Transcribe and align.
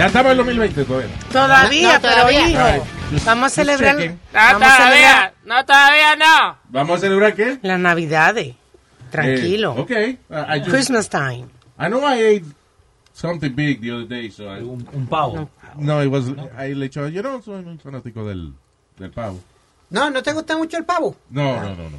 Ya 0.00 0.06
estamos 0.06 0.32
en 0.32 0.38
2020 0.38 0.84
todavía. 0.86 1.08
Todavía, 1.30 1.92
No, 1.92 2.00
pero 2.00 2.14
todavía. 2.14 2.48
hijo, 2.48 2.86
vamos 3.26 3.46
a 3.46 3.50
celebrar, 3.50 3.96
checking. 3.98 4.18
vamos 4.32 4.62
a 4.62 4.76
celebrar 4.76 5.34
no, 5.44 5.64
todavía 5.66 6.16
no. 6.16 6.56
¿Vamos 6.70 6.96
a 6.96 7.00
celebrar 7.00 7.34
qué? 7.34 7.58
las 7.60 7.78
navidades. 7.78 8.54
Tranquilo. 9.10 9.74
Eh, 9.76 9.80
okay. 9.82 10.18
Uh, 10.30 10.34
I, 10.54 10.58
just- 10.60 10.70
Christmas 10.70 11.06
time. 11.10 11.48
I 11.78 11.88
know 11.88 12.00
I 12.02 12.14
ate 12.36 12.44
something 13.12 13.50
big 13.54 13.82
the 13.82 13.90
other 13.92 14.08
day, 14.08 14.30
so 14.30 14.44
I, 14.44 14.60
Un, 14.62 14.88
un 14.94 15.06
pavo. 15.06 15.50
no, 15.76 16.02
it 16.02 16.08
was, 16.10 16.24
I 16.58 16.72
le 16.74 16.86
echó, 16.86 17.06
yo 17.08 17.22
no 17.22 17.42
soy 17.42 17.62
un 17.62 17.78
fanático 17.78 18.24
del, 18.26 18.54
del 18.96 19.10
pavo. 19.10 19.38
No, 19.90 20.08
¿no 20.08 20.22
te 20.22 20.32
gusta 20.32 20.56
mucho 20.56 20.78
el 20.78 20.86
pavo? 20.86 21.14
No, 21.28 21.60
no, 21.60 21.74
no, 21.74 21.90
no. 21.90 21.98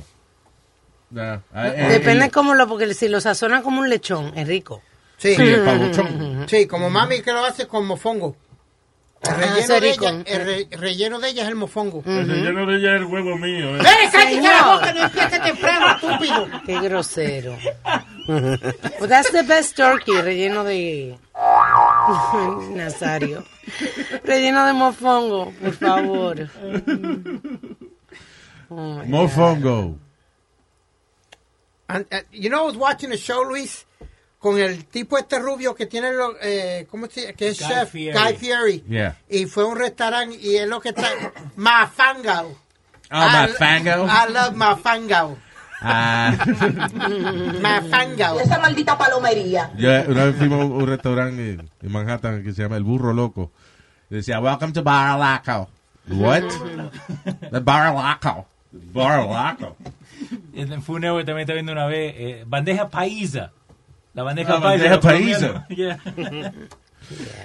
Nah, 1.12 1.36
I- 1.54 1.68
eh, 1.76 1.88
Depende 1.90 2.26
el- 2.26 2.32
cómo 2.32 2.56
lo, 2.56 2.68
porque 2.68 2.92
si 2.96 3.08
lo 3.10 3.22
sazonan 3.22 3.62
como 3.62 3.82
un 3.82 3.90
lechón, 3.90 4.32
es 4.36 4.48
rico. 4.48 4.82
Sí. 5.22 5.36
Sí, 5.36 5.42
el 5.44 5.64
pavochón. 5.64 6.46
Sí, 6.48 6.66
como 6.66 6.90
mami 6.90 7.22
que 7.22 7.32
lo 7.32 7.46
hace 7.46 7.68
con 7.68 7.86
mofongo. 7.86 8.36
El 9.22 9.30
Ah, 9.30 9.36
relleno, 9.36 9.80
de 9.80 9.90
ella, 9.92 10.10
el 10.26 10.46
re- 10.48 10.68
relleno 10.78 11.20
de 11.20 11.30
ella 11.30 11.44
es 11.44 11.50
el 11.50 11.56
mofongo. 11.56 12.02
El 12.08 12.28
relleno 12.28 12.66
de 12.66 12.78
ella 12.78 12.96
es 12.96 13.02
el 13.02 13.06
huevo 13.06 13.38
mío. 13.38 13.76
eh. 13.78 13.80
¡Eh, 13.82 14.10
cállate 14.12 14.42
la 14.42 14.64
boca! 14.74 14.94
¡No 14.94 15.04
empieces 15.04 15.44
temprano, 15.44 15.96
estúpido! 15.96 16.48
Qué 16.66 16.80
grosero. 16.82 17.56
well, 18.28 19.08
that's 19.08 19.32
the 19.32 19.44
best 19.44 19.76
turkey, 19.78 20.20
relleno 20.24 20.64
de... 20.64 21.16
Nazario. 22.76 23.44
Relleno 24.24 24.66
de 24.66 24.74
mofongo, 24.74 25.54
por 25.62 25.74
favor. 25.74 26.50
Oh. 28.70 29.04
Mofongo. 29.06 29.98
And, 31.90 32.06
uh, 32.12 32.22
you 32.32 32.50
know, 32.50 32.64
I 32.64 32.66
was 32.66 32.76
watching 32.78 33.12
a 33.12 33.18
show, 33.18 33.42
Luis, 33.44 33.86
con 34.42 34.60
el 34.60 34.86
tipo 34.86 35.18
este 35.20 35.38
rubio 35.38 35.76
que 35.76 35.86
tiene, 35.86 36.12
lo, 36.14 36.34
eh, 36.42 36.88
¿cómo 36.90 37.06
se 37.06 37.22
llama? 37.22 37.34
Que 37.34 37.50
es 37.50 37.60
Guy 37.60 37.68
chef, 37.70 37.90
Fieri. 37.92 38.18
Guy 38.18 38.34
Fieri. 38.38 38.84
Yeah. 38.90 39.16
Y 39.30 39.46
fue 39.46 39.64
a 39.64 39.68
un 39.68 39.78
restaurante 39.78 40.36
y 40.36 40.56
es 40.58 40.68
lo 40.68 40.82
que 40.82 40.92
trae, 40.94 41.14
mafangao. 41.56 42.58
Ah, 43.12 43.46
I- 43.48 43.52
mafangao. 43.52 44.06
I 44.08 44.34
love 44.34 44.56
mafangao. 44.56 45.38
Ah, 45.84 46.36
Mafangao. 47.62 48.40
Esa 48.40 48.60
maldita 48.60 48.98
palomería. 48.98 49.72
yo 49.78 49.90
una 50.08 50.26
vez 50.26 50.36
fuimos 50.36 50.62
a 50.62 50.66
un 50.66 50.88
restaurante 50.88 51.52
en, 51.54 51.70
en 51.82 51.92
Manhattan 51.92 52.44
que 52.44 52.54
se 52.54 52.64
llama 52.64 52.78
El 52.78 52.84
Burro 52.84 53.14
Loco. 53.14 53.52
Y 54.10 54.16
decía, 54.16 54.40
welcome 54.40 54.74
to 54.74 54.84
Bar 54.84 55.18
What? 56.10 56.44
The 57.52 57.60
Bar 57.60 57.94
Laco. 57.94 58.48
Bar 58.72 59.26
Laco. 59.28 59.76
En 60.54 60.82
Funeo 60.84 61.18
también 61.26 61.40
está 61.42 61.54
viendo 61.54 61.72
una 61.72 61.88
vez 61.88 62.14
eh, 62.18 62.44
bandeja 62.46 62.90
paisa. 62.90 63.52
La 64.14 64.24
bandeja 64.24 64.56
Ah, 64.58 64.62
paisa. 64.62 65.00
paisa. 65.00 65.66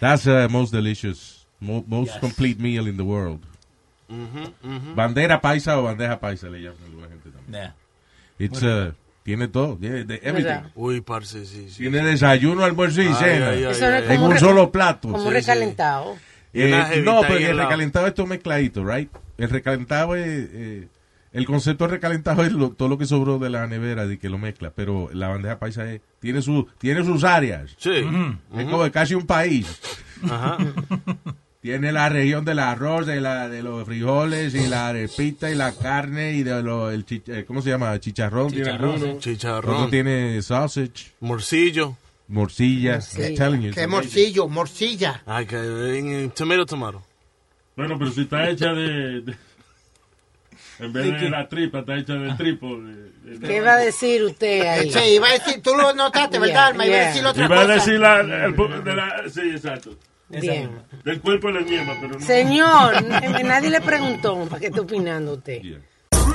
That's 0.01 0.25
the 0.25 0.49
most 0.49 0.73
delicious, 0.73 1.47
mo- 1.61 1.85
most 1.87 2.13
Yes. 2.13 2.21
complete 2.21 2.59
meal 2.61 2.87
in 2.89 2.97
the 2.97 3.03
world. 3.05 3.41
Bandera 4.95 5.41
paisa 5.41 5.79
o 5.79 5.83
bandeja 5.85 6.19
paisa 6.21 6.49
le 6.49 6.61
llaman 6.61 6.79
alguna 6.87 7.09
gente 7.09 7.31
también. 7.31 7.53
Yeah. 7.53 7.75
It's, 8.39 8.63
uh, 8.63 8.93
tiene 9.25 9.49
todo, 9.49 9.77
tiene 9.77 10.05
de 10.05 10.21
everything. 10.23 10.71
Uy, 10.77 11.01
parce, 11.01 11.45
sí, 11.47 11.69
sí. 11.71 11.79
Tiene 11.79 12.03
desayuno, 12.05 12.65
almuerzo 12.65 13.03
y 13.03 13.07
Ay, 13.09 13.15
cena. 13.15 13.49
ay, 13.51 13.65
ay, 13.65 14.17
en 14.17 14.23
un 14.23 14.33
re- 14.33 14.39
solo 14.39 14.71
plato. 14.71 15.11
Como 15.11 15.25
Sí, 15.25 15.31
recalentado. 15.31 16.17
Eh, 16.53 17.03
no, 17.05 17.21
pero 17.23 17.35
al 17.35 17.43
el 17.43 17.57
lado. 17.57 17.69
recalentado 17.69 18.07
es 18.07 18.15
todo 18.15 18.27
mezcladito, 18.27 18.85
right? 18.85 19.11
El 19.39 19.51
recalentado 19.51 20.15
es... 20.17 20.25
eh, 20.53 20.89
el 21.37 21.47
concepto 21.47 21.85
de 21.85 21.93
recalentado 21.93 22.45
es 22.45 22.53
lo- 22.53 22.71
todo 22.71 22.89
lo 22.89 22.99
que 22.99 23.07
sobró 23.07 23.39
de 23.39 23.51
la 23.51 23.67
nevera 23.67 24.07
de 24.07 24.19
que 24.19 24.29
lo 24.29 24.39
mezcla, 24.39 24.73
pero 24.75 25.09
la 25.13 25.29
bandeja 25.29 25.59
paisa 25.59 25.91
es, 25.93 26.01
tiene, 26.21 26.43
su, 26.43 26.67
tiene 26.79 27.05
sus 27.05 27.25
áreas. 27.25 27.75
Sí. 27.79 28.05
Es 28.57 28.65
como 28.67 28.91
casi 28.91 29.15
un 29.15 29.27
país. 29.27 29.81
Ajá. 30.25 30.57
Tiene 31.61 31.91
la 31.91 32.09
región 32.09 32.45
del 32.45 32.61
arroz, 32.61 33.07
de, 33.09 33.21
la, 33.21 33.49
de 33.49 33.61
los 33.61 33.85
frijoles 33.87 34.55
y 34.55 34.69
la 34.69 34.87
arepita 34.87 35.51
y 35.51 35.57
la 35.57 35.73
carne 35.73 36.35
y 36.35 36.45
de 36.45 36.63
lo, 36.63 36.93
el 36.93 37.05
chich- 37.05 37.29
eh, 37.29 37.45
¿cómo 37.45 37.61
se 37.61 37.71
llama? 37.71 37.99
Chicharrón. 37.99 38.53
Chicharrón. 38.53 39.19
Chicharrón. 39.19 39.75
Otro 39.75 39.89
tiene 39.89 40.41
sausage, 40.43 41.11
Morcillo. 41.19 41.97
morcilla. 42.29 42.97
Morcilla. 43.01 43.49
It's 43.69 43.89
morcillo, 43.89 44.49
morcilla. 44.49 45.23
Ay, 45.27 45.47
que 45.47 46.31
tomato, 46.37 46.67
tomato. 46.67 47.03
Bueno, 47.77 47.99
pero 47.99 48.13
si 48.13 48.21
está 48.21 48.49
hecha 48.49 48.73
de... 48.73 49.23
de- 49.23 49.37
en 50.79 50.93
vez 50.93 51.21
de 51.21 51.31
la 51.31 51.49
tripa, 51.49 51.81
está 51.81 51.97
hecha 51.97 52.15
de 52.15 52.33
tripo. 52.35 52.77
de- 52.81 53.07
de- 53.39 53.47
¿Qué 53.47 53.61
va 53.61 53.73
a 53.75 53.79
decir 53.79 54.23
usted 54.25 54.61
ahí? 54.67 54.91
Sí, 54.93 54.99
iba 55.17 55.29
a 55.29 55.33
decir, 55.33 55.61
tú 55.63 55.75
lo 55.75 55.93
notaste, 55.95 56.39
¿verdad, 56.39 56.67
Alma? 56.67 56.87
Iba 56.87 56.97
a 56.97 57.07
decir 57.09 57.27
otra 57.27 57.45
Iba 57.45 57.57
a 57.57 57.61
cosa. 57.63 57.75
decir 57.75 57.99
la, 58.01 58.21
el 58.21 58.85
de 58.85 58.95
la... 58.95 59.23
Sí, 59.33 59.41
exacto. 59.51 59.91
Bien. 60.29 60.71
Del 61.05 61.21
cuerpo 61.21 61.49
de 61.49 61.55
la 61.55 61.61
misma, 61.61 61.95
pero 62.01 62.15
no... 62.19 62.27
Señor, 62.27 63.03
nadie 63.45 63.71
le 63.71 63.81
preguntó 63.81 64.45
para 64.49 64.61
qué 64.61 64.67
está 64.67 64.81
opinando 64.81 65.35
usted. 65.35 65.61
Yeah. 65.63 65.79
Todo 66.11 66.35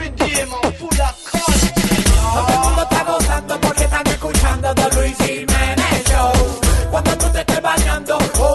el 2.48 2.60
mundo 2.60 2.82
está 2.90 3.04
gozando 3.04 3.60
porque 3.62 3.84
están 3.84 4.08
escuchando 4.08 4.74
The 4.76 4.96
Luis 4.96 5.18
Jiménez 5.18 6.04
Show. 6.10 6.32
Cuando 6.92 7.18
tú 7.18 7.26
te 7.32 7.40
estés 7.40 7.62
bañando 7.62 8.18
o 8.40 8.51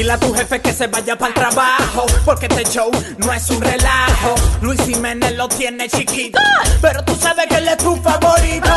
Dile 0.00 0.12
a 0.12 0.18
tu 0.18 0.32
jefe 0.32 0.62
que 0.62 0.72
se 0.72 0.86
vaya 0.86 1.14
para 1.14 1.28
el 1.28 1.34
trabajo, 1.34 2.06
porque 2.24 2.46
este 2.46 2.64
show 2.64 2.90
no 3.18 3.30
es 3.34 3.50
un 3.50 3.60
relajo. 3.60 4.34
Luis 4.62 4.80
Jiménez 4.80 5.36
lo 5.36 5.46
tiene 5.46 5.90
chiquito, 5.90 6.40
pero 6.80 7.04
tú 7.04 7.14
sabes 7.16 7.46
que 7.48 7.56
él 7.56 7.68
es 7.68 7.76
tu 7.76 7.94
favorito. 7.96 8.70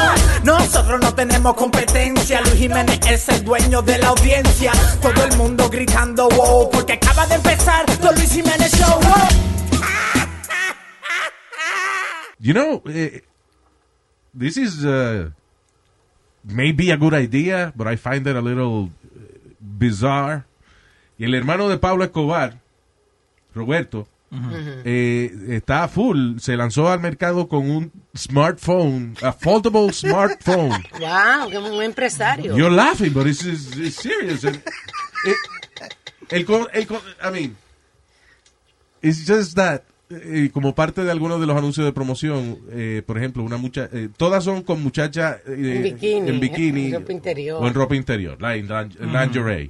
Nosotros 0.44 1.00
no 1.00 1.16
tenemos 1.16 1.56
competencia, 1.56 2.41
Luis 2.41 2.56
Jiménez 2.56 3.00
es 3.09 3.29
el 3.29 3.41
dueño 3.45 3.81
de 3.81 4.00
la 4.00 4.09
audiencia. 4.09 4.73
Todo 5.01 5.23
el 5.23 5.38
mundo 5.38 5.69
gritando 5.69 6.28
wow, 6.28 6.69
porque 6.69 6.91
acaba 6.91 7.25
de 7.25 7.35
empezar 7.35 7.85
The 7.85 8.12
Luis 8.17 8.33
Jiménez 8.33 8.73
Show. 8.73 9.00
wow. 9.00 9.29
You 12.38 12.53
know, 12.53 12.81
eh, 12.85 13.22
this 14.38 14.57
is 14.57 14.83
uh, 14.83 15.29
maybe 16.44 16.91
a 16.91 16.97
good 16.97 17.13
idea, 17.13 17.72
but 17.78 17.88
I 17.88 17.95
find 17.95 18.28
it 18.28 18.35
a 18.35 18.41
little 18.41 18.89
uh, 19.16 19.19
bizarre. 19.62 20.44
El 21.23 21.34
hermano 21.35 21.69
de 21.69 21.78
Pablo 21.78 22.03
Escobar, 22.03 22.59
Roberto, 23.56 24.07
eh, 24.84 25.31
está 25.50 25.88
full. 25.88 26.39
Se 26.39 26.57
lanzó 26.57 26.89
al 26.89 27.00
mercado 27.00 27.47
con 27.47 27.69
un 27.69 27.91
smartphone, 28.17 29.16
a 29.22 29.31
foldable 29.31 29.94
smartphone. 29.94 30.72
Wow, 31.00 31.50
que 31.51 31.57
un 31.59 31.83
empresario. 31.83 32.57
You're 32.57 32.75
laughing, 32.75 33.13
but 33.13 33.28
it's, 33.28 33.45
it's- 33.45 33.94
serious. 33.95 34.44
El, 34.44 34.59
el 36.31 36.45
el 36.73 36.88
co- 36.88 37.01
I 37.23 37.31
mean, 37.31 37.56
it's 39.01 39.24
just 39.27 39.56
that, 39.56 39.81
eh, 40.09 40.50
como 40.51 40.74
parte 40.74 41.03
de 41.03 41.12
algunos 41.12 41.39
de 41.39 41.45
los 41.45 41.56
anuncios 41.56 41.86
de 41.86 41.94
promoción, 41.94 42.59
eh, 42.71 43.03
por 43.06 43.18
ejemplo, 43.19 43.44
una 43.44 43.57
mucha, 43.57 43.88
eh, 43.94 44.09
todas 44.18 44.44
son 44.44 44.63
con 44.63 44.81
muchachas 44.81 45.38
eh, 45.48 45.74
En 45.77 45.83
bikini, 45.83 46.30
en 46.30 46.39
bikini 46.39 46.86
en 46.88 46.94
ropa 46.94 47.13
interior. 47.13 47.63
o 47.63 47.68
en 47.68 47.74
ropa 47.74 47.95
interior, 47.95 48.42
like, 48.42 48.68
lingerie. 49.00 49.69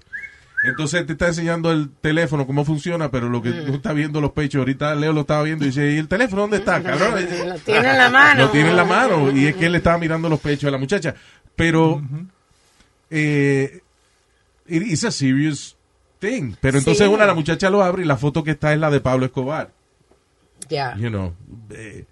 Entonces 0.64 1.06
te 1.06 1.14
está 1.14 1.28
enseñando 1.28 1.72
el 1.72 1.90
teléfono 2.02 2.48
cómo 2.48 2.64
funciona, 2.64 3.12
pero 3.12 3.28
lo 3.30 3.42
que 3.42 3.50
no 3.50 3.74
está 3.76 3.92
viendo 3.94 4.22
los 4.22 4.32
pechos, 4.32 4.60
ahorita 4.60 4.96
Leo 4.96 5.12
lo 5.14 5.22
estaba 5.22 5.44
viendo 5.44 5.66
y 5.66 5.68
dice, 5.68 5.92
¿y 5.92 5.98
el 5.98 6.08
teléfono 6.08 6.44
dónde 6.44 6.58
está, 6.58 6.82
cabrón? 6.84 7.16
Lo 7.48 7.56
tiene 7.60 7.90
en 7.92 7.98
la 7.98 8.10
mano. 8.10 8.44
Lo 8.46 8.50
tiene 8.50 8.70
en 8.70 8.76
la 8.78 8.86
mano 8.86 9.32
y 9.32 9.48
es 9.48 9.56
que 9.56 9.66
él 9.66 9.76
estaba 9.76 9.98
mirando 9.98 10.30
los 10.30 10.40
pechos 10.40 10.64
de 10.64 10.72
la 10.72 10.78
muchacha. 10.78 11.14
Pero 11.56 12.02
eh, 13.10 13.82
it- 14.68 14.84
it's 14.88 15.04
a 15.04 15.12
serious 15.12 15.76
thing. 16.20 16.54
Pero 16.62 16.78
entonces 16.78 17.06
Sí. 17.08 17.14
una 17.14 17.26
la 17.26 17.34
muchacha 17.34 17.70
lo 17.70 17.84
abre 17.84 18.04
y 18.04 18.06
la 18.06 18.18
foto 18.18 18.44
que 18.44 18.52
está 18.52 18.74
es 18.74 18.80
la 18.80 18.90
de 18.90 19.00
Pablo 19.02 19.26
Escobar. 19.26 19.72
Ya. 20.70 20.96
You 20.96 21.10
know. 21.10 21.34
Eh, 21.72 22.06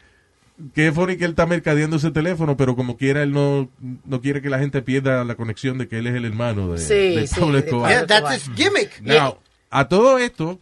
qué 0.74 0.92
funny 0.92 1.18
que 1.18 1.26
él 1.26 1.32
está 1.32 1.46
mercadeando 1.46 1.98
ese 1.98 2.12
teléfono, 2.12 2.56
pero 2.58 2.76
como 2.76 2.98
quiera 2.98 3.24
él 3.24 3.32
no, 3.32 3.70
no 4.06 4.22
quiere 4.22 4.42
que 4.42 4.50
la 4.50 4.60
gente 4.60 4.82
pierda 4.82 5.24
la 5.24 5.36
conexión 5.36 5.78
de 5.78 5.88
que 5.88 5.98
él 6.00 6.08
es 6.08 6.16
el 6.16 6.26
hermano 6.26 6.72
de, 6.72 6.78
Sí, 6.80 7.16
de 7.16 7.28
sí, 7.28 7.40
Pablo 7.40 7.54
de 7.54 7.60
Escobar. 7.66 7.92
Yeah, 7.92 8.06
that's 8.08 8.36
his 8.48 8.56
gimmick. 8.56 9.02
Now, 9.02 9.38
a 9.70 9.88
todo 9.88 10.18
esto, 10.18 10.60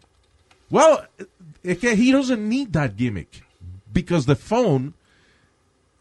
well, 0.70 1.00
es 1.64 1.78
que 1.78 1.92
he 1.94 2.12
doesn't 2.12 2.40
need 2.48 2.70
that 2.72 2.92
gimmick. 2.98 3.44
Because 3.92 4.26
the 4.28 4.36
phone, 4.36 4.94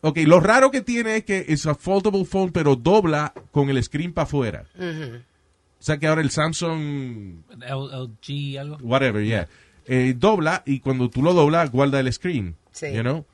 ok, 0.02 0.18
lo 0.26 0.40
raro 0.40 0.70
que 0.70 0.80
tiene 0.82 1.16
es 1.16 1.24
que 1.24 1.46
es 1.48 1.66
a 1.66 1.74
foldable 1.74 2.24
phone, 2.24 2.52
pero 2.52 2.76
dobla 2.76 3.32
con 3.50 3.70
el 3.70 3.82
screen 3.82 4.12
para 4.12 4.24
afuera. 4.24 4.64
O 4.78 5.82
sea 5.82 5.96
que 5.98 6.06
ahora 6.06 6.20
el 6.22 6.30
Samsung, 6.30 7.42
L- 7.60 8.08
LG 8.20 8.58
algo. 8.58 8.76
whatever, 8.82 9.24
yeah, 9.24 9.48
eh, 9.86 10.12
dobla 10.16 10.62
y 10.66 10.80
cuando 10.80 11.08
tú 11.08 11.22
lo 11.22 11.32
doblas, 11.32 11.70
guarda 11.70 12.00
el 12.00 12.12
screen. 12.12 12.56
Sí. 12.72 12.92
You 12.92 13.02
know? 13.02 13.24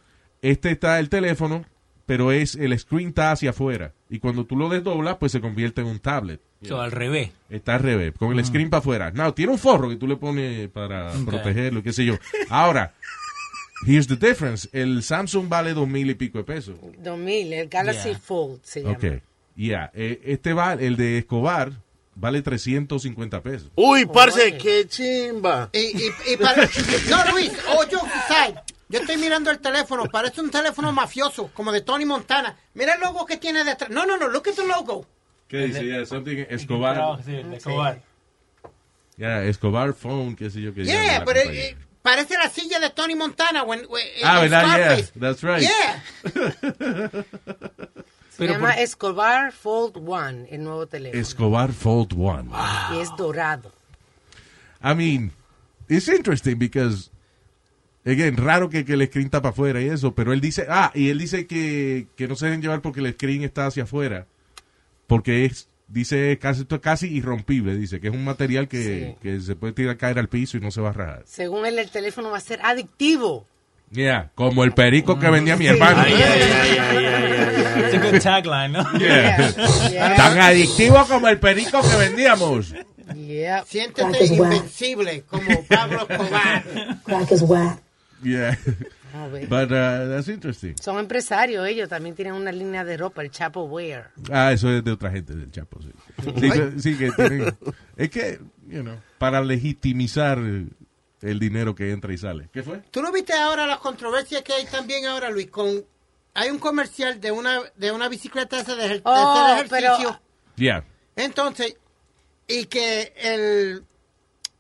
Este 0.44 0.70
está 0.72 0.98
el 1.00 1.08
teléfono, 1.08 1.64
pero 2.06 2.30
es 2.32 2.54
el 2.54 2.78
screen 2.78 3.08
está 3.08 3.32
hacia 3.32 3.50
afuera. 3.50 3.92
Y 4.10 4.18
cuando 4.18 4.44
tú 4.44 4.56
lo 4.56 4.68
desdoblas, 4.68 5.16
pues 5.16 5.32
se 5.32 5.40
convierte 5.40 5.80
en 5.80 5.86
un 5.86 5.98
tablet. 5.98 6.40
So, 6.62 6.80
al 6.80 6.92
revés. 6.92 7.30
Está 7.50 7.74
al 7.76 7.80
revés, 7.82 8.12
con 8.18 8.38
el 8.38 8.44
screen 8.44 8.68
para 8.70 8.78
afuera. 8.80 9.10
No, 9.10 9.32
tiene 9.34 9.52
un 9.52 9.58
forro 9.58 9.88
que 9.88 9.96
tú 9.96 10.06
le 10.06 10.16
pones 10.16 10.68
para 10.68 11.12
Ok. 11.12 11.24
protegerlo, 11.26 11.82
qué 11.82 11.92
sé 11.92 12.04
yo. 12.04 12.16
Ahora, 12.50 12.92
here's 13.86 14.06
the 14.06 14.16
difference. 14.16 14.68
El 14.72 15.02
Samsung 15.02 15.48
vale 15.48 15.72
dos 15.74 15.88
mil 15.88 16.08
y 16.10 16.14
pico 16.14 16.38
de 16.38 16.44
pesos. 16.44 16.76
2000, 16.98 17.52
el 17.52 17.68
Galaxy 17.68 18.10
Yeah. 18.10 18.18
Fold 18.18 18.60
se 18.62 18.82
llama. 18.82 18.94
Ok. 18.94 19.04
Ya, 19.56 19.90
eh, 19.94 20.20
este 20.24 20.52
va, 20.52 20.72
el 20.74 20.96
de 20.96 21.18
Escobar, 21.18 21.72
vale 22.16 22.42
350 22.42 23.40
pesos. 23.42 23.70
Uy, 23.76 24.04
parce, 24.06 24.56
qué 24.58 24.86
chimba. 24.88 25.70
Y, 25.72 25.78
y, 25.78 26.32
y 26.32 26.36
para... 26.36 26.64
No, 27.10 27.32
Luis, 27.32 27.52
oh, 27.76 27.84
yo, 27.90 27.98
side. 28.28 28.60
Yo 28.94 29.00
estoy 29.00 29.16
mirando 29.16 29.50
el 29.50 29.58
teléfono, 29.58 30.04
parece 30.04 30.40
un 30.40 30.52
teléfono 30.52 30.92
mafioso, 30.92 31.50
como 31.52 31.72
de 31.72 31.80
Tony 31.80 32.04
Montana. 32.04 32.56
Mira 32.74 32.94
el 32.94 33.00
logo 33.00 33.26
que 33.26 33.38
tiene 33.38 33.64
detrás. 33.64 33.90
No, 33.90 34.06
no, 34.06 34.16
no, 34.16 34.28
look 34.28 34.48
at 34.48 34.54
the 34.54 34.64
logo. 34.64 35.04
¿Qué 35.48 35.66
dice? 35.66 36.06
Something 36.06 36.44
Escobar. 36.48 37.20
Sí, 37.24 37.32
de 37.32 37.56
Escobar. 37.56 38.00
Ya, 39.16 39.42
Escobar 39.42 39.94
Phone, 39.94 40.36
qué 40.36 40.48
sé 40.48 40.60
yo 40.60 40.72
qué. 40.72 40.84
Yeah, 40.84 41.24
pero 41.24 41.40
eh, 41.40 41.76
parece 42.02 42.34
la 42.38 42.48
silla 42.48 42.78
de 42.78 42.90
Tony 42.90 43.16
Montana. 43.16 43.64
When, 43.64 43.80
when- 43.88 44.06
Ah, 44.22 44.44
en 44.44 44.50
¿verdad? 44.50 44.96
Yeah, 44.96 45.06
that's 45.20 45.42
right. 45.42 45.60
Yeah. 45.60 46.02
Se 48.30 48.38
Pero 48.38 48.52
llama 48.54 48.70
por- 48.74 48.78
Escobar 48.78 49.52
Fold 49.52 49.96
One, 50.08 50.46
el 50.50 50.62
nuevo 50.62 50.86
teléfono. 50.86 51.20
Escobar 51.20 51.72
Fold 51.72 52.12
One. 52.16 52.48
Y 52.92 53.00
es 53.00 53.10
dorado. 53.16 53.72
I 54.84 54.94
mean, 54.94 55.32
it's 55.88 56.06
interesting 56.08 56.58
because, 56.58 57.10
again, 58.04 58.36
raro 58.36 58.68
que, 58.68 58.84
que 58.84 58.92
el 58.94 59.06
screen 59.06 59.26
está 59.26 59.40
para 59.42 59.52
afuera 59.52 59.80
y 59.80 59.88
eso, 59.88 60.14
pero 60.14 60.32
él 60.32 60.40
dice, 60.40 60.66
ah, 60.68 60.90
y 60.94 61.08
él 61.10 61.18
dice 61.18 61.46
que, 61.46 62.06
que 62.16 62.28
no 62.28 62.36
se 62.36 62.46
deben 62.46 62.60
llevar 62.62 62.80
porque 62.82 63.00
el 63.00 63.12
screen 63.12 63.42
está 63.44 63.66
hacia 63.66 63.84
afuera, 63.84 64.26
porque 65.06 65.44
es, 65.46 65.68
dice, 65.88 66.38
casi, 66.40 66.62
esto 66.62 66.74
es 66.76 66.80
casi 66.80 67.08
irrompible, 67.08 67.76
dice, 67.76 68.00
que 68.00 68.08
es 68.08 68.14
un 68.14 68.24
material 68.24 68.68
que, 68.68 68.82
Sí. 68.82 69.16
que 69.22 69.40
se 69.40 69.56
puede 69.56 69.72
tirar 69.72 69.96
caer 69.96 70.18
al 70.18 70.28
piso 70.28 70.56
y 70.56 70.60
no 70.60 70.70
se 70.70 70.80
va 70.80 70.90
a 70.90 70.92
rajar. 70.92 71.22
Según 71.26 71.66
él, 71.66 71.78
el 71.78 71.90
teléfono 71.90 72.30
va 72.30 72.38
a 72.38 72.40
ser 72.40 72.60
adictivo. 72.62 73.46
Yeah, 73.90 74.30
como 74.34 74.64
el 74.64 74.72
perico 74.72 75.18
que 75.20 75.30
vendía 75.30 75.56
mi 75.56 75.66
hermano. 75.66 76.00
A 76.00 76.04
good 78.10 78.20
tagline, 78.20 78.72
¿no? 78.72 78.98
Yeah. 78.98 79.52
Yeah. 79.90 80.16
Tan 80.16 80.38
adictivo 80.38 81.04
como 81.06 81.28
el 81.28 81.38
perico 81.38 81.80
que 81.80 81.96
vendíamos. 81.96 82.74
Yeah. 83.14 83.64
Siéntete 83.66 84.24
invencible, 84.26 85.22
como 85.22 85.62
Pablo 85.64 86.08
Escobar. 86.08 87.78
Yeah. 88.24 88.58
A 89.14 89.28
ver. 89.28 89.46
But 89.48 89.70
uh, 89.70 90.08
that's 90.08 90.26
interesting. 90.28 90.74
Son 90.82 90.98
empresarios 90.98 91.66
ellos, 91.68 91.88
también 91.88 92.16
tienen 92.16 92.34
una 92.34 92.50
línea 92.50 92.84
de 92.84 92.96
ropa, 92.96 93.22
el 93.22 93.30
Chapo 93.30 93.62
Wear. 93.64 94.10
Ah, 94.32 94.50
eso 94.52 94.68
es 94.70 94.82
de 94.82 94.90
otra 94.90 95.10
gente 95.12 95.34
del 95.34 95.50
Chapo, 95.52 95.80
sí. 95.80 95.90
Sí, 96.40 96.50
que- 96.50 96.80
sí, 96.80 96.98
que 96.98 97.10
tienen- 97.12 97.56
es 97.96 98.10
que, 98.10 98.40
you 98.66 98.80
know, 98.82 98.96
para 99.18 99.40
legitimizar 99.42 100.38
el 100.38 101.38
dinero 101.38 101.74
que 101.74 101.92
entra 101.92 102.12
y 102.12 102.18
sale. 102.18 102.48
¿Qué 102.52 102.62
fue? 102.64 102.78
¿Tú 102.90 103.00
no 103.02 103.12
viste 103.12 103.32
ahora 103.34 103.66
las 103.66 103.78
controversias 103.78 104.42
que 104.42 104.52
hay 104.52 104.64
también 104.66 105.06
ahora, 105.06 105.30
Luis? 105.30 105.48
Con 105.50 105.84
hay 106.34 106.50
un 106.50 106.58
comercial 106.58 107.20
de 107.20 107.30
una 107.30 107.60
de 107.76 107.92
una 107.92 108.08
bicicleta 108.08 108.58
esa 108.60 108.74
de, 108.74 109.00
Oh, 109.04 109.52
hacer 109.54 109.68
pero- 109.70 109.86
ejercicio. 109.94 110.20
Yeah. 110.56 110.84
Entonces, 111.16 111.76
y 112.48 112.64
que 112.64 113.12
el, 113.16 113.84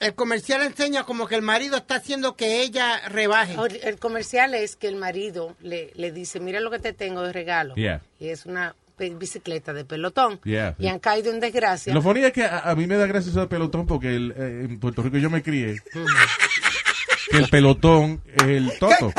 el 0.04 0.14
comercial 0.14 0.62
enseña 0.62 1.04
como 1.04 1.26
que 1.26 1.34
el 1.34 1.42
marido 1.42 1.76
está 1.76 1.96
haciendo 1.96 2.36
que 2.36 2.62
ella 2.62 3.08
rebaje. 3.08 3.56
El 3.82 3.98
comercial 3.98 4.54
es 4.54 4.76
que 4.76 4.88
el 4.88 4.96
marido 4.96 5.56
le, 5.60 5.92
le 5.94 6.12
dice, 6.12 6.40
mira 6.40 6.60
lo 6.60 6.70
que 6.70 6.78
te 6.78 6.92
tengo 6.92 7.22
de 7.22 7.32
regalo. 7.32 7.74
Yeah. 7.74 8.02
Y 8.20 8.28
es 8.28 8.46
una 8.46 8.74
bicicleta 8.98 9.72
de 9.72 9.84
pelotón. 9.84 10.40
Yeah. 10.44 10.76
Y 10.78 10.88
han 10.88 10.98
caído 10.98 11.32
en 11.32 11.40
desgracia. 11.40 11.92
Lo 11.94 12.02
funny 12.02 12.24
es 12.24 12.32
que 12.32 12.44
a, 12.44 12.60
a 12.60 12.74
mí 12.74 12.86
me 12.86 12.96
da 12.96 13.06
gracias 13.06 13.36
al 13.36 13.48
pelotón 13.48 13.86
porque 13.86 14.14
el, 14.14 14.32
eh, 14.36 14.66
en 14.68 14.78
Puerto 14.78 15.02
Rico 15.02 15.16
yo 15.18 15.30
me 15.30 15.42
crié 15.42 15.80
que 17.30 17.36
el 17.36 17.48
pelotón 17.48 18.22
es 18.36 18.42
el 18.42 18.78
toto. 18.78 19.12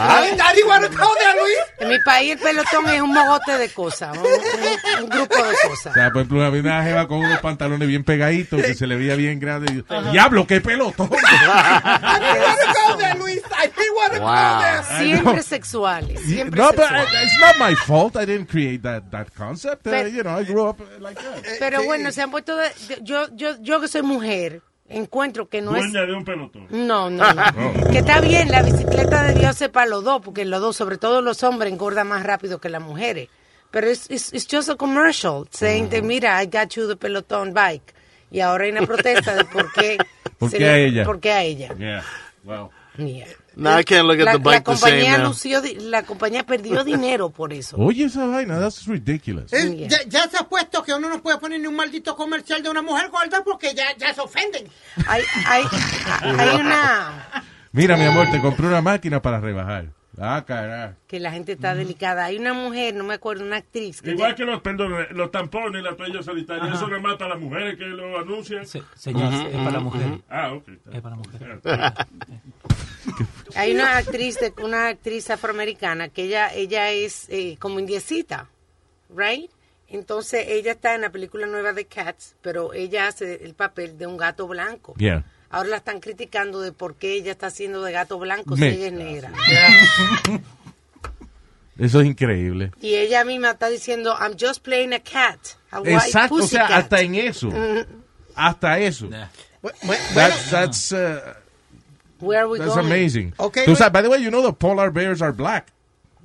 Ay, 0.00 0.36
Daddy, 0.36 0.62
wanna 0.62 0.88
go 0.88 1.08
there, 1.18 1.34
Luis? 1.40 1.58
En 1.80 1.88
mi 1.88 1.98
país 2.00 2.32
el 2.32 2.38
pelotón 2.38 2.88
es 2.88 3.00
un 3.02 3.12
mogote 3.12 3.58
de 3.58 3.68
cosas, 3.70 4.16
un, 4.16 4.24
un- 4.24 5.02
un 5.04 5.08
grupo 5.10 5.34
de 5.36 5.50
O 5.64 5.68
cosas. 5.70 5.94
sea, 5.94 6.10
por 6.10 6.22
ejemplo, 6.22 6.44
había 6.44 6.60
una 6.60 6.82
jeva 6.84 7.08
con 7.08 7.18
unos 7.18 7.38
pantalones 7.40 7.86
bien 7.88 8.04
pegaditos 8.04 8.62
que 8.62 8.74
se 8.74 8.86
le 8.86 8.96
veía 8.96 9.14
bien 9.16 9.38
grande. 9.40 9.72
Y, 9.72 10.10
¡Diablo, 10.12 10.46
qué 10.46 10.60
pelotón! 10.60 11.08
I 11.12 12.18
didn't 12.20 12.42
wanna 12.42 12.72
go 12.72 12.96
there, 12.96 13.14
Luis. 13.18 13.42
I 13.56 13.66
didn't 13.66 13.96
wanna 13.96 14.18
go 14.18 14.60
there. 14.60 14.98
Siempre 15.04 15.42
sexuales, 15.42 16.20
siempre 16.20 16.60
no, 16.60 16.68
but 16.68 16.76
sexuales. 16.78 17.12
I- 17.12 17.24
it's 17.24 17.38
not 17.40 17.56
my 17.70 17.74
fault. 17.74 18.16
I 18.16 18.24
didn't 18.26 18.46
create 18.48 18.82
that, 18.82 19.10
that 19.10 19.28
concept. 19.36 19.86
Uh, 19.86 20.06
you 20.06 20.22
know, 20.22 20.38
I 20.38 20.44
grew 20.44 20.68
up 20.68 20.78
like 21.00 21.20
that. 21.20 21.44
Pero 21.58 21.82
bueno, 21.84 22.10
se 22.12 22.22
han 22.22 22.30
puesto 22.30 22.56
de- 22.56 22.70
yo, 23.02 23.28
yo, 23.34 23.56
yo 23.60 23.80
que 23.80 23.88
soy 23.88 24.02
mujer, 24.02 24.62
encuentro 24.88 25.48
que 25.48 25.60
no 25.60 25.76
es 25.76 25.90
Dueña 25.92 26.06
de 26.06 26.14
un 26.14 26.24
pelotón. 26.24 26.66
No, 26.70 27.10
no, 27.10 27.32
no. 27.32 27.90
Que 27.90 27.98
está 27.98 28.20
bien, 28.20 28.50
la 28.50 28.62
bicicleta 28.62 29.22
de 29.24 29.34
Dios 29.34 29.60
es 29.62 29.68
para 29.68 29.86
los 29.86 30.04
dos, 30.04 30.22
porque 30.24 30.44
los 30.44 30.60
dos, 30.60 30.76
sobre 30.76 30.98
todo 30.98 31.20
los 31.22 31.42
hombres, 31.42 31.72
engordan 31.72 32.08
más 32.08 32.22
rápido 32.24 32.58
que 32.60 32.68
las 32.68 32.82
mujeres. 32.82 33.28
Pero 33.70 33.86
es 33.88 34.10
it's, 34.10 34.32
it's 34.32 34.46
just 34.50 34.70
a 34.70 34.76
commercial 34.76 35.46
saying 35.50 35.90
that, 35.90 36.02
mira, 36.02 36.42
I 36.42 36.46
got 36.46 36.70
you 36.74 36.88
the 36.88 36.96
pelotón 36.96 37.52
bike. 37.52 37.94
Y 38.30 38.40
ahora 38.40 38.64
hay 38.64 38.70
una 38.72 38.86
protesta 38.86 39.34
de 39.34 39.44
por 39.44 39.70
qué. 39.72 39.98
¿Por 40.38 40.50
se 40.50 40.58
qué 40.58 40.64
le- 40.64 40.70
a 40.70 40.78
ella? 40.78 41.04
¿Por 41.04 41.20
qué 41.20 41.32
a 41.32 41.42
ella? 41.42 41.74
Yeah. 41.76 42.02
Wow. 42.44 42.70
Yeah. 42.96 43.26
Now 43.58 43.76
I 43.78 43.82
can't 43.84 44.06
look 44.06 44.18
at 44.20 44.24
La, 44.24 44.32
the 44.32 44.38
la 44.38 44.44
bike 44.44 44.64
the 44.64 44.76
same 44.76 44.92
compañía 45.02 45.18
now. 45.18 45.26
lució 45.28 45.60
la 45.90 46.02
compañía 46.04 46.44
perdió 46.46 46.84
dinero 46.92 47.30
por 47.30 47.52
eso. 47.52 47.76
Oye, 47.76 48.04
esa 48.04 48.24
vaina, 48.26 48.60
that's 48.60 48.86
ridiculous. 48.86 49.52
Eh, 49.52 49.74
Yeah. 49.76 49.88
ya, 49.88 49.98
ya 50.08 50.28
se 50.28 50.36
ha 50.38 50.44
puesto 50.48 50.82
que 50.84 50.94
uno 50.94 51.08
no 51.08 51.20
puede 51.20 51.38
poner 51.38 51.60
ni 51.60 51.66
un 51.66 51.74
maldito 51.76 52.14
comercial 52.14 52.62
de 52.62 52.70
una 52.70 52.82
mujer 52.82 53.10
gorda 53.10 53.42
porque 53.44 53.74
ya, 53.74 53.96
ya 53.98 54.14
se 54.14 54.20
ofenden. 54.20 54.68
Hay, 55.08 55.22
hay, 55.46 55.64
hay 56.22 56.60
una 56.60 57.44
Mira, 57.72 57.96
mi 57.96 58.04
amor, 58.04 58.30
te 58.30 58.40
compré 58.40 58.66
una 58.66 58.80
máquina 58.80 59.20
para 59.20 59.40
rebajar. 59.40 59.86
Ah, 60.20 60.42
carajo. 60.44 60.94
que 61.06 61.20
la 61.20 61.30
gente 61.30 61.52
está 61.52 61.76
delicada. 61.76 62.24
Hay 62.24 62.38
una 62.38 62.52
mujer, 62.52 62.92
no 62.94 63.04
me 63.04 63.14
acuerdo, 63.14 63.44
una 63.44 63.58
actriz 63.58 64.02
que 64.02 64.10
Igual 64.10 64.30
ya- 64.32 64.34
que 64.36 64.44
los, 64.46 64.60
pendones, 64.62 65.06
los 65.12 65.30
tampones 65.30 65.80
y 65.80 65.84
las 65.84 65.96
toallas 65.96 66.24
sanitarias, 66.24 66.74
eso 66.74 66.88
nada 66.88 67.00
más 67.00 67.14
para 67.16 67.34
las 67.34 67.40
mujeres 67.40 67.78
que 67.78 67.84
lo 67.84 68.18
anuncian. 68.18 68.66
Se- 68.66 68.82
señor, 68.96 69.32
es 69.32 69.54
para 69.56 69.70
la 69.70 69.80
mujer. 69.80 70.20
Ah, 70.28 70.52
ok. 70.54 70.68
Es 70.92 71.00
para 71.00 71.16
la 71.16 71.22
mujer. 71.22 71.60
Hay 73.58 73.72
una 73.74 73.96
actriz 73.98 74.38
de 74.40 74.52
una 74.62 74.88
actriz 74.88 75.28
afroamericana 75.30 76.08
que 76.08 76.24
ella 76.24 76.52
ella 76.54 76.90
es 76.90 77.26
eh, 77.28 77.56
como 77.58 77.78
indiecita, 77.80 78.48
right? 79.14 79.50
Entonces 79.88 80.44
ella 80.48 80.72
está 80.72 80.94
en 80.94 81.00
la 81.00 81.10
película 81.10 81.46
nueva 81.46 81.72
de 81.72 81.86
Cats, 81.86 82.34
pero 82.42 82.72
ella 82.74 83.08
hace 83.08 83.44
el 83.44 83.54
papel 83.54 83.96
de 83.98 84.06
un 84.06 84.16
gato 84.16 84.46
blanco. 84.46 84.94
Yeah. 84.98 85.24
Ahora 85.50 85.70
la 85.70 85.76
están 85.78 86.00
criticando 86.00 86.60
de 86.60 86.72
por 86.72 86.96
qué 86.96 87.14
ella 87.14 87.32
está 87.32 87.46
haciendo 87.46 87.82
de 87.82 87.92
gato 87.92 88.18
blanco 88.18 88.54
si 88.54 88.60
Me- 88.60 88.68
ella 88.74 88.86
es 88.88 88.92
negra. 88.92 89.32
Eso 91.78 92.00
es 92.00 92.06
increíble. 92.06 92.72
Y 92.80 92.96
ella 92.96 93.24
misma 93.24 93.52
está 93.52 93.68
diciendo, 93.68 94.14
I'm 94.20 94.36
just 94.38 94.62
playing 94.62 94.92
a 94.94 95.00
cat, 95.00 95.38
a 95.70 95.80
white 95.80 95.92
Exacto, 95.94 96.34
o 96.34 96.38
sea, 96.46 96.62
pussycat." 96.66 96.70
hasta 96.72 97.00
en 97.00 97.14
eso. 97.14 97.48
Hasta 98.34 98.78
eso. 98.78 99.08
Bueno, 99.60 100.04
that's, 100.14 100.92
uh, 100.92 101.18
Where 102.20 102.40
are 102.40 102.48
we 102.48 102.58
that's 102.58 102.74
going? 102.74 102.86
amazing. 102.86 103.34
Okay, 103.38 103.64
Tú 103.64 103.70
Luis. 103.70 103.78
sabes, 103.78 103.92
by 103.92 104.02
the 104.02 104.08
way, 104.08 104.22
you 104.22 104.30
know 104.30 104.42
the 104.42 104.52
polar 104.52 104.90
bears 104.90 105.22
are 105.22 105.32
black. 105.32 105.72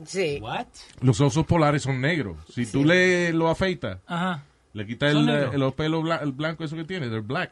Sí. 0.06 0.40
What? 0.42 0.66
Los 1.02 1.22
osos 1.22 1.46
polares 1.46 1.84
son 1.84 2.02
negros. 2.02 2.38
Si 2.54 2.66
tú 2.66 2.84
le 2.84 3.32
lo 3.32 3.48
afeitas, 3.50 4.00
Ajá. 4.08 4.44
le 4.74 4.86
quitas 4.88 5.12
el, 5.12 5.30
el, 5.30 5.60
los 5.60 5.74
pelos 5.76 6.04
bla- 6.04 6.22
el 6.24 6.32
blanco 6.32 6.64
eso 6.64 6.76
que 6.76 6.84
tiene, 6.84 7.08
they're 7.10 7.22
black. 7.22 7.52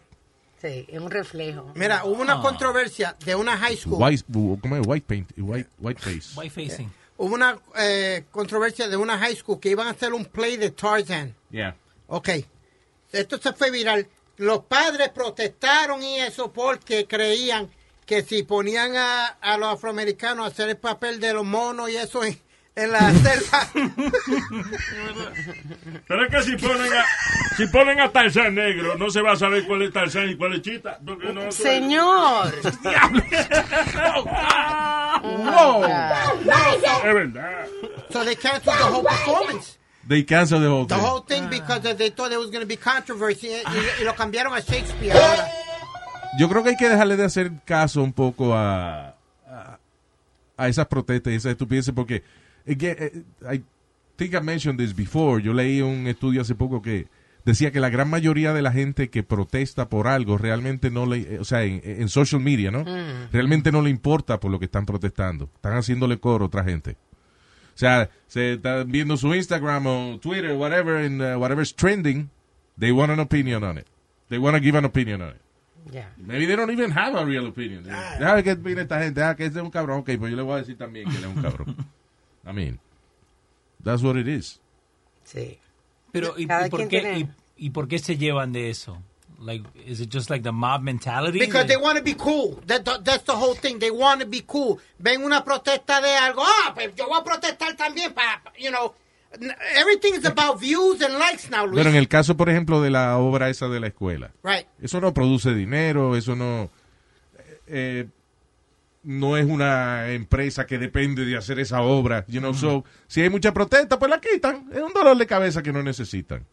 Sí, 0.59 0.85
es 0.89 0.99
un 0.99 1.09
reflejo. 1.11 1.71
Mira, 1.75 2.03
hubo 2.05 2.21
una 2.21 2.33
Ah. 2.33 2.41
controversia 2.41 3.15
de 3.25 3.35
una 3.35 3.57
high 3.57 3.75
school. 3.77 3.97
White, 4.01 4.25
¿cómo 4.31 4.75
es? 4.77 4.87
White 4.87 5.05
paint, 5.07 5.31
white, 5.37 5.69
white 5.79 5.99
face. 6.01 6.37
White 6.39 6.51
facing. 6.53 6.91
Hubo 7.17 7.35
una 7.35 7.57
eh, 7.77 8.23
controversia 8.31 8.87
de 8.89 8.97
una 8.97 9.17
high 9.19 9.35
school 9.35 9.59
que 9.59 9.69
iban 9.69 9.87
a 9.87 9.91
hacer 9.91 10.11
un 10.13 10.25
play 10.25 10.57
de 10.57 10.71
Tarzan. 10.71 11.35
Yeah. 11.51 11.75
Ok. 12.07 12.29
Esto 13.11 13.37
se 13.37 13.53
fue 13.53 13.69
viral. 13.71 14.07
Los 14.37 14.63
padres 14.65 15.09
protestaron 15.09 16.01
y 16.01 16.17
eso 16.19 16.51
porque 16.51 17.05
creían 17.05 17.69
que 18.11 18.23
si 18.23 18.43
ponían 18.43 18.97
a, 18.97 19.25
a 19.39 19.57
los 19.57 19.69
afroamericanos 19.73 20.43
a 20.43 20.47
hacer 20.49 20.67
el 20.67 20.75
papel 20.75 21.21
de 21.21 21.33
los 21.33 21.45
monos 21.45 21.89
y 21.89 21.95
eso 21.95 22.25
en, 22.25 22.37
en 22.75 22.91
la 22.91 23.09
selva. 23.13 23.69
Pero 26.09 26.25
es 26.25 26.29
que 26.29 26.43
si 26.43 26.57
ponen 26.57 26.91
a, 26.91 27.05
si 27.55 27.67
ponen 27.67 28.01
a 28.01 28.11
Tarzán 28.11 28.53
negro, 28.55 28.97
no 28.97 29.09
se 29.09 29.21
va 29.21 29.31
a 29.31 29.35
saber 29.37 29.65
cuál 29.65 29.83
es 29.83 29.93
Tarzán 29.93 30.29
y 30.29 30.35
cuál 30.35 30.55
es 30.55 30.61
Chita. 30.61 30.99
porque 31.05 31.31
no- 31.31 31.49
Señor. 31.53 32.53
Wow. 35.23 35.83
Es 35.85 37.13
verdad. 37.13 37.65
So 38.11 38.25
they 38.25 38.35
canceled 38.35 38.75
the 38.77 38.83
whole 38.91 39.03
performance. 39.03 39.77
They 40.05 40.23
canceled 40.23 40.63
the 40.63 40.67
whole 40.69 40.85
The 40.85 40.95
thing. 40.95 41.03
whole 41.05 41.19
thing 41.21 41.47
because 41.49 41.81
they 41.95 42.09
thought 42.09 42.29
there 42.29 42.39
was 42.39 42.49
going 42.49 42.59
to 42.61 42.65
be 42.67 42.75
controversy 42.75 43.49
y, 43.53 44.01
y 44.01 44.03
lo 44.03 44.13
cambiaron 44.15 44.53
a 44.53 44.59
Shakespeare 44.61 45.13
ahora. 45.13 45.47
Yo 46.39 46.49
creo 46.49 46.63
que 46.63 46.69
hay 46.69 46.77
que 46.77 46.89
dejarle 46.89 47.17
de 47.17 47.25
hacer 47.25 47.51
caso 47.65 48.01
un 48.01 48.13
poco 48.13 48.53
a, 48.55 49.15
a, 49.47 49.79
a 50.57 50.67
esas 50.67 50.87
protestas 50.87 51.33
y 51.33 51.35
esas 51.35 51.51
estupideces 51.51 51.93
porque 51.93 52.23
eh, 52.65 53.23
I 53.51 53.63
think 54.15 54.33
I 54.33 54.41
mentioned 54.41 54.79
this 54.79 54.95
before. 54.95 55.41
Yo 55.43 55.53
leí 55.53 55.81
un 55.81 56.07
estudio 56.07 56.41
hace 56.41 56.55
poco 56.55 56.81
que 56.81 57.07
decía 57.43 57.71
que 57.71 57.79
la 57.79 57.89
gran 57.89 58.09
mayoría 58.09 58.53
de 58.53 58.61
la 58.61 58.71
gente 58.71 59.09
que 59.09 59.23
protesta 59.23 59.89
por 59.89 60.07
algo 60.07 60.37
realmente 60.37 60.89
no 60.89 61.05
le, 61.05 61.35
eh, 61.35 61.39
o 61.39 61.43
sea, 61.43 61.63
en, 61.63 61.81
en 61.83 62.07
social 62.07 62.41
media, 62.41 62.71
¿no? 62.71 62.85
Realmente 63.31 63.71
no 63.71 63.81
le 63.81 63.89
importa 63.89 64.39
por 64.39 64.51
lo 64.51 64.59
que 64.59 64.65
están 64.65 64.85
protestando. 64.85 65.49
Están 65.55 65.73
haciéndole 65.73 66.19
coro 66.19 66.45
a 66.45 66.47
otra 66.47 66.63
gente. 66.63 66.97
O 67.73 67.77
sea, 67.81 68.09
se 68.27 68.53
están 68.53 68.91
viendo 68.91 69.17
su 69.17 69.33
Instagram 69.33 69.87
o 69.87 70.19
Twitter, 70.19 70.53
whatever, 70.53 71.03
and 71.03 71.21
uh, 71.21 71.39
whatever's 71.39 71.73
trending, 71.73 72.29
they 72.77 72.91
want 72.91 73.11
an 73.11 73.19
opinion 73.19 73.63
on 73.63 73.77
it. 73.77 73.87
They 74.29 74.37
want 74.37 74.55
to 74.55 74.61
give 74.61 74.77
an 74.77 74.85
opinion 74.85 75.21
on 75.21 75.29
it. 75.29 75.41
Yeah. 75.91 76.09
Maybe 76.17 76.45
they 76.45 76.55
don't 76.55 76.69
even 76.71 76.91
have 76.91 77.15
a 77.15 77.25
real 77.25 77.47
opinion. 77.47 77.83
Deja 77.83 78.35
ver 78.35 78.43
qué 78.43 78.51
opina 78.53 78.81
esta 78.81 78.99
gente. 79.01 79.23
Ah, 79.23 79.35
que 79.35 79.45
este 79.45 79.59
es 79.59 79.63
un 79.63 79.71
cabrón. 79.71 79.99
Ok, 79.99 80.11
pues 80.19 80.29
yo 80.31 80.37
le 80.37 80.43
voy 80.43 80.55
a 80.55 80.57
decir 80.57 80.77
también 80.77 81.09
que 81.09 81.17
él 81.17 81.23
es 81.23 81.29
un 81.35 81.41
cabrón. 81.41 81.75
I 82.45 82.51
mean, 82.53 82.79
that's 83.83 84.03
what 84.03 84.15
it 84.17 84.27
is. 84.27 84.59
Sí. 85.23 85.59
Pero, 86.11 86.35
¿y, 86.37 86.43
y 86.43 86.69
por 86.69 86.87
qué, 86.87 87.19
y, 87.57 87.65
y 87.65 87.69
por 87.71 87.87
qué 87.87 87.99
se 87.99 88.17
llevan 88.17 88.51
de 88.51 88.69
eso? 88.69 89.01
Like, 89.39 89.65
is 89.87 89.99
it 90.01 90.11
just 90.13 90.29
like 90.29 90.43
the 90.43 90.51
mob 90.51 90.81
mentality? 90.83 91.39
Because 91.39 91.65
Like- 91.65 91.67
they 91.67 91.77
want 91.77 91.97
to 91.97 92.03
be 92.03 92.13
cool. 92.15 92.61
That, 92.67 92.83
that- 92.85 93.03
that's 93.03 93.23
the 93.23 93.35
whole 93.35 93.55
thing. 93.55 93.79
They 93.79 93.89
want 93.89 94.21
to 94.21 94.27
be 94.27 94.41
cool. 94.45 94.79
Ven 94.99 95.23
una 95.23 95.43
protesta 95.43 95.99
de 95.99 96.15
algo. 96.15 96.43
Ah, 96.45 96.73
pues 96.75 96.93
yo 96.95 97.07
voy 97.07 97.19
a 97.19 97.23
protestar 97.23 97.75
también 97.75 98.13
para, 98.13 98.41
you 98.59 98.69
know. 98.69 98.93
Everything 99.75 100.13
is 100.19 100.25
about 100.25 100.59
views 100.59 101.01
and 101.01 101.17
likes 101.17 101.49
now, 101.49 101.65
Luis. 101.65 101.77
Pero 101.77 101.89
en 101.89 101.95
el 101.95 102.07
caso, 102.07 102.35
por 102.35 102.49
ejemplo, 102.49 102.81
de 102.81 102.89
la 102.89 103.17
obra 103.17 103.49
esa 103.49 103.67
de 103.69 103.79
la 103.79 103.87
escuela, 103.87 104.31
Right. 104.43 104.67
eso 104.81 104.99
no 104.99 105.13
produce 105.13 105.53
dinero, 105.53 106.15
eso 106.17 106.35
no... 106.35 106.69
eh, 107.67 108.07
no 109.03 109.35
es 109.37 109.45
una 109.45 110.11
empresa 110.11 110.67
que 110.67 110.77
depende 110.77 111.25
de 111.25 111.35
hacer 111.37 111.59
esa 111.59 111.81
obra. 111.81 112.23
You 112.27 112.39
know, 112.39 112.53
so, 112.53 112.85
si 113.07 113.21
hay 113.21 113.29
mucha 113.31 113.51
protesta, 113.53 113.97
pues 113.97 114.11
la 114.11 114.19
quitan. 114.21 114.69
Es 114.71 114.81
un 114.81 114.93
dolor 114.93 115.17
de 115.17 115.25
cabeza 115.25 115.63
que 115.63 115.73
no 115.73 115.81
necesitan. 115.81 116.45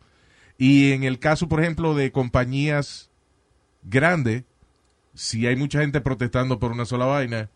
Y 0.57 0.93
en 0.93 1.05
el 1.05 1.19
caso, 1.19 1.47
por 1.49 1.61
ejemplo, 1.61 1.95
de 1.95 2.11
compañías 2.11 3.11
grandes, 3.83 4.45
si 5.15 5.47
hay 5.47 5.57
mucha 5.57 5.81
gente 5.81 6.01
protestando 6.01 6.59
por 6.59 6.73
una 6.73 6.87
sola 6.87 7.05
vaina, 7.05 7.51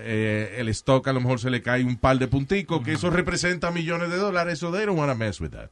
eh, 0.00 0.56
el 0.58 0.68
stock 0.68 1.06
a 1.08 1.12
lo 1.12 1.20
mejor 1.20 1.40
se 1.40 1.50
le 1.50 1.62
cae 1.62 1.84
un 1.84 1.96
par 1.96 2.18
de 2.18 2.28
punticos, 2.28 2.82
que 2.84 2.92
eso 2.92 3.10
representa 3.10 3.70
millones 3.70 4.10
de 4.10 4.16
dólares, 4.16 4.58
so 4.58 4.72
they 4.72 4.86
don't 4.86 4.98
want 4.98 5.10
to 5.10 5.16
mess 5.16 5.40
with 5.40 5.50
that. 5.50 5.70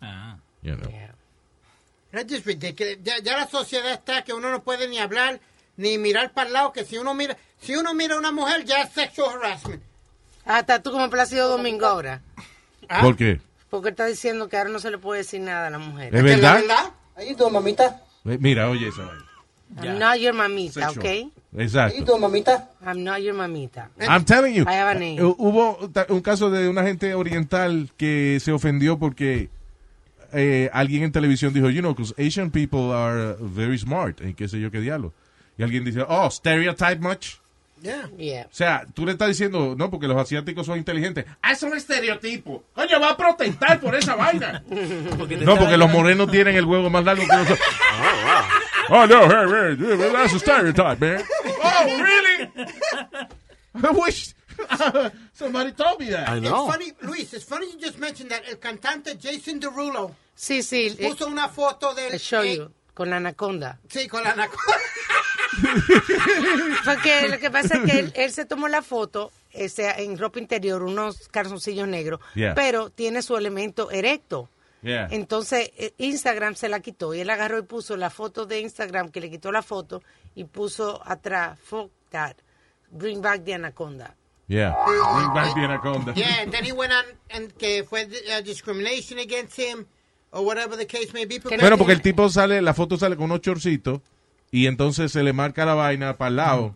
Ah. 0.00 0.36
You 0.62 0.76
know. 0.76 0.90
Ya, 3.02 3.18
ya 3.18 3.36
la 3.36 3.46
sociedad 3.48 3.92
está 3.92 4.22
que 4.22 4.32
uno 4.32 4.50
no 4.50 4.62
puede 4.62 4.88
ni 4.88 4.98
hablar 4.98 5.40
ni 5.76 5.96
mirar 5.98 6.32
para 6.32 6.48
el 6.48 6.52
lado. 6.52 6.72
Que 6.72 6.84
si 6.84 6.98
uno 6.98 7.14
mira, 7.14 7.36
si 7.60 7.74
uno 7.74 7.94
mira 7.94 8.16
a 8.16 8.18
una 8.18 8.32
mujer 8.32 8.64
ya 8.64 8.82
es 8.82 8.92
sexual 8.92 9.36
harassment. 9.36 9.82
Hasta 10.44 10.82
tú 10.82 10.92
como 10.92 11.08
Plácido 11.08 11.48
Domingo 11.48 11.86
ahora. 11.86 12.20
¿Por 13.00 13.16
qué? 13.16 13.40
Porque 13.70 13.90
está 13.90 14.06
diciendo 14.06 14.48
que 14.48 14.58
ahora 14.58 14.70
no 14.70 14.78
se 14.80 14.90
le 14.90 14.98
puede 14.98 15.20
decir 15.20 15.40
nada 15.40 15.68
a 15.68 15.70
la 15.70 15.78
mujer. 15.78 16.14
¿Es 16.14 16.22
verdad? 16.22 16.92
Ahí 17.16 17.34
tú, 17.34 17.48
mamita. 17.48 18.02
Eh, 18.24 18.36
Mira, 18.38 18.68
oye 18.68 18.88
esa 18.88 19.04
vaina. 19.04 19.24
I'm 19.78 19.98
not 19.98 20.20
your 20.20 20.34
mamita, 20.34 20.88
Sexual. 20.92 20.98
¿ok? 20.98 21.32
Exacto. 21.58 22.18
mamita. 22.18 22.68
I'm 22.84 23.02
not 23.04 23.20
your 23.22 23.34
mamita. 23.34 23.88
I'm 24.00 24.24
telling 24.24 24.54
you. 24.54 24.64
I 24.66 24.74
have 24.74 24.90
a 24.96 24.98
name. 24.98 25.18
eh, 25.18 25.34
Hubo 25.38 25.78
un 26.08 26.20
caso 26.20 26.50
de 26.50 26.68
una 26.68 26.82
gente 26.82 27.14
oriental 27.14 27.90
que 27.96 28.38
se 28.40 28.52
ofendió 28.52 28.98
porque 28.98 29.50
eh, 30.32 30.70
alguien 30.72 31.02
en 31.02 31.12
televisión 31.12 31.52
dijo, 31.52 31.68
you 31.68 31.80
know, 31.80 31.94
because 31.94 32.14
Asian 32.18 32.50
people 32.50 32.90
are 32.92 33.32
uh, 33.32 33.36
very 33.46 33.78
smart, 33.78 34.20
y 34.22 34.34
qué 34.34 34.48
sé 34.48 34.60
yo 34.60 34.70
qué 34.70 34.80
diablo. 34.80 35.12
Y 35.58 35.62
alguien 35.62 35.84
dice, 35.84 36.02
oh, 36.08 36.30
stereotype 36.30 37.00
much. 37.00 37.38
Yeah. 37.82 38.08
Yeah. 38.16 38.46
O 38.46 38.54
sea, 38.54 38.86
tú 38.94 39.04
le 39.04 39.12
estás 39.12 39.28
diciendo, 39.28 39.74
no, 39.76 39.90
porque 39.90 40.06
los 40.06 40.16
asiáticos 40.16 40.66
son 40.66 40.78
inteligentes. 40.78 41.24
Ah, 41.42 41.52
es 41.52 41.62
un 41.62 41.76
estereotipo. 41.76 42.64
Coño, 42.74 43.00
va 43.00 43.10
a 43.10 43.16
protestar 43.16 43.80
por 43.80 43.94
esa 43.94 44.14
vaina. 44.14 44.62
Porque 45.18 45.36
No, 45.36 45.56
porque 45.56 45.76
los 45.76 45.90
morenos 45.90 46.30
tienen 46.30 46.56
el 46.56 46.64
huevo 46.64 46.88
más 46.90 47.04
largo 47.04 47.22
que 47.22 47.36
nosotros. 47.36 47.58
Oh, 48.88 49.06
no, 49.06 49.22
hey, 49.28 49.76
hey, 49.78 50.10
that's 50.12 50.34
a 50.34 50.38
stereotype, 50.40 51.00
man. 51.00 51.22
Oh, 51.62 52.02
really? 52.02 52.50
I 53.74 53.90
wish 53.92 54.34
somebody 55.32 55.72
told 55.72 56.00
me 56.00 56.10
that. 56.10 56.36
It's 56.38 56.50
funny, 56.50 56.92
Luis, 57.00 57.32
it's 57.32 57.44
funny 57.44 57.70
you 57.70 57.78
just 57.78 57.98
mentioned 57.98 58.30
that. 58.32 58.42
El 58.48 58.56
cantante 58.56 59.16
Jason 59.18 59.60
Derulo 59.60 60.14
Sí, 60.34 60.62
sí. 60.62 60.94
eh, 60.98 61.08
puso 61.08 61.26
una 61.26 61.48
foto 61.48 61.94
del... 61.94 62.14
I 62.14 62.18
show 62.18 62.42
eh, 62.42 62.56
you. 62.56 62.70
Con 62.94 63.10
la 63.10 63.16
anaconda. 63.16 63.78
Sí, 63.88 64.06
con 64.08 64.22
la 64.22 64.32
anaconda. 64.32 64.76
Porque 66.84 67.28
lo 67.28 67.38
que 67.38 67.50
pasa 67.50 67.76
es 67.78 67.90
que 67.90 67.98
él, 67.98 68.12
él 68.14 68.30
se 68.32 68.44
tomó 68.44 68.68
la 68.68 68.82
foto 68.82 69.30
ese, 69.52 69.88
en 70.02 70.18
ropa 70.18 70.38
interior, 70.38 70.82
unos 70.82 71.28
calzoncillos 71.28 71.88
negros, 71.88 72.20
Yeah. 72.34 72.54
pero 72.54 72.90
tiene 72.90 73.22
su 73.22 73.36
elemento 73.36 73.90
erecto. 73.90 74.48
Yeah. 74.82 75.08
Entonces 75.10 75.70
eh, 75.76 75.92
Instagram 75.98 76.54
se 76.56 76.68
la 76.68 76.80
quitó 76.80 77.14
y 77.14 77.20
él 77.20 77.30
agarró 77.30 77.58
y 77.58 77.62
puso 77.62 77.96
la 77.96 78.10
foto 78.10 78.46
de 78.46 78.60
Instagram 78.60 79.10
que 79.10 79.20
le 79.20 79.30
quitó 79.30 79.52
la 79.52 79.62
foto 79.62 80.02
y 80.34 80.44
puso 80.44 81.00
atrás, 81.04 81.58
fuck 81.62 81.90
that, 82.10 82.34
bring 82.90 83.20
back 83.22 83.44
the 83.44 83.54
anaconda. 83.54 84.16
Yeah. 84.48 84.74
Bring 84.84 85.32
back 85.34 85.54
the 85.54 85.60
anaconda. 85.60 86.12
Yeah, 86.14 86.42
and 86.42 86.52
then 86.52 86.64
he 86.64 86.72
went 86.72 86.92
on 86.92 87.04
and 87.30 87.52
que 87.56 87.84
fue 87.84 88.02
uh, 88.04 88.40
discrimination 88.42 89.18
against 89.18 89.56
him 89.58 89.86
or 90.32 90.44
whatever 90.44 90.76
the 90.76 90.86
case 90.86 91.12
may 91.12 91.24
be. 91.26 91.38
Bueno, 91.38 91.78
porque 91.78 91.92
el 91.92 92.02
tipo 92.02 92.28
sale, 92.28 92.60
la 92.60 92.74
foto 92.74 92.96
sale 92.98 93.16
con 93.16 93.26
unos 93.26 93.40
chorcitos 93.40 94.00
y 94.50 94.66
entonces 94.66 95.12
se 95.12 95.22
le 95.22 95.32
marca 95.32 95.64
la 95.64 95.74
vaina 95.74 96.16
para 96.18 96.28
el 96.30 96.36
lado 96.36 96.74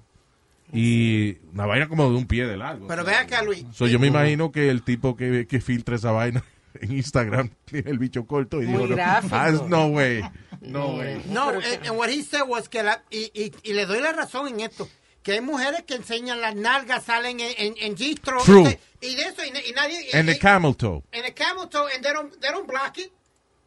y 0.72 1.38
una 1.52 1.66
vaina 1.66 1.88
como 1.88 2.08
de 2.10 2.16
un 2.16 2.26
pie 2.26 2.46
de 2.46 2.56
largo. 2.56 2.86
Pero 2.86 3.04
ve 3.04 3.14
acá, 3.14 3.42
Luis. 3.42 3.64
So, 3.72 3.86
yo 3.86 3.98
me 3.98 4.06
imagino 4.08 4.52
que 4.52 4.70
el 4.70 4.82
tipo 4.82 5.16
que, 5.16 5.46
que 5.46 5.60
filtra 5.60 5.96
esa 5.96 6.10
vaina 6.12 6.44
en 6.80 6.92
Instagram 6.92 7.50
tiene 7.64 7.90
el 7.90 7.98
bicho 7.98 8.26
corto 8.26 8.62
y 8.62 8.66
Muy 8.66 8.82
digo, 8.84 8.96
no, 8.96 9.02
ah, 9.02 9.50
no 9.68 9.86
way, 9.86 10.22
no 10.60 10.96
way. 10.96 11.22
No, 11.26 11.50
and, 11.50 11.64
and 11.86 11.96
what 11.96 12.08
he 12.10 12.22
said 12.22 12.42
was 12.46 12.68
que 12.68 12.82
la, 12.82 13.02
y, 13.10 13.30
y, 13.34 13.52
y 13.62 13.72
le 13.72 13.86
doy 13.86 14.00
la 14.00 14.12
razón 14.12 14.48
en 14.48 14.60
esto, 14.60 14.88
que 15.22 15.32
hay 15.32 15.40
mujeres 15.40 15.82
que 15.84 15.94
enseñan 15.94 16.40
las 16.40 16.54
nalgas, 16.54 17.04
salen 17.04 17.40
en, 17.40 17.52
en, 17.56 17.75
en 17.78 17.96
G-Stro, 17.96 18.42
True. 18.44 18.78
y 19.00 19.14
de 19.14 19.22
eso, 19.22 19.42
y, 19.44 19.48
y 19.70 19.72
nadie... 19.72 19.98
And 20.12 20.28
y- 20.28 20.32
the 20.34 20.38
camel 20.38 20.76
toe. 20.76 21.02
and 21.12 21.25
the 21.25 21.32
camel 21.34 21.68
toe, 21.68 21.86
and 21.94 22.04
they 22.04 22.12
don't, 22.12 22.32
they 22.40 22.50
don't 22.50 22.66
block 22.68 22.98
it. 22.98 23.10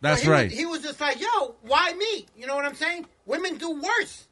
That's 0.01 0.21
he 0.21 0.29
right. 0.29 0.49
Was, 0.49 0.59
he 0.59 0.65
was 0.65 0.81
just 0.81 0.99
like, 1.01 1.19
yo, 1.19 1.55
why 1.61 1.93
me? 1.93 2.25
You 2.37 2.47
know 2.47 2.55
what 2.55 2.65
I'm 2.65 2.75
saying? 2.75 3.05
Women 3.25 3.57
do 3.57 3.71
worse. 3.71 4.27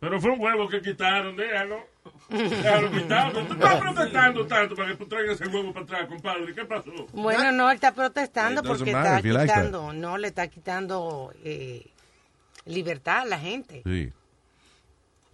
Pero 0.00 0.20
fue 0.20 0.30
un 0.30 0.40
huevo 0.40 0.68
que 0.68 0.80
quitaron, 0.80 1.36
déjalo. 1.36 1.82
Déjalo 2.30 2.90
quitado. 2.90 3.44
Tú 3.46 3.52
estás 3.54 3.80
protestando 3.80 4.46
tanto 4.46 4.76
para 4.76 4.88
que 4.90 4.96
tú 4.96 5.06
traigas 5.08 5.40
el 5.40 5.48
huevo 5.48 5.72
para 5.72 5.84
atrás, 5.84 6.06
compadre. 6.08 6.54
¿Qué 6.54 6.64
pasó? 6.64 6.92
Bueno, 7.12 7.50
no, 7.50 7.68
él 7.68 7.74
está 7.74 7.92
protestando 7.92 8.62
porque 8.62 8.92
matter 8.92 9.16
está 9.16 9.28
you 9.28 9.34
like 9.34 9.52
quitando, 9.52 9.92
no, 9.92 10.16
le 10.16 10.28
está 10.28 10.46
quitando 10.46 11.32
eh, 11.44 11.84
libertad 12.64 13.22
a 13.22 13.24
la 13.24 13.38
gente. 13.38 13.82
Sí. 13.84 14.12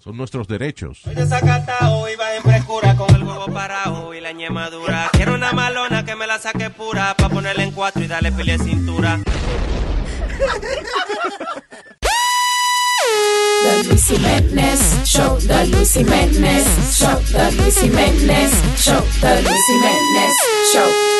Son 0.04 0.18
nuestros 0.18 0.46
derechos. 0.46 1.00
Desacatado, 1.06 2.06
iba 2.10 2.36
en 2.36 2.42
frescura 2.42 2.94
con 2.94 3.14
el 3.14 3.22
huevo 3.22 3.46
parado 3.46 4.12
y 4.12 4.20
la 4.20 4.32
ñemadura. 4.32 5.08
Quiero 5.12 5.34
una 5.34 5.52
malona 5.52 6.04
que 6.04 6.14
me 6.14 6.26
la 6.26 6.38
saque 6.38 6.68
pura 6.68 7.14
pa' 7.16 7.30
ponerla 7.30 7.62
en 7.62 7.70
cuatro 7.70 8.04
y 8.04 8.06
darle 8.06 8.30
pile 8.30 8.58
de 8.58 8.64
cintura. 8.64 9.18
The 13.62 13.88
Luis 13.88 14.06
Jiménez 14.06 15.04
Show, 15.04 15.38
The 15.38 15.66
Luis 15.68 15.94
Jiménez 15.94 16.66
Show, 16.92 17.18
The 17.32 17.52
Luis 17.52 17.80
Jiménez 17.80 18.50
Show, 18.76 19.00
The 19.22 19.40
Luis 19.40 19.60
Jiménez 19.68 20.32
Show. 20.74 21.13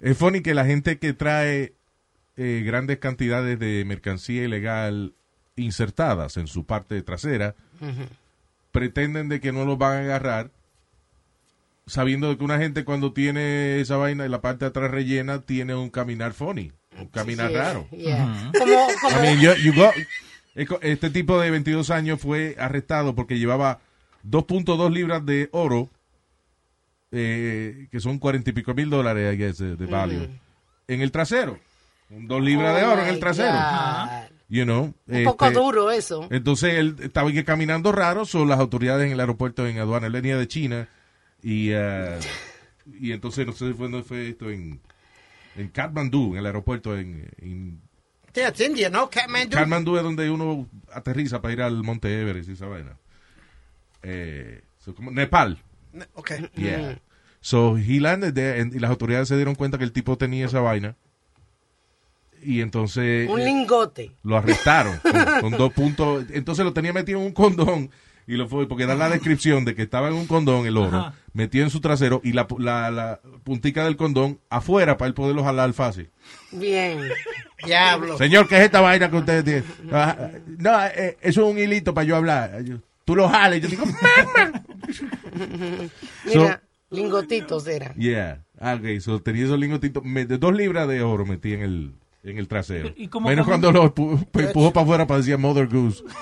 Es 0.00 0.16
funny 0.16 0.40
que 0.40 0.54
la 0.54 0.64
gente 0.64 0.98
que 0.98 1.12
trae 1.12 1.74
eh, 2.36 2.62
grandes 2.64 2.98
cantidades 2.98 3.58
de 3.58 3.84
mercancía 3.84 4.44
ilegal 4.44 5.12
insertadas 5.56 6.36
en 6.38 6.46
su 6.46 6.64
parte 6.64 7.02
trasera 7.02 7.54
pretenden 8.72 9.28
de 9.28 9.40
que 9.40 9.52
no 9.52 9.64
los 9.64 9.76
van 9.78 9.96
a 9.96 10.00
agarrar 10.00 10.50
sabiendo 11.86 12.28
de 12.28 12.38
que 12.38 12.44
una 12.44 12.58
gente 12.58 12.84
cuando 12.84 13.12
tiene 13.12 13.80
esa 13.80 13.96
vaina 13.96 14.24
en 14.24 14.30
la 14.30 14.40
parte 14.40 14.64
de 14.64 14.68
atrás 14.68 14.90
rellena 14.90 15.40
tiene 15.40 15.74
un 15.74 15.90
caminar 15.90 16.32
funny, 16.32 16.72
un 16.98 17.08
caminar 17.08 17.48
Sí, 17.50 17.56
raro. 17.56 17.88
yeah. 17.90 18.52
Como, 18.56 18.86
como, 19.02 19.18
I 19.18 19.22
mean, 19.22 19.40
you- 19.40 19.56
you 19.64 19.74
go- 19.74 19.92
eco- 20.54 20.78
este 20.82 21.10
tipo 21.10 21.40
de 21.40 21.50
22 21.50 21.90
años 21.90 22.20
fue 22.20 22.54
arrestado 22.58 23.14
porque 23.16 23.38
llevaba 23.38 23.80
2.2 24.22 24.90
libras 24.92 25.26
de 25.26 25.48
oro, 25.52 25.88
eh, 27.12 27.88
que 27.90 28.00
son 28.00 28.18
40 28.18 28.50
y 28.50 28.52
pico 28.52 28.74
mil 28.74 28.90
dólares, 28.90 29.34
I 29.34 29.36
guess, 29.36 29.60
eh, 29.60 29.76
de 29.76 29.86
value, 29.86 30.28
en 30.88 31.00
el 31.00 31.10
trasero. 31.10 31.58
Dos 32.08 32.42
libras 32.42 32.76
de 32.76 32.84
oro 32.84 33.02
en 33.02 33.08
el 33.08 33.20
trasero. 33.20 33.52
God. 33.52 34.36
You 34.48 34.64
know, 34.64 34.92
Un 35.06 35.24
poco 35.24 35.46
este, 35.46 35.60
duro 35.60 35.90
eso. 35.92 36.26
Entonces 36.28 36.74
él 36.74 36.96
estaba 37.00 37.30
caminando 37.44 37.92
raro, 37.92 38.24
son 38.24 38.48
las 38.48 38.58
autoridades 38.58 39.06
en 39.06 39.12
el 39.12 39.20
aeropuerto 39.20 39.64
en 39.64 39.78
aduana, 39.78 40.08
él 40.08 40.12
venía 40.12 40.36
de 40.36 40.48
China 40.48 40.88
y, 41.40 41.68
eh, 41.70 42.18
y 42.98 43.12
entonces 43.12 43.46
no 43.46 43.52
sé 43.52 43.68
si 43.68 43.74
fue, 43.74 43.88
no 43.88 44.02
fue 44.02 44.30
esto 44.30 44.50
en, 44.50 44.80
en 45.54 45.68
Kathmandu, 45.68 46.32
en 46.32 46.38
el 46.40 46.46
aeropuerto 46.46 46.98
en, 46.98 47.30
en 47.38 47.80
India, 48.58 48.90
¿no? 48.90 49.08
Kathmandu. 49.08 49.56
Kathmandu 49.56 49.96
es 49.96 50.02
donde 50.02 50.28
uno 50.28 50.68
aterriza 50.92 51.40
para 51.40 51.54
ir 51.54 51.62
al 51.62 51.84
Monte 51.84 52.20
Everest 52.20 52.48
y 52.48 52.52
esa 52.54 52.66
vaina. 52.66 52.96
Eh, 54.02 54.62
so, 54.78 54.96
como 54.96 55.12
Nepal. 55.12 55.62
Ok. 56.14 56.32
Yeah. 56.54 56.98
So 57.40 57.76
he 57.76 58.00
landed 58.00 58.34
there 58.34 58.60
and- 58.60 58.74
y 58.74 58.78
las 58.78 58.90
autoridades 58.90 59.28
se 59.28 59.36
dieron 59.36 59.54
cuenta 59.54 59.78
que 59.78 59.84
el 59.84 59.92
tipo 59.92 60.16
tenía 60.18 60.46
esa 60.46 60.60
vaina. 60.60 60.96
Y 62.42 62.62
entonces 62.62 63.28
Un 63.28 63.40
eh, 63.40 63.44
lingote. 63.44 64.12
lo 64.22 64.36
arrestaron 64.36 64.98
con, 64.98 65.40
con 65.40 65.52
dos 65.58 65.72
puntos. 65.72 66.24
Entonces 66.30 66.64
lo 66.64 66.72
tenía 66.72 66.92
metido 66.92 67.18
en 67.20 67.26
un 67.26 67.32
condón 67.32 67.90
y 68.26 68.34
lo 68.36 68.48
fue 68.48 68.66
porque 68.68 68.86
da 68.86 68.94
la 68.94 69.08
descripción 69.10 69.64
de 69.64 69.74
que 69.74 69.82
estaba 69.82 70.08
en 70.08 70.14
un 70.14 70.26
condón 70.26 70.64
el 70.66 70.76
oro, 70.76 70.96
Ajá. 70.98 71.14
metido 71.34 71.64
en 71.64 71.70
su 71.70 71.80
trasero 71.80 72.20
y 72.24 72.32
la, 72.32 72.46
la, 72.58 72.90
la 72.90 73.20
puntica 73.44 73.84
del 73.84 73.96
condón 73.96 74.38
afuera 74.48 74.96
para 74.96 75.08
él 75.08 75.14
poderlo 75.14 75.42
jalar 75.44 75.72
fácil. 75.74 76.10
Bien. 76.52 76.98
Diablo. 77.66 78.16
Señor, 78.16 78.48
¿qué 78.48 78.56
es 78.56 78.62
esta 78.62 78.80
vaina 78.80 79.10
que 79.10 79.16
usted 79.16 79.44
tiene? 79.44 79.64
Ah, 79.92 80.30
no, 80.58 80.82
eh, 80.86 81.18
eso 81.20 81.42
es 81.46 81.52
un 81.52 81.58
hilito 81.58 81.92
para 81.92 82.04
yo 82.06 82.16
hablar. 82.16 82.62
Yo- 82.62 82.78
Tú 83.04 83.16
lo 83.16 83.28
jales. 83.28 83.58
y 83.58 83.62
Yo 83.62 83.68
digo, 83.68 83.84
mamá. 83.86 84.62
Mira, 86.24 86.62
lingotitos 86.90 87.66
eran. 87.66 87.94
Yeah. 87.94 88.44
Ah, 88.58 88.74
ok, 88.74 89.00
so 89.00 89.20
tenía 89.22 89.44
esos 89.44 89.58
lingotitos. 89.58 90.04
me- 90.04 90.26
de 90.26 90.38
dos 90.38 90.54
libras 90.54 90.86
de 90.88 91.02
oro 91.02 91.24
metí 91.26 91.52
en 91.54 91.62
el, 91.62 91.94
en 92.24 92.38
el 92.38 92.46
trasero. 92.48 92.92
¿Y 92.96 93.08
cómo 93.08 93.28
Menos 93.28 93.46
cuando 93.46 93.72
lo 93.72 93.94
empu- 93.94 94.26
empujó 94.34 94.72
para 94.72 94.84
afuera 94.84 95.06
parecía 95.06 95.36
Mother 95.38 95.66
Goose. 95.68 96.02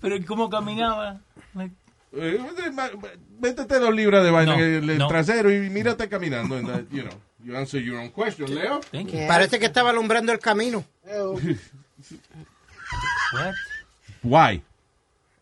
Pero 0.00 0.16
¿y 0.16 0.22
cómo 0.22 0.48
caminaba? 0.48 1.20
Like, 1.54 1.74
Eh, 2.12 2.38
Métete 3.40 3.78
dos 3.78 3.94
libras 3.94 4.24
de 4.24 4.30
vaina 4.30 4.56
No, 4.56 4.62
en 4.64 4.74
el, 4.84 4.90
el 4.90 4.98
no. 4.98 5.08
trasero 5.08 5.52
y 5.52 5.68
mírate 5.70 6.08
caminando. 6.08 6.56
and 6.56 6.66
that, 6.68 6.84
you 6.90 7.02
know, 7.02 7.12
you 7.44 7.54
answer 7.56 7.80
your 7.80 7.98
own 7.98 8.08
question, 8.10 8.52
Leo. 8.54 8.80
thank 8.90 9.10
you. 9.12 9.26
Parece 9.28 9.58
que 9.58 9.66
estaba 9.66 9.90
alumbrando 9.90 10.32
el 10.32 10.38
camino. 10.38 10.84
What? 13.32 13.54
Why? 14.22 14.62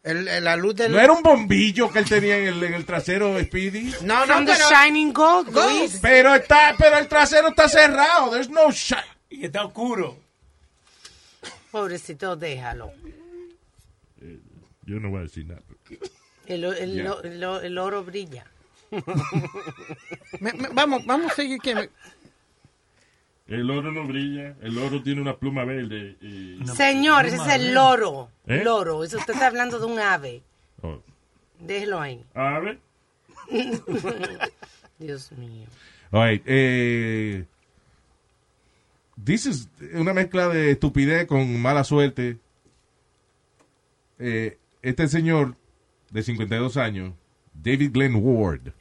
El, 0.07 0.29
el- 0.29 0.45
la 0.45 0.55
luz 0.57 0.77
del... 0.77 0.93
No 0.93 1.01
era 1.01 1.13
un 1.13 1.23
bombillo 1.23 1.91
que 1.91 1.99
él 1.99 2.05
tenía 2.09 2.39
en 2.39 2.47
el, 2.47 2.63
en 2.63 2.75
el 2.75 2.85
trasero 2.87 3.39
Speedy. 3.43 3.93
No, 4.03 4.21
no, 4.21 4.27
From 4.27 4.47
the 4.47 4.53
pero... 4.53 4.69
Shining 4.71 5.13
Gold, 5.13 5.53
Gold. 5.53 5.93
Pero 6.01 6.35
está, 6.37 6.75
pero 6.79 6.97
el 6.99 7.09
trasero 7.09 7.49
está 7.49 7.69
cerrado. 7.69 8.31
There's 8.31 8.49
no 8.49 8.71
shine. 8.71 9.03
Y 9.29 9.45
está 9.47 9.65
oscuro. 9.65 10.17
Pobrecito, 11.73 12.37
déjalo. 12.37 12.93
Yo 14.85 15.01
no 15.01 15.11
voy 15.11 15.19
a 15.19 15.23
decir 15.25 15.45
nada. 15.47 15.63
El, 16.47 16.63
el- 16.65 16.99
lo- 16.99 17.21
lo- 17.25 17.61
el 17.61 17.77
oro 17.77 18.05
brilla. 18.05 18.47
Me- 20.41 20.53
me- 20.53 20.69
vamos, 20.69 21.05
vamos 21.05 21.33
a 21.33 21.35
seguir 21.35 21.59
que... 21.61 21.75
me- 21.75 21.91
El 23.49 23.71
oro 23.71 23.93
no 23.93 24.07
brilla. 24.07 24.57
El 24.61 24.77
oro 24.79 25.03
tiene 25.03 25.21
una 25.21 25.37
pluma 25.37 25.65
verde. 25.65 26.17
Y... 26.21 26.59
Señor, 26.67 27.27
ese 27.27 27.37
es 27.37 27.49
el 27.49 27.75
loro. 27.75 28.31
¿Eh? 28.47 28.63
Loro. 28.65 29.05
Eso 29.05 29.19
usted 29.19 29.35
está 29.35 29.47
hablando 29.47 29.79
de 29.79 29.87
un 29.87 29.99
ave. 29.99 30.43
Oh. 30.83 31.01
Déjelo 31.61 32.01
ahí. 32.01 32.25
A 32.35 32.59
ver. 32.59 32.79
Dios 34.99 35.31
mío. 35.33 35.67
All 36.11 36.31
right, 36.31 36.43
eh, 36.47 37.45
this 39.23 39.47
is 39.47 39.69
una 39.95 40.13
mezcla 40.13 40.49
de 40.49 40.71
estupidez 40.73 41.27
con 41.27 41.61
mala 41.61 41.85
suerte. 41.85 42.39
Eh, 44.19 44.59
este 44.83 45.09
señor 45.09 45.57
de 46.11 46.23
52 46.23 46.77
años, 46.77 47.15
David 47.53 47.91
Glenn 47.93 48.17
Ward, 48.17 48.73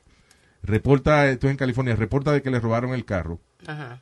reporta, 0.63 1.27
esto 1.29 1.47
es 1.47 1.51
en 1.51 1.57
California, 1.57 1.95
reporta 1.95 2.31
de 2.31 2.41
que 2.41 2.51
le 2.51 2.59
robaron 2.59 2.93
el 2.93 3.05
carro. 3.05 3.39
Ajá. 3.65 4.01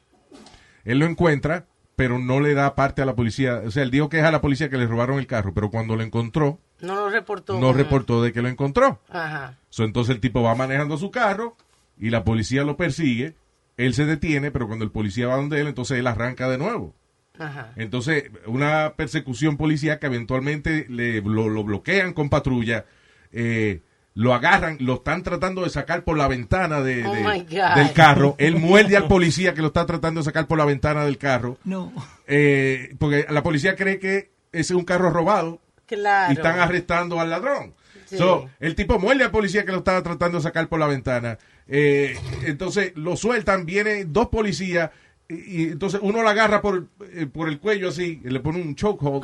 Él 0.86 1.00
lo 1.00 1.06
encuentra, 1.06 1.66
pero 1.96 2.20
no 2.20 2.40
le 2.40 2.54
da 2.54 2.76
parte 2.76 3.02
a 3.02 3.06
la 3.06 3.16
policía. 3.16 3.62
O 3.66 3.72
sea, 3.72 3.84
él 3.84 3.92
dijo 3.92 4.10
que 4.10 4.20
es 4.20 4.26
a 4.26 4.32
la 4.32 4.42
policía 4.42 4.70
que 4.70 4.78
le 4.78 4.88
robaron 4.88 5.20
el 5.20 5.28
carro, 5.28 5.54
pero 5.54 5.70
cuando 5.70 5.96
lo 5.96 6.04
encontró, 6.04 6.60
No 6.82 6.96
lo 6.96 7.10
reportó. 7.10 7.60
no 7.60 7.72
reportó 7.74 8.22
de 8.24 8.34
que 8.34 8.42
lo 8.42 8.50
encontró. 8.50 9.00
Ajá. 9.10 9.58
So, 9.70 9.84
entonces 9.84 10.16
el 10.16 10.22
tipo 10.22 10.42
va 10.42 10.56
manejando 10.56 10.98
su 10.98 11.12
carro 11.12 11.56
y 11.98 12.10
la 12.10 12.24
policía 12.24 12.64
lo 12.64 12.78
persigue. 12.78 13.36
Él 13.78 13.94
se 13.94 14.06
detiene, 14.06 14.52
pero 14.52 14.68
cuando 14.68 14.86
el 14.86 14.92
policía 14.92 15.28
va 15.28 15.36
donde 15.38 15.60
él, 15.62 15.68
entonces 15.68 15.98
él 15.98 16.08
arranca 16.08 16.50
de 16.50 16.58
nuevo. 16.58 16.94
Ajá. 17.40 17.72
Entonces, 17.78 18.26
una 18.46 18.94
persecución 18.96 19.58
policía 19.58 19.98
que 20.00 20.06
eventualmente 20.06 20.86
le, 20.90 21.22
lo, 21.22 21.50
lo 21.50 21.64
bloquean 21.64 22.14
con 22.14 22.30
patrulla, 22.30 22.86
eh, 23.32 23.82
lo 24.16 24.34
agarran, 24.34 24.78
lo 24.80 24.96
están 24.96 25.24
tratando 25.24 25.64
de 25.64 25.70
sacar 25.70 26.04
por 26.04 26.18
la 26.18 26.28
ventana 26.28 26.82
de, 26.82 27.06
Oh 27.06 27.14
de- 27.14 27.46
del 27.76 27.94
carro. 27.94 28.36
Él 28.38 28.58
muerde 28.58 28.96
al 28.96 29.08
policía 29.08 29.54
que 29.54 29.62
lo 29.62 29.68
está 29.68 29.86
tratando 29.86 30.20
de 30.22 30.26
sacar 30.26 30.48
por 30.48 30.58
la 30.58 30.66
ventana 30.66 31.04
del 31.06 31.18
carro. 31.18 31.58
No. 31.64 31.92
eh, 32.28 32.96
porque 33.00 33.26
la 33.30 33.42
policía 33.44 33.76
cree 33.76 34.00
que 34.00 34.32
ese 34.52 34.72
es 34.74 34.78
un 34.78 34.86
carro 34.86 35.10
robado 35.10 35.60
Claro. 35.88 36.32
y 36.32 36.36
están 36.36 36.60
arrestando 36.60 37.20
al 37.20 37.30
ladrón. 37.32 37.74
Sí. 38.06 38.18
So, 38.18 38.50
el 38.60 38.76
tipo 38.76 39.00
muerde 39.00 39.24
al 39.24 39.32
policía 39.32 39.66
que 39.66 39.72
lo 39.72 39.80
estaba 39.80 40.04
tratando 40.04 40.38
de 40.38 40.44
sacar 40.44 40.68
por 40.68 40.80
la 40.80 40.88
ventana. 40.88 41.40
Eh, 41.68 42.16
entonces 42.46 42.92
lo 42.96 43.16
sueltan, 43.16 43.66
vienen 43.66 44.14
dos 44.14 44.28
policías 44.28 44.92
y, 45.30 45.62
y 45.62 45.64
entonces 45.70 46.00
uno 46.04 46.24
la 46.24 46.32
agarra 46.32 46.62
por, 46.62 46.88
eh, 47.12 47.26
por 47.26 47.50
el 47.50 47.60
cuello 47.60 47.90
así, 47.90 48.22
y 48.24 48.30
le 48.30 48.40
pone 48.40 48.62
un 48.62 48.76
chokehold, 48.76 49.24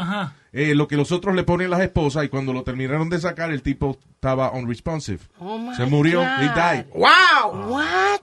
eh, 0.52 0.74
lo 0.76 0.88
que 0.88 0.96
los 0.98 1.12
otros 1.12 1.36
le 1.36 1.44
ponen 1.44 1.70
las 1.70 1.82
esposas 1.82 2.26
y 2.26 2.30
cuando 2.30 2.54
lo 2.54 2.64
terminaron 2.64 3.10
de 3.10 3.20
sacar 3.20 3.52
el 3.52 3.62
tipo 3.62 3.98
estaba 4.14 4.52
unresponsive. 4.52 5.20
Oh 5.40 5.58
my 5.58 5.76
Se 5.76 5.86
murió, 5.86 6.20
God. 6.20 6.28
he 6.42 6.50
died. 6.54 6.86
¡Wow! 6.94 7.72
What? 7.72 8.22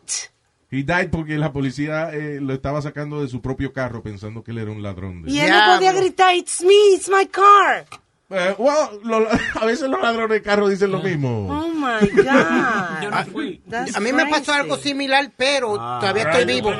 He 0.70 0.82
died 0.82 1.10
porque 1.10 1.38
la 1.38 1.52
policía 1.52 2.10
eh, 2.12 2.40
lo 2.40 2.52
estaba 2.52 2.82
sacando 2.82 3.22
de 3.22 3.28
su 3.28 3.40
propio 3.40 3.72
carro 3.72 4.02
pensando 4.02 4.42
que 4.42 4.50
él 4.50 4.58
era 4.58 4.70
un 4.72 4.82
ladrón. 4.82 5.22
De... 5.22 5.30
Y 5.30 5.38
él 5.38 5.50
no 5.50 5.74
podía 5.74 5.92
gritar, 5.92 6.34
it's 6.34 6.62
me, 6.62 6.94
it's 6.94 7.08
my 7.08 7.26
car. 7.26 7.86
Eh, 8.28 8.54
well, 8.58 9.00
lo- 9.04 9.28
a 9.60 9.64
veces 9.64 9.88
los 9.88 10.00
ladrones 10.02 10.30
de 10.30 10.42
carro 10.42 10.68
dicen 10.68 10.90
lo 10.90 11.00
mismo. 11.00 11.46
Oh 11.48 11.68
my 11.68 12.08
God. 12.10 12.24
Yo 13.02 13.10
no 13.10 13.24
fui. 13.26 13.62
A 13.94 14.00
mí 14.00 14.12
me 14.12 14.26
pasó 14.26 14.52
algo 14.52 14.76
similar, 14.76 15.30
pero 15.36 15.76
Ah. 15.80 15.98
todavía 16.00 16.24
estoy 16.30 16.44
vivo. 16.44 16.72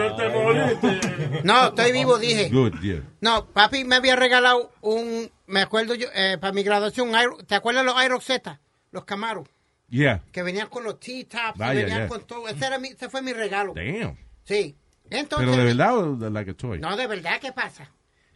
No, 1.45 1.69
estoy 1.69 1.93
vivo, 1.93 2.19
dije. 2.19 2.49
Good, 2.49 2.81
yeah. 2.81 3.03
No, 3.21 3.47
papi 3.47 3.85
me 3.85 3.97
había 3.97 4.17
regalado 4.17 4.73
un, 4.81 5.31
me 5.47 5.61
acuerdo 5.63 5.95
yo, 5.95 6.09
eh, 6.15 6.37
para 6.41 6.53
mi 6.53 6.63
graduación, 6.63 7.11
un 7.11 7.15
Aero- 7.15 7.39
¿te 7.47 7.55
acuerdas 7.55 7.85
los 7.85 7.97
Aeroxeta? 7.97 8.61
Los 8.91 9.05
Camaros, 9.05 9.49
Yeah. 9.89 10.23
que 10.33 10.43
venían 10.43 10.69
con 10.69 10.83
los 10.85 10.99
T-Tops, 10.99 11.59
venían 11.59 11.89
ya. 11.89 12.09
con 12.09 12.23
todo. 12.27 12.49
Ese, 12.49 12.67
era 12.67 12.79
mi, 12.79 12.89
ese 12.89 13.09
fue 13.09 13.23
mi 13.23 13.33
regalo. 13.33 13.73
Damn. 13.75 14.17
Sí. 14.45 14.75
Entonces, 15.11 15.49
Pero 15.49 15.57
de 15.59 15.65
verdad 15.65 15.97
o 15.99 16.17
de 16.17 16.31
like 16.31 16.51
a 16.51 16.55
toy? 16.55 16.81
No, 16.81 16.97
de 16.97 17.07
verdad, 17.07 17.39
¿qué 17.41 17.53
pasa? 17.53 17.89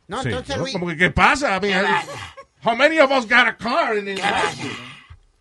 No, 0.07 0.23
Sí, 0.23 0.29
entonces. 0.29 0.57
Luis, 0.59 0.73
Como 0.73 0.87
que, 0.89 0.97
¿qué 0.97 1.11
pasa? 1.11 1.59
¿Qué 1.61 1.71
I- 1.71 1.75
how 2.63 2.75
many 2.77 2.99
of 2.99 3.11
us 3.11 3.27
got 3.27 3.47
a 3.49 3.57
car 3.57 3.97
in 3.99 4.05
this 4.05 4.21
high 4.21 4.53
school? 4.53 4.71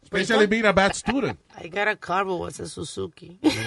Pues, 0.10 0.23
Especially 0.23 0.47
being 0.47 0.65
a 0.65 0.73
bad 0.73 0.93
student. 0.95 1.39
I 1.55 1.67
got 1.69 1.88
a 1.88 1.95
car, 1.95 2.25
but 2.25 2.38
was 2.39 2.60
a 2.60 2.67
Suzuki. 2.67 3.38
pues, 3.41 3.53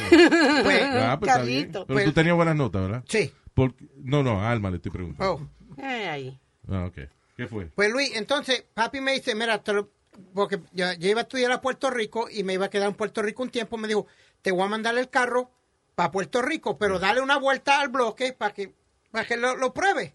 Ah, 0.83 1.17
pues, 1.21 1.33
bien. 1.47 1.71
Carrito. 1.73 1.87
Pero 1.87 2.05
tú 2.05 2.13
tenías 2.13 2.35
buenas 2.35 2.57
notas, 2.57 2.83
¿verdad? 2.83 3.05
Sí. 3.09 3.33
Por- 3.55 3.75
No, 4.03 4.23
no, 4.25 4.45
Alma 4.45 4.71
le 4.71 4.77
estoy 4.77 4.91
preguntando. 4.91 5.35
oh. 5.35 5.81
Eh, 5.81 6.09
ahí. 6.09 6.39
Ah, 6.69 6.85
ok. 6.87 6.99
¿Qué 7.37 7.47
fue? 7.47 7.67
Pues 7.75 7.91
Luis, 7.93 8.11
entonces 8.17 8.65
papi 8.75 9.01
me 9.01 9.13
dice, 9.13 9.35
mira, 9.35 9.63
te 9.63 9.73
lo- 9.73 9.89
porque 10.35 10.61
yo, 10.73 10.93
yo 10.95 11.09
iba 11.09 11.21
a 11.21 11.23
estudiar 11.23 11.53
a 11.53 11.61
Puerto 11.61 11.91
Rico 11.91 12.29
y 12.31 12.43
me 12.45 12.55
iba 12.55 12.67
a 12.67 12.71
quedar 12.71 12.89
en 12.89 12.95
Puerto 12.95 13.23
Rico 13.23 13.43
un 13.43 13.51
tiempo, 13.51 13.79
me 13.79 13.89
dijo, 13.89 14.07
te 14.43 14.51
voy 14.53 14.63
a 14.63 14.69
mandar 14.69 14.97
el 14.99 15.09
carro 15.09 15.51
para 15.95 16.11
Puerto 16.11 16.43
Rico, 16.43 16.77
pero 16.77 16.99
dale 16.99 17.21
una 17.21 17.39
vuelta 17.39 17.81
al 17.81 17.89
bloque 17.89 18.33
para 18.33 18.53
que, 18.53 18.75
para 19.11 19.25
que 19.27 19.37
lo, 19.37 19.57
lo 19.57 19.73
pruebe. 19.73 20.15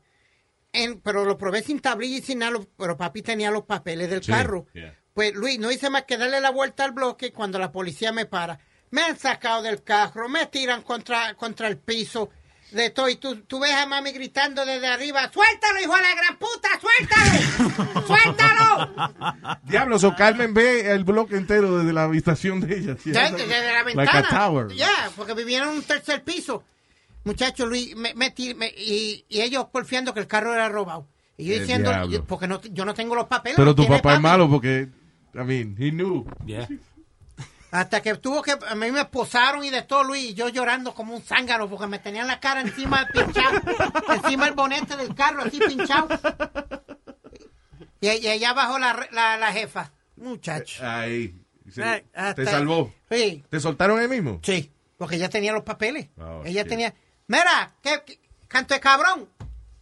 En- 0.83 1.01
pero 1.01 1.25
lo 1.25 1.37
probé 1.37 1.61
sin 1.63 1.79
tablilla 1.79 2.17
y 2.17 2.21
sin 2.21 2.39
nada, 2.39 2.59
pero 2.77 2.97
papi 2.97 3.21
tenía 3.21 3.51
los 3.51 3.63
papeles 3.63 4.09
del 4.09 4.23
Sí, 4.23 4.31
carro. 4.31 4.65
yeah. 4.73 4.93
Pues 5.13 5.33
Luis, 5.33 5.57
no 5.59 5.71
hice 5.71 5.89
más 5.89 6.03
que 6.03 6.17
darle 6.17 6.39
la 6.39 6.51
vuelta 6.51 6.83
al 6.83 6.91
bloque 6.91 7.31
cuando 7.31 7.57
la 7.59 7.71
policía 7.71 8.11
me 8.11 8.25
para. 8.25 8.59
Me 8.91 9.01
han 9.01 9.17
sacado 9.17 9.63
del 9.63 9.83
carro, 9.83 10.29
me 10.29 10.45
tiran 10.45 10.81
contra, 10.83 11.33
contra 11.35 11.67
el 11.67 11.77
piso. 11.77 12.29
De 12.71 12.89
todo, 12.89 13.07
y 13.07 13.15
tú, 13.15 13.43
tú 13.43 13.59
ves 13.61 13.71
a 13.71 13.85
mami 13.85 14.11
gritando 14.11 14.65
desde 14.65 14.87
arriba, 14.87 15.31
¡suéltalo, 15.31 15.79
hijo 15.81 15.95
de 15.95 16.01
la 16.01 16.15
gran 16.15 16.37
puta! 16.37 16.67
¡Suéltalo! 16.81 18.05
¡Suéltalo! 18.07 19.57
Diablos, 19.63 20.03
o 20.03 20.13
Carmen 20.15 20.53
ve 20.53 20.91
el 20.91 21.03
bloque 21.05 21.37
entero 21.37 21.77
desde 21.79 21.93
la 21.93 22.03
habitación 22.03 22.59
de 22.59 22.77
ella. 22.77 22.97
¿sí? 23.01 23.11
Ya, 23.13 23.31
desde 23.31 23.47
la 23.47 23.83
Like 23.83 23.99
a 24.01 24.21
ventana. 24.21 24.27
tower. 24.29 24.67
Ya, 24.75 25.09
porque 25.15 25.33
vivían 25.33 25.63
en 25.63 25.75
un 25.75 25.83
tercer 25.83 26.23
piso. 26.23 26.63
Muchachos, 27.27 27.67
Luis, 27.67 27.95
me, 27.95 28.13
me 28.15 28.33
tir- 28.33 28.55
me- 28.55 28.73
y, 28.75 29.25
y 29.27 29.41
ellos 29.41 29.65
porfiando 29.71 30.13
que 30.13 30.21
el 30.21 30.27
carro 30.27 30.53
era 30.53 30.69
robado. 30.69 31.07
Y 31.37 31.45
yo 31.45 31.53
El 31.53 31.59
diciendo, 31.59 31.89
diablo. 31.91 32.25
porque 32.25 32.47
no, 32.47 32.61
yo 32.61 32.85
no 32.85 32.93
tengo 32.93 33.13
los 33.15 33.27
papeles. 33.27 33.57
Pero 33.57 33.75
tu 33.75 33.85
papá 33.87 34.15
es 34.15 34.21
malo 34.21 34.49
porque, 34.49 34.87
I 35.35 35.39
mean, 35.39 35.75
he 35.77 35.91
knew. 35.91 36.25
Hasta 37.69 38.01
que 38.01 38.15
tuvo 38.15 38.41
que, 38.41 38.51
a 38.53 38.75
mí 38.75 38.91
me 38.91 39.01
esposaron 39.01 39.61
y 39.63 39.69
de 39.69 39.81
todo, 39.81 40.03
Luis, 40.05 40.31
y 40.31 40.33
yo 40.33 40.47
llorando 40.47 40.93
como 40.93 41.13
un 41.13 41.21
zángano 41.21 41.69
porque 41.69 41.85
me 41.85 41.99
tenían 41.99 42.25
la 42.27 42.39
cara 42.39 42.61
encima 42.61 43.03
del 43.03 43.25
pinchado, 43.25 43.59
encima 44.23 44.45
del 44.45 44.53
bonete 44.55 44.95
del 44.95 45.13
carro, 45.13 45.43
así 45.43 45.59
pinchado. 45.59 46.07
Y, 47.99 48.07
y 48.07 48.27
allá 48.27 48.51
abajo 48.51 48.79
la, 48.79 49.07
la, 49.11 49.37
la 49.37 49.51
jefa, 49.51 49.91
muchacho. 50.15 50.81
Ahí. 50.87 51.35
Sí. 51.69 51.81
Ay, 51.81 52.03
hasta- 52.13 52.35
Te 52.35 52.45
salvó. 52.45 52.93
Sí. 53.11 53.43
¿Te 53.49 53.59
soltaron 53.59 53.99
ahí 53.99 54.07
mismo? 54.07 54.39
Sí, 54.43 54.71
porque 54.97 55.17
ella 55.17 55.29
tenía 55.29 55.51
los 55.51 55.63
papeles. 55.63 56.07
Oh, 56.17 56.41
ella 56.45 56.61
shit. 56.61 56.69
tenía, 56.69 56.93
mira, 57.27 57.73
¿qué, 57.81 58.01
qué- 58.05 58.19
canto 58.47 58.73
de 58.73 58.79
cabrón? 58.79 59.27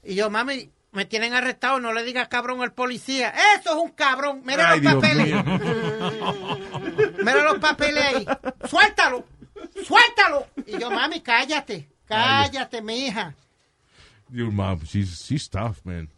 Y 0.03 0.15
yo, 0.15 0.29
mami, 0.29 0.69
me 0.91 1.05
tienen 1.05 1.33
arrestado, 1.33 1.79
no 1.79 1.93
le 1.93 2.03
digas 2.03 2.27
cabrón 2.27 2.61
al 2.61 2.73
policía. 2.73 3.33
Eso 3.59 3.71
es 3.71 3.75
un 3.83 3.91
cabrón, 3.91 4.41
mira 4.45 4.71
Ay, 4.71 4.81
los 4.81 4.81
Dios 4.81 4.93
papeles. 4.95 5.33
Mira 7.17 7.43
los 7.43 7.57
papeles 7.59 8.03
ahí. 8.03 8.25
Suéltalo, 8.69 9.25
suéltalo. 9.85 10.47
Y 10.67 10.77
yo, 10.79 10.91
mami, 10.91 11.21
cállate, 11.21 11.89
cállate, 12.05 12.81
mi 12.81 13.07
hija. 13.07 13.33
Your 14.29 14.51
mom, 14.51 14.79
she's, 14.83 15.23
she's 15.23 15.47
tough, 15.49 15.77
man. 15.83 16.09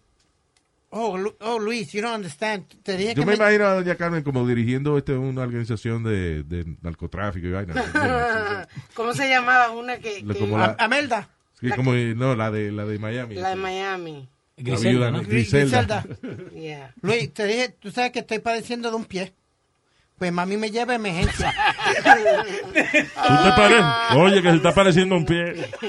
Oh, 1.00 1.16
Lu- 1.16 1.36
oh, 1.42 1.60
Luis, 1.60 1.92
you 1.94 2.02
don't 2.02 2.16
understand. 2.16 2.66
Te 2.82 2.98
dije 2.98 3.14
Yo 3.14 3.22
que 3.22 3.28
me 3.28 3.36
imagino 3.36 3.66
a 3.66 3.74
doña 3.76 3.96
Carmen 3.96 4.24
como 4.24 4.48
dirigiendo 4.48 4.98
este, 4.98 5.14
una 5.14 5.44
organización 5.44 6.04
de, 6.04 6.42
de 6.44 6.66
narcotráfico 6.82 7.46
y 7.46 7.52
vaina. 7.52 8.68
¿Cómo 8.96 9.14
se 9.14 9.30
llamaba 9.30 9.70
una 9.72 9.98
que... 10.00 10.26
Como 10.40 10.58
la- 10.58 10.76
Amelda. 10.80 11.30
Sí, 11.60 11.70
como, 11.70 11.94
no, 11.94 12.36
la 12.36 12.50
de, 12.50 12.72
la 12.72 12.86
de 12.86 12.98
Miami. 12.98 13.36
La 13.36 13.50
de 13.50 13.56
Miami. 13.58 14.28
La. 14.58 15.12
Griselda. 15.22 16.04
Yeah. 16.56 16.94
Luis, 17.02 17.32
te 17.32 17.46
dije, 17.46 17.70
tú 17.80 17.92
sabes 17.92 18.12
que 18.12 18.20
estoy 18.20 18.40
padeciendo 18.40 18.90
de 18.90 18.96
un 18.96 19.06
pie. 19.06 19.34
Pues 20.18 20.32
mami 20.32 20.58
me 20.58 20.72
lleva 20.72 20.94
a 20.94 20.96
emergencia. 20.96 21.54
¿Tú 21.86 23.44
te 23.44 23.52
pareces? 23.56 23.86
Oye, 24.16 24.42
que 24.42 24.50
se 24.50 24.56
está 24.56 24.74
pareciendo 24.74 25.16
un 25.16 25.26
pie. 25.26 25.70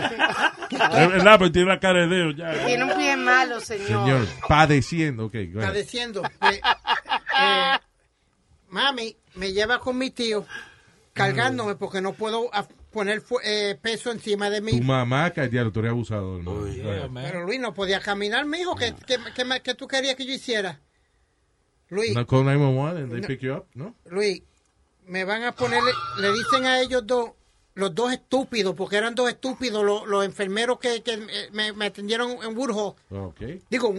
Es 0.71 1.09
verdad, 1.09 1.39
pues 1.39 1.51
tiene 1.51 1.69
la 1.69 1.81
cara 1.81 2.01
de 2.01 2.09
dedo 2.09 2.31
ya. 2.33 2.53
Tiene 2.67 2.85
un 2.85 2.95
pie 2.95 3.17
malo, 3.17 3.59
señor. 3.59 3.87
Señor, 3.89 4.27
padeciendo, 4.47 5.25
ok. 5.27 5.35
padeciendo. 5.59 6.23
Eh, 6.43 6.61
eh, 7.41 7.79
mami 8.69 9.17
me 9.37 9.51
lleva 9.55 9.79
con 9.79 9.97
mi 9.97 10.11
tío 10.11 10.45
cargándome 11.15 11.75
porque 11.77 12.03
no 12.03 12.13
puedo 12.13 12.51
poner 12.93 13.23
fu- 13.23 13.41
eh, 13.43 13.79
peso 13.81 14.13
encima 14.13 14.51
de 14.51 14.59
Tu 14.59 14.65
mí. 14.67 14.81
mamá, 14.83 15.31
que 15.31 15.49
diablo, 15.49 15.73
tú 15.73 15.81
eres 15.81 15.93
abusador. 15.93 16.43
¿no? 16.45 16.67
Pero 17.23 17.45
Luis 17.47 17.61
no 17.61 17.73
podía 17.73 18.01
caminar, 18.01 18.45
mi 18.45 18.59
hijo. 18.59 18.77
¿Qué, 18.77 18.95
qué, 19.07 19.17
qué 19.35 19.45
me- 19.47 19.63
qué 19.63 19.75
tú 19.75 19.89
querías 19.89 20.17
que 20.17 20.27
yo 20.27 20.35
hiciera? 20.35 20.81
Luis, 21.91 22.15
No 22.15 22.27
call 22.27 22.45
911 22.45 23.03
and 23.03 23.11
they 23.13 23.21
No. 23.21 23.27
pick 23.27 23.41
you 23.41 23.55
up, 23.55 23.67
¿no? 23.75 23.95
Luis, 24.07 24.43
me 25.07 25.25
van 25.25 25.43
a 25.45 25.53
poner, 25.53 25.81
le 26.19 26.33
dicen 26.33 26.67
a 26.67 26.81
ellos 26.81 27.07
dos, 27.07 27.31
los 27.75 27.95
dos 27.95 28.13
estúpidos, 28.13 28.75
porque 28.75 28.97
eran 28.97 29.15
dos 29.15 29.29
estúpidos, 29.31 29.85
los, 29.85 30.07
los 30.07 30.25
enfermeros 30.25 30.79
que, 30.79 31.03
que, 31.03 31.15
eh, 31.15 31.49
me, 31.53 31.73
me 31.73 31.87
atendieron 31.87 32.33
en 32.43 32.57
Woodhull. 32.57 32.95
Ok. 33.11 33.41
Digo, 33.71 33.95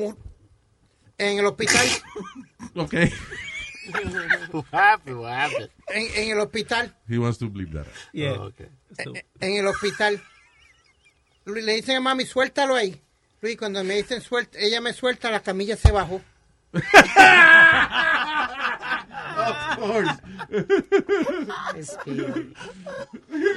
en 1.18 1.40
el 1.40 1.46
hospital. 1.46 1.88
Ok. 2.76 2.94
What 4.54 4.66
happened? 4.72 5.18
What 5.18 5.32
happened? 5.34 5.70
En, 5.88 6.08
en 6.24 6.32
el 6.32 6.40
hospital. 6.40 6.96
He 7.08 7.18
wants 7.18 7.40
to 7.40 7.50
bleep 7.50 7.72
that. 7.74 7.88
out. 7.88 7.94
Yeah. 8.14 8.34
Oh, 8.38 8.44
okay. 8.48 8.68
Eh, 8.98 9.24
en 9.40 9.58
el 9.58 9.68
hospital. 9.68 10.22
Luis, 11.46 11.66
Le 11.66 11.74
dicen 11.74 11.96
a 11.98 12.00
mami, 12.00 12.26
suéltalo 12.26 12.76
ahí. 12.76 13.02
Luis, 13.42 13.58
cuando 13.58 13.84
me 13.84 13.96
dicen 13.96 14.22
suelta, 14.22 14.60
ella 14.60 14.82
me 14.82 14.94
suelta, 14.94 15.32
la 15.32 15.40
camilla 15.42 15.76
se 15.78 15.92
bajó. 15.92 16.22
Of 19.40 19.56
course. 19.78 20.10
Speedy. 21.82 22.54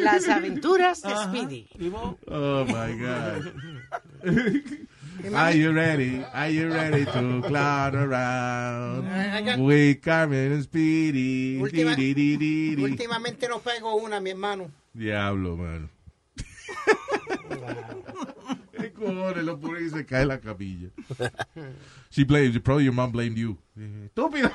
Las 0.01 0.29
aventuras 0.29 1.03
de 1.03 1.15
Speedy. 1.25 1.69
Oh 2.29 2.65
my 2.65 2.93
God. 2.97 3.53
Are 5.35 5.53
you 5.53 5.73
ready? 5.73 6.25
Are 6.33 6.49
you 6.49 6.69
ready 6.73 7.05
to 7.05 7.43
clown 7.47 7.95
around? 7.97 9.61
With 9.65 10.01
Carmen 10.03 10.53
and 10.53 10.63
Speedy. 10.63 11.59
Última- 11.61 11.95
Di, 11.95 12.15
di, 12.15 12.37
di, 12.37 12.75
di. 12.77 12.83
Últimamente 12.83 13.47
no 13.49 13.59
pego 13.61 13.95
una, 13.97 14.21
mi 14.21 14.31
hermano. 14.31 14.71
Diablo, 14.95 15.57
mano. 15.57 15.89
¿Qué 17.49 17.57
cojones 19.05 19.45
lo 19.45 19.59
pone 19.59 19.83
y 19.83 19.91
se 19.91 20.05
cae 20.07 20.25
la 20.27 20.39
camilla? 20.41 20.89
She 22.11 22.25
blamed 22.25 22.55
you. 22.55 22.61
Probably 22.63 22.85
your 22.85 22.95
mom 22.95 23.13
blamed 23.13 23.37
you. 23.37 23.57
Estúpido. 23.77 24.51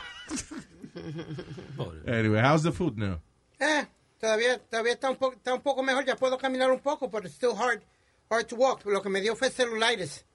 anyway, 2.08 2.40
how's 2.42 2.64
the 2.64 2.72
food 2.72 2.98
now? 2.98 3.20
Eh, 3.60 3.86
todavía, 4.20 4.60
todavía 4.70 4.94
está 4.94 5.10
un, 5.10 5.18
poco, 5.18 5.36
está 5.36 5.54
un 5.54 5.62
poco 5.62 5.84
mejor, 5.84 6.06
ya 6.06 6.16
puedo 6.16 6.38
caminar 6.38 6.72
un 6.72 6.80
poco, 6.80 7.10
pero 7.10 7.26
it's 7.26 7.36
still 7.36 7.56
hard, 7.56 7.82
hard 8.30 8.46
to 8.48 8.56
walk. 8.56 8.86
Lo 8.86 9.02
que 9.02 9.10
me 9.10 9.22
dio 9.22 9.36
fue 9.36 9.50
celulitis. 9.50 10.26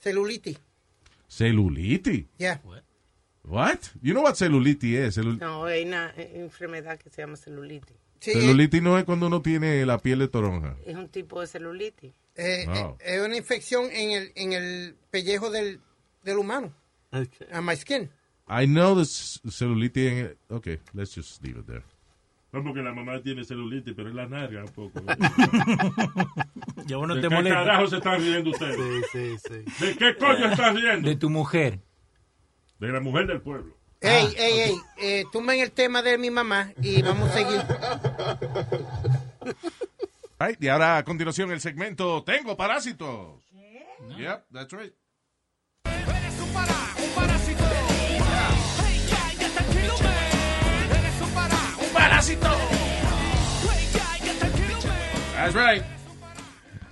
Celulitis. 0.00 0.58
Celulitis. 1.28 2.26
Yeah. 2.38 2.60
What? 3.44 3.78
You 4.02 4.14
know 4.14 4.22
what 4.22 4.36
celulitis 4.36 5.08
is? 5.08 5.16
Celu- 5.18 5.38
No, 5.38 5.64
hay 5.64 5.84
una 5.84 6.12
eh, 6.16 6.32
enfermedad 6.36 6.98
que 6.98 7.10
se 7.10 7.22
llama 7.22 7.36
celulitis. 7.36 7.96
Sí, 8.20 8.32
celulitis 8.32 8.82
no 8.82 8.98
es 8.98 9.04
cuando 9.04 9.26
uno 9.26 9.42
tiene 9.42 9.84
la 9.84 9.98
piel 9.98 10.18
de 10.20 10.28
toronja. 10.28 10.76
Es 10.86 10.96
un 10.96 11.08
tipo 11.08 11.40
de 11.40 11.46
celulitis. 11.46 12.12
Eh, 12.36 12.64
Wow. 12.66 12.96
eh, 13.00 13.16
es 13.16 13.22
una 13.26 13.36
infección 13.36 13.88
en 13.92 14.10
el, 14.10 14.32
en 14.34 14.52
el 14.52 14.96
pellejo 15.10 15.50
del, 15.50 15.80
del 16.22 16.38
humano. 16.38 16.74
Okay. 17.12 17.46
On 17.52 17.64
my 17.64 17.76
skin. 17.76 18.10
I 18.48 18.66
know 18.66 18.94
the 18.96 19.04
c- 19.04 19.40
celulitis. 19.50 20.12
En, 20.12 20.36
okay, 20.50 20.78
let's 20.92 21.14
just 21.14 21.42
leave 21.42 21.58
it 21.60 21.66
there. 21.66 21.82
No, 22.52 22.62
porque 22.62 22.82
la 22.82 22.92
mamá 22.92 23.20
tiene 23.22 23.44
celulitis, 23.44 23.94
pero 23.96 24.08
es 24.10 24.14
la 24.14 24.26
narga 24.26 24.64
un 24.64 24.72
poco. 24.72 25.00
Ya 26.86 26.98
vos 26.98 27.08
no 27.08 27.14
¿De 27.14 27.22
te 27.22 27.28
qué 27.28 27.48
carajo 27.48 27.86
se 27.86 27.96
están 27.96 28.20
riendo 28.20 28.50
ustedes? 28.50 29.06
Sí, 29.10 29.36
sí, 29.38 29.64
sí. 29.78 29.86
¿De 29.86 29.96
qué 29.96 30.16
coño 30.18 30.50
estás 30.50 30.74
riendo? 30.74 31.08
De 31.08 31.16
tu 31.16 31.30
mujer. 31.30 31.80
De 32.78 32.88
la 32.88 33.00
mujer 33.00 33.26
del 33.26 33.40
pueblo. 33.40 33.74
Ey, 34.02 34.34
ey, 34.36 34.60
ey, 34.60 34.74
eh, 34.98 35.24
tumben 35.32 35.60
el 35.60 35.72
tema 35.72 36.02
de 36.02 36.18
mi 36.18 36.30
mamá 36.30 36.74
y 36.82 37.00
vamos 37.00 37.30
a 37.30 37.32
seguir. 37.32 37.62
Right, 40.38 40.62
y 40.62 40.68
ahora 40.68 40.98
a 40.98 41.04
continuación 41.04 41.50
el 41.52 41.60
segmento 41.60 42.22
Tengo 42.24 42.56
parásitos. 42.56 43.42
Yep, 44.18 44.46
that's 44.52 44.72
right. 44.72 44.92
That's 55.34 55.54
right. 55.54 55.82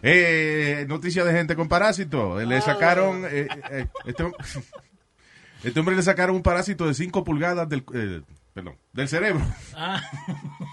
Eh, 0.03 0.85
noticia 0.89 1.25
de 1.25 1.33
gente 1.33 1.55
con 1.55 1.69
parásito. 1.69 2.41
Le 2.41 2.61
sacaron. 2.61 3.25
eh, 3.25 3.49
eh, 3.71 3.87
este, 4.05 4.25
este 5.65 5.81
hombre 5.81 5.97
le 5.97 6.03
sacaron 6.03 6.37
un 6.37 6.43
parásito 6.43 6.87
de 6.87 6.95
5 6.95 7.23
pulgadas 7.25 7.69
del, 7.69 7.85
eh, 7.95 8.21
perdón, 8.53 8.77
del 8.93 9.09
cerebro. 9.09 9.45
Ah. 9.75 10.03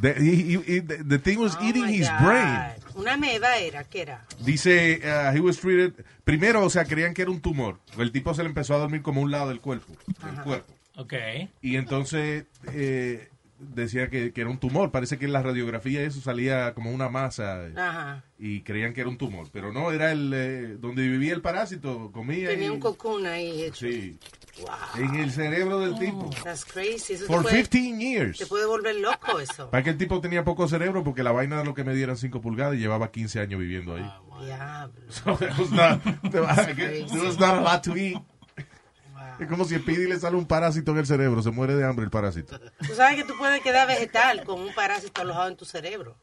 The, 0.00 0.14
he- 0.18 0.54
he- 0.54 0.62
he- 0.76 0.80
the- 0.80 1.02
the 1.04 1.18
thing 1.18 1.38
was 1.38 1.56
Oh 1.60 1.64
eating 1.64 1.86
his 1.88 2.08
God. 2.08 2.20
brain. 2.26 2.56
Una 2.94 3.16
meda 3.16 3.56
era, 3.58 3.84
¿qué 3.84 4.02
era? 4.02 4.24
Dice, 4.44 5.00
uh, 5.04 5.34
he 5.36 5.40
was 5.40 5.58
treated. 5.58 5.92
Primero, 6.24 6.64
o 6.64 6.70
sea, 6.70 6.84
creían 6.84 7.14
que 7.14 7.22
era 7.22 7.30
un 7.30 7.40
tumor. 7.40 7.78
El 7.98 8.12
tipo 8.12 8.34
se 8.34 8.42
le 8.42 8.48
empezó 8.48 8.74
a 8.74 8.78
dormir 8.78 9.02
como 9.02 9.20
un 9.20 9.30
lado 9.30 9.48
del 9.48 9.60
cuerpo. 9.60 9.92
Del 10.24 10.42
cuerpo. 10.44 10.72
Ok. 10.96 11.14
Y 11.62 11.76
entonces 11.76 12.44
eh, 12.72 13.28
decía 13.58 14.08
que, 14.08 14.32
que 14.32 14.40
era 14.40 14.50
un 14.50 14.58
tumor. 14.58 14.90
Parece 14.90 15.16
que 15.18 15.26
en 15.26 15.32
la 15.32 15.42
radiografía 15.42 16.02
eso 16.02 16.20
salía 16.20 16.74
como 16.74 16.90
una 16.90 17.08
masa. 17.08 17.66
Ajá. 17.76 18.24
Y 18.38 18.62
creían 18.62 18.94
que 18.94 19.00
era 19.02 19.10
un 19.10 19.18
tumor. 19.18 19.48
Pero 19.52 19.72
no, 19.72 19.92
era 19.92 20.10
el 20.12 20.32
eh, 20.34 20.76
donde 20.80 21.02
vivía 21.08 21.34
el 21.34 21.40
parásito. 21.42 22.10
Comía. 22.12 22.48
Tenía 22.48 22.66
y- 22.66 22.70
un 22.70 22.80
cocoon 22.80 23.26
ahí 23.26 23.62
hecho. 23.62 23.86
Sí. 23.86 24.18
Wow. 24.60 25.04
En 25.04 25.14
el 25.14 25.30
cerebro 25.30 25.80
del 25.80 25.98
tipo. 25.98 26.30
That's 26.42 26.64
crazy. 26.64 27.14
Eso 27.14 27.26
For 27.26 27.42
puede, 27.42 27.62
15 27.68 27.98
years. 27.98 28.38
te 28.38 28.46
puede 28.46 28.66
volver 28.66 28.96
loco 28.96 29.38
eso. 29.38 29.70
Para 29.70 29.84
que 29.84 29.90
el 29.90 29.98
tipo 29.98 30.20
tenía 30.20 30.44
poco 30.44 30.66
cerebro 30.68 31.04
porque 31.04 31.22
la 31.22 31.32
vaina 31.32 31.58
de 31.58 31.64
lo 31.64 31.74
que 31.74 31.84
me 31.84 31.94
dieran 31.94 32.16
5 32.16 32.40
pulgadas 32.40 32.74
y 32.74 32.78
llevaba 32.78 33.10
15 33.10 33.40
años 33.40 33.60
viviendo 33.60 33.94
ahí. 33.94 34.12
Diablo. 34.44 34.94
So 35.10 35.36
there 35.36 35.52
was 35.58 35.70
not, 35.70 36.02
there 36.30 36.42
was 36.42 37.38
not 37.38 37.58
a 37.58 37.60
lot 37.60 37.82
to 37.84 37.96
eat. 37.96 38.14
Wow. 38.14 39.40
Es 39.40 39.48
como 39.48 39.64
si 39.64 39.74
a 39.74 39.78
Speedy 39.78 40.06
le 40.06 40.18
sale 40.18 40.36
un 40.36 40.46
parásito 40.46 40.92
en 40.92 40.98
el 40.98 41.06
cerebro, 41.06 41.42
se 41.42 41.50
muere 41.50 41.74
de 41.74 41.84
hambre 41.84 42.04
el 42.04 42.10
parásito. 42.10 42.58
Tú 42.58 42.94
sabes 42.94 43.16
que 43.16 43.24
tú 43.24 43.36
puedes 43.38 43.60
quedar 43.62 43.86
vegetal 43.86 44.44
con 44.44 44.60
un 44.60 44.74
parásito 44.74 45.22
alojado 45.22 45.48
en 45.48 45.56
tu 45.56 45.64
cerebro. 45.64 46.16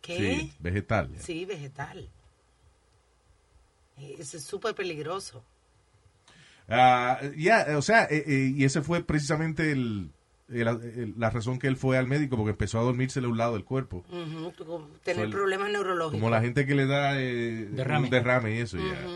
¿Qué? 0.00 0.18
Sí, 0.18 0.54
vegetal. 0.58 1.10
Sí, 1.18 1.44
vegetal. 1.44 2.10
Es 4.18 4.30
súper 4.42 4.74
peligroso. 4.74 5.44
Ah, 6.68 7.20
ya, 7.36 7.66
o 7.76 7.82
sea, 7.82 8.04
eh, 8.04 8.24
eh, 8.26 8.52
y 8.56 8.64
ese 8.64 8.80
fue 8.82 9.02
precisamente 9.04 9.70
el, 9.72 10.10
el- 10.48 10.66
el- 10.68 11.14
la 11.18 11.30
razón 11.30 11.58
que 11.58 11.66
él 11.66 11.76
fue 11.76 11.98
al 11.98 12.06
médico, 12.06 12.36
porque 12.36 12.50
empezó 12.52 12.78
a 12.78 12.82
dormírsele 12.82 13.26
a 13.26 13.30
un 13.30 13.36
lado 13.38 13.52
del 13.54 13.64
cuerpo. 13.64 14.04
Tener 14.08 15.16
Fue 15.16 15.24
el- 15.24 15.30
problemas 15.30 15.70
neurológicos. 15.70 16.20
Como 16.20 16.30
la 16.30 16.40
gente 16.40 16.66
que 16.66 16.74
le 16.74 16.86
da 16.86 17.20
eh, 17.20 17.68
Derrame. 17.70 18.04
un 18.06 18.10
derrame 18.10 18.56
y 18.56 18.60
eso, 18.60 18.78
ya. 18.78 19.06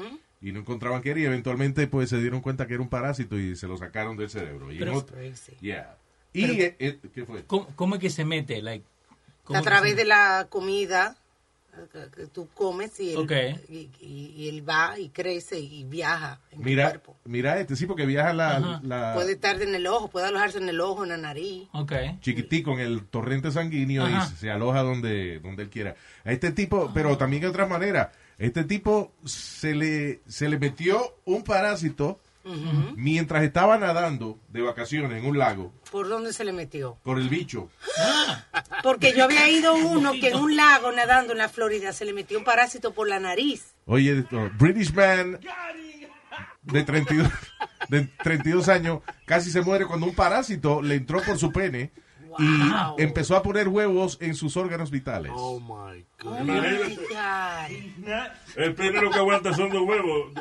Y 0.41 0.53
no 0.53 0.61
encontraban 0.61 1.03
qué 1.03 1.11
era, 1.11 1.21
y 1.21 1.25
eventualmente 1.25 1.87
pues 1.89 2.11
se 2.11 2.21
dieron 2.21 2.41
cuenta 2.43 2.67
que 2.67 2.75
era 2.75 2.83
un 2.83 2.89
parásito 2.89 3.39
y 3.39 3.57
se 3.57 3.67
lo 3.67 3.77
sacaron 3.77 4.17
del 4.17 4.31
cerebro. 4.31 4.71
Y 4.73 4.79
Pero- 4.79 4.93
en 4.93 4.97
otro- 4.99 5.17
yeah. 5.61 5.97
Y, 6.33 6.43
Pero- 6.47 6.53
eh, 6.63 6.77
eh, 6.79 6.99
¿qué 7.15 7.25
fue? 7.25 7.43
¿Cómo, 7.45 7.67
cómo 7.75 7.95
es 7.97 8.01
que 8.01 8.11
se 8.11 8.25
mete? 8.25 8.61
Like, 8.63 8.85
¿cómo 9.45 9.59
A 9.59 9.63
través 9.63 9.97
de 9.97 10.05
la 10.05 10.47
comida 10.51 11.17
que, 11.87 12.27
tú 12.27 12.49
comes 12.55 12.99
y 13.01 13.13
él, 13.13 13.19
Ok. 13.19 13.33
y, 13.69 13.91
y- 14.01 14.35
y 14.37 14.49
él 14.49 14.69
va 14.69 14.99
y 14.99 15.11
crece 15.11 15.59
y 15.61 15.85
viaja 15.85 16.41
en 16.51 16.59
tu 16.59 16.65
Mira, 16.65 16.89
cuerpo. 16.91 17.17
mira 17.25 17.61
este, 17.61 17.77
sí, 17.77 17.87
porque 17.87 18.07
viaja 18.07 18.33
la, 18.33 18.81
la- 18.83 19.15
Puede 19.15 19.33
estar 19.33 19.61
en 19.63 19.75
el 19.75 19.87
ojo, 19.87 20.09
puede 20.09 20.27
alojarse 20.27 20.59
en 20.59 20.69
el 20.69 20.81
ojo, 20.81 21.05
en 21.05 21.11
la 21.11 21.17
nariz. 21.17 21.69
Ok. 21.73 21.93
chiquitico 22.21 22.73
en 22.73 22.81
el 22.81 23.05
torrente 23.07 23.51
sanguíneo 23.53 24.05
Ajá. 24.05 24.31
y 24.33 24.37
se 24.37 24.51
aloja 24.51 24.83
donde, 24.83 25.41
donde 25.41 25.63
él 25.65 25.71
quiera. 25.71 25.95
A 26.25 26.33
este 26.33 26.53
tipo, 26.53 26.91
pero 26.93 27.17
también 27.17 27.43
de 27.43 27.49
otra 27.49 27.67
manera, 27.67 28.13
este 28.39 28.65
tipo 28.65 29.13
se 29.25 29.75
le, 29.75 30.21
se 30.29 30.49
le 30.49 30.59
metió 30.59 31.17
un 31.25 31.43
parásito 31.45 32.21
Mientras 32.97 33.43
estaba 33.43 33.79
nadando 33.79 34.39
de 34.49 34.63
vacaciones 34.63 35.19
en 35.19 35.27
un 35.27 35.39
lago 35.39 35.73
¿Por 35.91 36.09
dónde 36.09 36.33
se 36.33 36.45
le 36.45 36.53
metió? 36.53 36.99
por 37.03 37.19
el 37.19 37.29
bicho. 37.29 37.69
Porque 38.83 39.13
yo 39.17 39.25
había 39.25 39.49
ido 39.51 39.75
uno 39.75 40.13
que 40.13 40.29
en 40.29 40.37
un 40.37 40.57
lago 40.57 40.93
nadando 40.93 41.33
en 41.33 41.39
la 41.39 41.49
Florida 41.49 41.93
se 41.93 42.05
le 42.05 42.13
metió 42.13 42.39
un 42.39 42.45
parásito 42.45 42.93
por 42.93 43.09
la 43.09 43.19
nariz. 43.21 43.75
Oye, 43.87 44.25
British 44.59 44.93
man 44.93 45.39
de 46.63 46.85
32, 46.85 47.29
de 47.89 48.09
32 48.23 48.69
años 48.69 49.01
casi 49.25 49.51
se 49.51 49.63
muere 49.63 49.87
cuando 49.87 50.07
un 50.07 50.15
parásito 50.15 50.83
le 50.83 50.97
entró 50.97 51.23
por 51.23 51.39
su 51.39 51.51
pene 51.53 51.93
y 52.39 53.03
empezó 53.03 53.37
a 53.37 53.43
poner 53.43 53.69
huevos 53.69 54.17
en 54.21 54.35
sus 54.35 54.57
órganos 54.57 54.91
vitales. 54.91 55.33
Oh 55.35 55.59
my 55.61 56.05
Oh 56.25 56.31
god. 56.31 56.41
my 56.41 56.61
God. 58.05 58.31
El 58.57 58.75
pene 58.75 59.01
lo 59.01 59.11
que 59.11 59.19
aguanta 59.19 59.55
son 59.55 59.71
dos 59.71 59.83
huevos. 59.83 60.33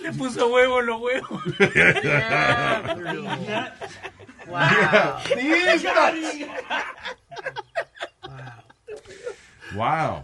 Le 0.00 0.12
puso 0.12 0.48
huevo 0.48 0.80
en 0.80 0.86
los 0.86 1.00
huevos. 1.00 1.42
Wow. 9.74 10.22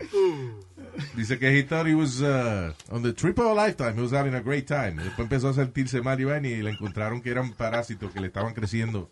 Dice 1.17 1.39
que 1.39 1.51
he 1.51 1.63
thought 1.63 1.87
he 1.87 1.95
was 1.95 2.21
uh, 2.23 2.73
on 2.91 3.03
the 3.03 3.13
trip 3.13 3.39
of 3.39 3.47
a 3.47 3.55
lifetime. 3.55 3.95
He 3.97 4.03
was 4.03 4.13
having 4.13 4.35
a 4.35 4.41
great 4.41 4.67
time. 4.67 4.97
Después 5.03 5.19
empezó 5.29 5.49
a 5.49 5.55
sentirse 5.55 6.03
mal 6.03 6.21
y 6.21 6.25
vaina, 6.25 6.49
y 6.49 6.63
le 6.63 6.71
encontraron 6.71 7.21
que 7.23 7.31
eran 7.31 7.53
parásitos 7.53 8.13
que 8.13 8.21
le 8.21 8.27
estaban 8.29 8.55
creciendo 8.55 9.11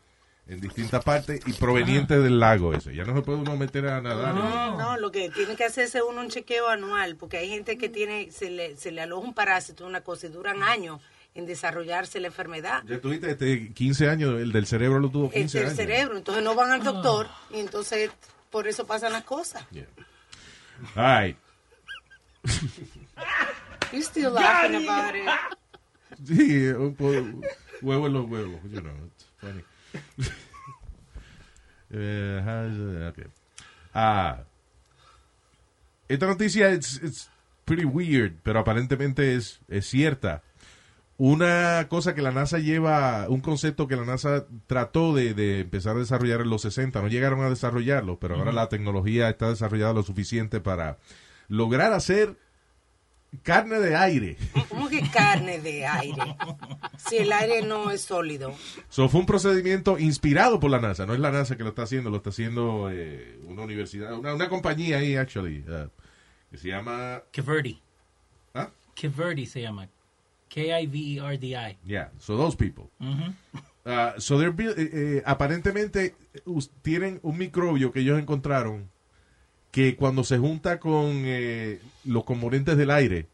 en 0.48 0.60
distintas 0.60 1.04
partes 1.04 1.40
y 1.46 1.52
provenientes 1.52 2.22
del 2.22 2.40
lago 2.40 2.72
ese. 2.74 2.94
Ya 2.94 3.04
no 3.04 3.14
se 3.14 3.22
puede 3.22 3.38
uno 3.38 3.56
meter 3.56 3.86
a 3.86 4.00
nadar. 4.00 4.34
No, 4.34 4.96
lo 4.96 5.10
que 5.10 5.28
tiene 5.30 5.54
que 5.56 5.64
hacerse 5.64 6.02
uno 6.02 6.22
un 6.22 6.30
chequeo 6.30 6.68
anual, 6.68 7.16
porque 7.16 7.36
hay 7.36 7.48
gente 7.50 7.76
que 7.76 7.88
tiene, 7.88 8.30
se 8.30 8.50
le, 8.50 8.76
se 8.76 8.90
le 8.90 9.02
aloja 9.02 9.26
un 9.28 9.34
parásito, 9.34 9.86
una 9.86 10.00
cosa, 10.00 10.26
y 10.26 10.30
duran 10.30 10.62
años 10.62 11.00
en 11.34 11.44
desarrollarse 11.46 12.18
la 12.18 12.28
enfermedad. 12.28 12.82
Ya 12.86 12.98
tuviste 13.00 13.30
este 13.30 13.72
15 13.72 14.08
años, 14.08 14.40
el 14.40 14.50
del 14.50 14.66
cerebro 14.66 14.98
lo 14.98 15.10
tuvo 15.10 15.26
El 15.26 15.32
15 15.32 15.58
del 15.58 15.66
años. 15.68 15.76
cerebro, 15.76 16.16
entonces 16.16 16.42
no 16.42 16.54
van 16.54 16.70
al 16.72 16.82
doctor 16.82 17.28
y 17.50 17.60
entonces 17.60 18.10
por 18.50 18.66
eso 18.66 18.86
pasan 18.86 19.12
las 19.12 19.24
cosas. 19.24 19.62
All 20.96 21.24
right. 21.24 21.36
You 23.92 24.02
still 24.02 24.32
laughing 24.32 24.86
about 24.86 25.14
it. 25.14 25.28
Sí, 26.26 26.66
un 26.68 26.94
huevo 27.80 28.06
en 28.06 28.12
los 28.12 28.26
huevos. 28.28 28.60
You 28.70 28.80
know, 28.82 28.92
it's 29.06 29.24
funny. 29.38 29.62
Eh, 31.90 33.08
okay. 33.10 33.24
Ah, 33.94 34.42
esta 36.06 36.26
noticia 36.26 36.68
es 36.68 37.30
pretty 37.64 37.84
weird, 37.84 38.34
pero 38.42 38.60
aparentemente 38.60 39.36
es, 39.36 39.60
es 39.68 39.86
cierta. 39.86 40.42
Una 41.16 41.86
cosa 41.88 42.14
que 42.14 42.22
la 42.22 42.30
NASA 42.30 42.58
lleva, 42.58 43.26
un 43.28 43.40
concepto 43.40 43.88
que 43.88 43.96
la 43.96 44.04
NASA 44.04 44.46
trató 44.66 45.14
de, 45.14 45.34
de 45.34 45.60
empezar 45.60 45.96
a 45.96 46.00
desarrollar 46.00 46.42
en 46.42 46.50
los 46.50 46.62
60, 46.62 47.02
no 47.02 47.08
llegaron 47.08 47.40
a 47.40 47.50
desarrollarlo, 47.50 48.18
pero 48.20 48.36
ahora 48.36 48.52
la 48.52 48.68
tecnología 48.68 49.28
está 49.28 49.48
desarrollada 49.48 49.94
lo 49.94 50.04
suficiente 50.04 50.60
para 50.60 50.98
lograr 51.48 51.92
hacer 51.92 52.36
carne 53.42 53.78
de 53.78 53.96
aire. 53.96 54.36
¿Cómo 54.68 54.88
que 54.88 55.02
carne 55.10 55.60
de 55.60 55.86
aire? 55.86 56.36
Si 56.96 57.16
el 57.18 57.32
aire 57.32 57.62
no 57.62 57.90
es 57.90 58.02
sólido. 58.02 58.54
So, 58.88 59.08
fue 59.08 59.20
un 59.20 59.26
procedimiento 59.26 59.98
inspirado 59.98 60.60
por 60.60 60.70
la 60.70 60.80
NASA. 60.80 61.06
No 61.06 61.14
es 61.14 61.20
la 61.20 61.30
NASA 61.30 61.56
que 61.56 61.62
lo 61.62 61.70
está 61.70 61.82
haciendo, 61.82 62.10
lo 62.10 62.18
está 62.18 62.30
haciendo 62.30 62.90
eh, 62.90 63.38
una 63.46 63.62
universidad, 63.62 64.14
una, 64.14 64.34
una 64.34 64.48
compañía 64.48 64.98
ahí, 64.98 65.16
actually, 65.16 65.60
uh, 65.68 65.88
que 66.50 66.58
se 66.58 66.68
llama... 66.68 67.22
Kiverdi. 67.30 67.80
¿Ah? 68.54 68.70
Kiverdi 68.94 69.46
se 69.46 69.62
llama. 69.62 69.84
E 69.84 69.88
K-I-V-E-R-D-I. 70.48 71.78
Yeah, 71.84 72.08
so 72.18 72.36
those 72.36 72.56
people. 72.56 72.90
Uh, 73.84 74.18
so 74.18 74.38
they're 74.38 74.54
eh, 74.58 74.90
eh, 74.92 75.22
aparentemente 75.24 76.14
tienen 76.82 77.20
un 77.22 77.38
microbio 77.38 77.92
que 77.92 78.00
ellos 78.00 78.18
encontraron 78.18 78.90
que 79.70 79.96
cuando 79.96 80.24
se 80.24 80.38
junta 80.38 80.78
con 80.80 81.22
eh, 81.24 81.80
los 82.04 82.24
componentes 82.24 82.76
del 82.76 82.90
aire, 82.90 83.26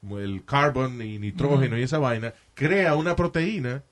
como 0.00 0.18
el 0.18 0.44
carbon 0.44 1.00
y 1.02 1.18
nitrógeno 1.18 1.78
y 1.78 1.82
esa 1.82 1.98
vaina, 1.98 2.34
crea 2.54 2.94
una 2.96 3.14
proteína 3.16 3.82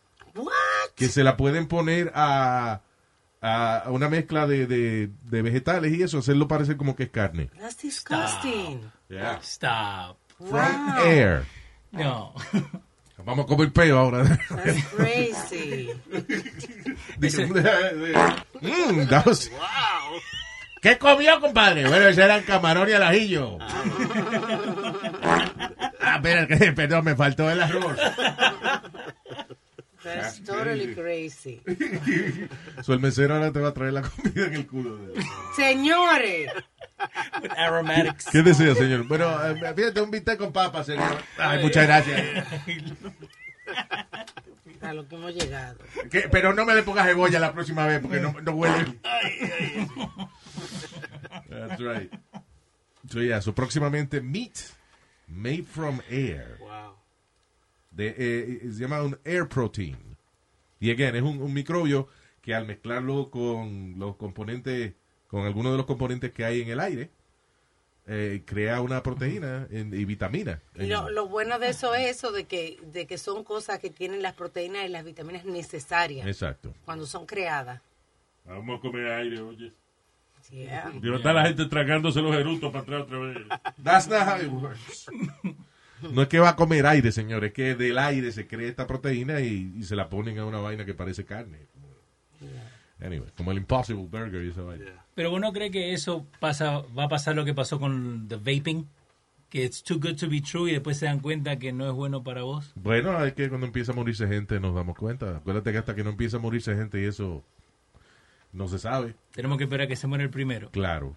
que 0.96 1.08
se 1.08 1.22
la 1.24 1.36
pueden 1.36 1.66
poner 1.66 2.12
a, 2.14 2.80
a 3.40 3.84
una 3.88 4.08
mezcla 4.08 4.46
de, 4.46 4.66
de- 4.66 5.10
de 5.24 5.42
vegetales 5.42 5.92
y 5.96 6.02
eso, 6.02 6.18
hacerlo 6.18 6.46
parecer 6.48 6.76
como 6.76 6.94
que 6.96 7.04
es 7.04 7.10
carne. 7.10 7.50
That's 7.58 7.78
disgusting. 7.82 8.80
Yeah. 9.08 9.38
Stop. 9.42 10.18
From 10.38 10.94
air. 11.04 11.44
No. 11.92 12.34
Vamos 13.24 13.44
a 13.44 13.48
comer 13.48 13.70
peo 13.72 13.98
ahora. 13.98 14.24
That's 14.48 14.84
crazy. 14.96 15.90
Dice- 17.18 17.46
Mm, 17.46 19.08
that 19.08 19.26
was- 19.26 19.50
¿Qué 20.80 20.96
comió, 20.98 21.40
compadre? 21.40 21.86
Bueno, 21.88 22.06
ese 22.08 22.22
eran 22.22 22.42
camarón 22.42 22.88
y 22.88 22.92
al 22.92 23.02
ajillo. 23.02 23.58
Ah, 26.00 26.16
espera, 26.16 26.46
que- 26.46 26.72
perdón, 26.72 27.04
me 27.04 27.14
faltó 27.14 27.50
el 27.50 27.60
arroz. 27.62 27.96
That's 30.02 30.42
totally 30.44 30.94
crazy. 30.94 31.60
So, 32.82 32.94
el 32.94 33.00
mesero 33.00 33.34
ahora 33.34 33.52
te 33.52 33.60
va 33.60 33.68
a 33.68 33.74
traer 33.74 33.92
la 33.92 34.02
comida 34.02 34.46
en 34.46 34.54
el 34.54 34.66
culo. 34.66 34.96
de- 34.96 35.22
Señores. 35.54 36.50
Aromatics. 37.56 38.26
¿Qué 38.32 38.42
desea, 38.42 38.74
señor? 38.74 39.06
Bueno, 39.06 39.30
eh, 39.46 39.74
fíjate, 39.76 40.00
un 40.00 40.10
bistec 40.10 40.38
con 40.38 40.52
papa, 40.52 40.82
señor. 40.84 41.16
Ay, 41.38 41.62
muchas 41.62 41.86
gracias. 41.86 42.22
A 44.82 44.94
lo 44.94 45.06
que 45.06 45.14
hemos 45.14 45.34
llegado. 45.34 45.76
¿Qué? 46.10 46.28
Pero 46.32 46.54
no 46.54 46.64
me 46.64 46.74
le 46.74 46.82
pongas 46.82 47.06
cebolla 47.06 47.38
la 47.38 47.52
próxima 47.52 47.86
vez 47.86 48.00
porque 48.00 48.18
no, 48.20 48.34
no 48.40 48.52
huele. 48.52 48.98
That's 51.70 51.80
right. 51.82 52.12
So, 53.08 53.20
yeah, 53.20 53.40
so 53.40 53.52
próximamente 53.54 54.20
meat 54.20 54.58
made 55.26 55.64
from 55.64 56.00
air. 56.10 56.58
Wow. 56.60 56.96
De, 57.90 58.14
eh, 58.16 58.60
se 58.72 58.80
llama 58.80 59.02
un 59.02 59.18
air 59.24 59.48
protein. 59.48 59.96
Y 60.80 60.90
again, 60.90 61.16
es 61.16 61.22
un, 61.22 61.40
un 61.42 61.52
microbio 61.52 62.08
que 62.42 62.54
al 62.54 62.66
mezclarlo 62.66 63.30
con 63.30 63.94
los 63.98 64.16
componentes, 64.16 64.94
con 65.28 65.44
algunos 65.46 65.72
de 65.72 65.78
los 65.78 65.86
componentes 65.86 66.32
que 66.32 66.44
hay 66.44 66.62
en 66.62 66.68
el 66.70 66.80
aire, 66.80 67.10
eh, 68.06 68.42
crea 68.46 68.80
una 68.80 69.02
proteína 69.02 69.66
en- 69.70 69.92
y 69.94 70.04
vitamina. 70.04 70.60
Y 70.74 70.86
lo, 70.86 71.10
lo 71.10 71.28
bueno 71.28 71.58
de 71.58 71.68
eso 71.68 71.94
es 71.94 72.16
eso 72.16 72.32
de 72.32 72.44
que, 72.44 72.78
de 72.92 73.06
que 73.06 73.18
son 73.18 73.44
cosas 73.44 73.78
que 73.78 73.90
tienen 73.90 74.22
las 74.22 74.34
proteínas 74.34 74.84
y 74.86 74.88
las 74.88 75.04
vitaminas 75.04 75.44
necesarias 75.44 76.26
Exacto. 76.26 76.72
cuando 76.84 77.06
son 77.06 77.26
creadas. 77.26 77.80
Vamos 78.46 78.78
a 78.78 78.80
comer 78.80 79.06
aire, 79.12 79.40
oye. 79.40 79.72
Yeah. 80.50 80.90
Debe 81.00 81.16
estar 81.16 81.34
la 81.34 81.46
gente 81.46 81.66
tragándose 81.66 82.20
los 82.20 82.34
erutos 82.34 82.72
para 82.72 82.82
atrás 82.82 83.02
otra 83.02 83.18
vez. 83.18 83.38
That's 83.82 84.08
not 84.08 84.26
how 84.26 84.40
it 84.40 84.50
works. 84.50 85.06
No 86.14 86.22
es 86.22 86.28
que 86.28 86.38
va 86.38 86.48
a 86.48 86.56
comer 86.56 86.86
aire, 86.86 87.12
señor, 87.12 87.44
es 87.44 87.52
que 87.52 87.74
del 87.74 87.98
aire 87.98 88.32
se 88.32 88.46
crea 88.46 88.66
esta 88.66 88.86
proteína 88.86 89.40
y, 89.40 89.74
y 89.76 89.82
se 89.82 89.94
la 89.94 90.08
ponen 90.08 90.38
a 90.38 90.46
una 90.46 90.58
vaina 90.58 90.86
que 90.86 90.94
parece 90.94 91.26
carne. 91.26 91.66
Anyway, 93.02 93.30
como 93.36 93.52
el 93.52 93.58
Impossible 93.58 94.06
Burger 94.06 94.44
y 94.44 94.50
esa 94.50 94.62
vaina. 94.62 94.86
Pero 95.14 95.32
uno 95.32 95.52
cree 95.52 95.70
que 95.70 95.92
eso 95.92 96.26
pasa, 96.38 96.82
va 96.96 97.04
a 97.04 97.08
pasar 97.08 97.34
lo 97.34 97.44
que 97.44 97.54
pasó 97.54 97.78
con 97.78 98.28
the 98.28 98.36
vaping. 98.36 98.86
Que 99.48 99.64
it's 99.64 99.82
too 99.82 99.98
good 99.98 100.16
to 100.16 100.28
be 100.28 100.40
true 100.40 100.70
y 100.70 100.74
después 100.74 100.96
se 100.96 101.06
dan 101.06 101.18
cuenta 101.18 101.58
que 101.58 101.72
no 101.72 101.88
es 101.88 101.92
bueno 101.92 102.22
para 102.22 102.42
vos. 102.42 102.72
Bueno, 102.76 103.24
es 103.24 103.32
que 103.32 103.48
cuando 103.48 103.66
empieza 103.66 103.90
a 103.90 103.94
morirse 103.96 104.28
gente 104.28 104.60
nos 104.60 104.74
damos 104.74 104.96
cuenta. 104.96 105.38
Acuérdate 105.38 105.72
que 105.72 105.78
hasta 105.78 105.94
que 105.94 106.04
no 106.04 106.10
empieza 106.10 106.36
a 106.36 106.40
morirse 106.40 106.76
gente 106.76 107.00
y 107.00 107.06
eso 107.06 107.42
no 108.52 108.68
se 108.68 108.78
sabe. 108.78 109.14
Tenemos 109.32 109.58
que 109.58 109.64
esperar 109.64 109.86
a 109.86 109.88
que 109.88 109.96
se 109.96 110.06
muera 110.06 110.24
el 110.24 110.30
primero. 110.30 110.70
Claro. 110.70 111.16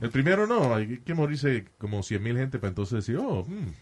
El 0.00 0.10
primero 0.10 0.46
no, 0.46 0.74
hay 0.74 0.98
que 0.98 1.14
morirse 1.14 1.66
como 1.78 2.02
100 2.02 2.22
mil 2.22 2.36
gente 2.36 2.58
para 2.58 2.70
entonces 2.70 3.04
decir, 3.04 3.18
oh, 3.18 3.44
hmm, 3.44 3.72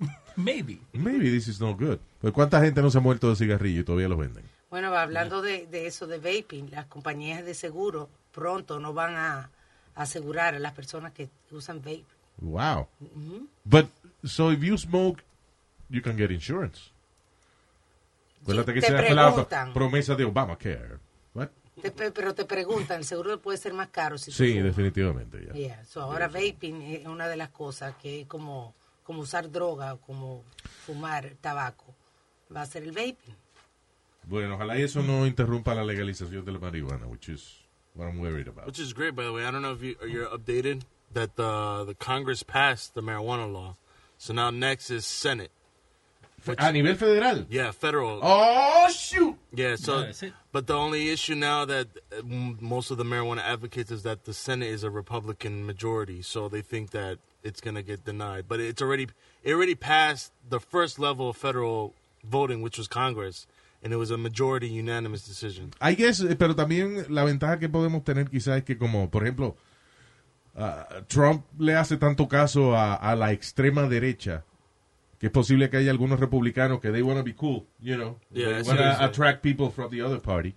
Maybe. 0.36 0.80
maybe 0.92 1.30
this 1.30 1.48
is 1.48 1.60
no 1.60 1.74
good. 1.76 1.98
Pues 2.20 2.32
¿cuánta 2.32 2.60
gente 2.60 2.82
no 2.82 2.90
se 2.90 2.98
ha 2.98 3.00
muerto 3.00 3.28
de 3.28 3.36
cigarrillo 3.36 3.82
y 3.82 3.84
todavía 3.84 4.08
los 4.08 4.18
venden? 4.18 4.44
Bueno, 4.70 4.94
hablando 4.96 5.42
de, 5.42 5.66
de 5.66 5.86
eso 5.86 6.06
de 6.06 6.18
vaping, 6.18 6.70
las 6.70 6.86
compañías 6.86 7.44
de 7.44 7.54
seguro 7.54 8.08
pronto 8.32 8.80
no 8.80 8.94
van 8.94 9.14
a 9.14 9.50
asegurar 9.94 10.54
a 10.54 10.58
las 10.58 10.72
personas 10.72 11.12
que 11.12 11.28
usan 11.50 11.78
vape. 11.78 12.04
Wow. 12.38 12.88
Ujú. 13.00 13.48
But, 13.64 13.86
so 14.24 14.50
if 14.50 14.60
you 14.62 14.78
smoke, 14.78 15.22
you 15.90 16.00
can 16.00 16.16
get 16.16 16.30
insurance. 16.30 16.90
Acuérdate 18.42 18.74
que 18.74 18.82
fue 18.82 19.14
la 19.14 19.72
promesa 19.72 20.14
de 20.16 20.24
Obamacare. 20.24 20.98
What? 21.82 21.90
Te- 21.90 21.90
pe- 21.90 22.10
pero 22.12 22.34
te 22.34 22.44
preguntan, 22.44 22.98
el 22.98 23.04
seguro 23.04 23.40
puede 23.40 23.58
ser 23.58 23.72
más 23.74 23.88
caro 23.88 24.18
si 24.18 24.30
Sí, 24.32 24.52
definitivamente. 24.60 25.44
ya. 25.46 25.52
Yeah, 25.52 25.84
so 25.84 26.02
ahora 26.02 26.28
vaping 26.28 26.82
es 26.82 27.06
una 27.06 27.28
de 27.28 27.36
las 27.36 27.50
cosas 27.50 27.94
que 27.96 28.22
es 28.22 28.26
como, 28.26 28.74
como 29.02 29.20
usar 29.22 29.50
droga 29.50 29.94
o 29.94 30.00
como 30.00 30.44
fumar 30.86 31.34
tabaco. 31.40 31.94
Va 32.54 32.62
a 32.62 32.66
ser 32.66 32.82
el 32.84 32.92
vaping. 32.92 33.36
Bueno, 34.24 34.54
ojalá 34.54 34.78
y 34.78 34.82
eso 34.82 35.02
no 35.02 35.26
interrumpa 35.26 35.74
la 35.74 35.82
legalización 35.84 36.44
de 36.44 36.52
la 36.52 36.58
marihuana, 36.60 37.06
which 37.06 37.28
is 37.28 37.58
what 37.94 38.06
I'm 38.08 38.20
worried 38.20 38.46
about. 38.48 38.66
Which 38.66 38.78
is 38.78 38.94
great, 38.94 39.14
by 39.14 39.24
the 39.24 39.32
way. 39.32 39.44
I 39.44 39.50
don't 39.50 39.62
know 39.62 39.72
if 39.72 39.82
you, 39.82 39.96
you're 40.06 40.28
updated 40.28 40.82
that 41.12 41.34
the 41.36 41.84
the 41.86 41.94
Congress 41.96 42.44
passed 42.44 42.94
the 42.94 43.02
marijuana 43.02 43.52
law. 43.52 43.76
So 44.18 44.32
now 44.32 44.50
next 44.50 44.90
is 44.90 45.04
Senate. 45.04 45.50
A 46.58 46.72
nivel 46.72 46.94
federal. 46.94 47.46
Yeah, 47.48 47.70
federal. 47.70 48.20
Oh 48.22 48.88
shoot! 48.90 49.36
Yeah, 49.54 49.76
so 49.76 50.00
Yeah, 50.00 50.30
but 50.50 50.66
the 50.66 50.74
only 50.74 51.10
issue 51.10 51.34
now 51.34 51.64
that 51.64 51.88
uh, 52.10 52.22
most 52.24 52.90
of 52.90 52.98
the 52.98 53.04
marijuana 53.04 53.42
advocates 53.42 53.90
is 53.90 54.02
that 54.02 54.24
the 54.24 54.34
Senate 54.34 54.68
is 54.68 54.82
a 54.82 54.90
Republican 54.90 55.64
majority, 55.64 56.22
so 56.22 56.48
they 56.48 56.60
think 56.62 56.90
that 56.90 57.18
it's 57.44 57.60
going 57.60 57.76
to 57.76 57.82
get 57.82 58.04
denied. 58.04 58.46
But 58.48 58.60
it's 58.60 58.82
already 58.82 59.08
it 59.44 59.52
already 59.52 59.74
passed 59.74 60.32
the 60.48 60.58
first 60.58 60.98
level 60.98 61.28
of 61.30 61.36
federal 61.36 61.94
voting, 62.24 62.60
which 62.60 62.76
was 62.76 62.88
Congress, 62.88 63.46
and 63.82 63.92
it 63.92 63.96
was 63.96 64.10
a 64.10 64.18
majority 64.18 64.68
unanimous 64.68 65.26
decision. 65.26 65.72
I 65.80 65.94
guess, 65.94 66.20
eh, 66.20 66.34
pero 66.36 66.54
también 66.54 67.06
la 67.08 67.24
ventaja 67.24 67.58
que 67.58 67.68
podemos 67.68 68.04
tener 68.04 68.28
quizás 68.28 68.58
es 68.58 68.64
que 68.64 68.76
como, 68.76 69.10
por 69.10 69.22
ejemplo, 69.22 69.56
ah, 70.56 70.86
Trump 71.08 71.44
le 71.58 71.74
hace 71.76 71.96
tanto 71.96 72.26
caso 72.26 72.74
a, 72.74 72.94
a 72.94 73.14
la 73.14 73.32
extrema 73.32 73.88
derecha 73.88 74.44
que 75.22 75.26
es 75.28 75.32
posible 75.32 75.70
que 75.70 75.76
haya 75.76 75.92
algunos 75.92 76.18
republicanos 76.18 76.80
que 76.80 76.90
they 76.90 77.00
want 77.00 77.16
to 77.16 77.22
be 77.22 77.32
cool, 77.36 77.64
you 77.78 77.94
know, 77.94 78.18
Yeah, 78.32 78.60
they 78.60 78.62
want 78.68 78.80
to 78.80 79.04
attract 79.04 79.40
people 79.40 79.70
from 79.70 79.88
the 79.88 80.02
other 80.02 80.20
party. 80.20 80.52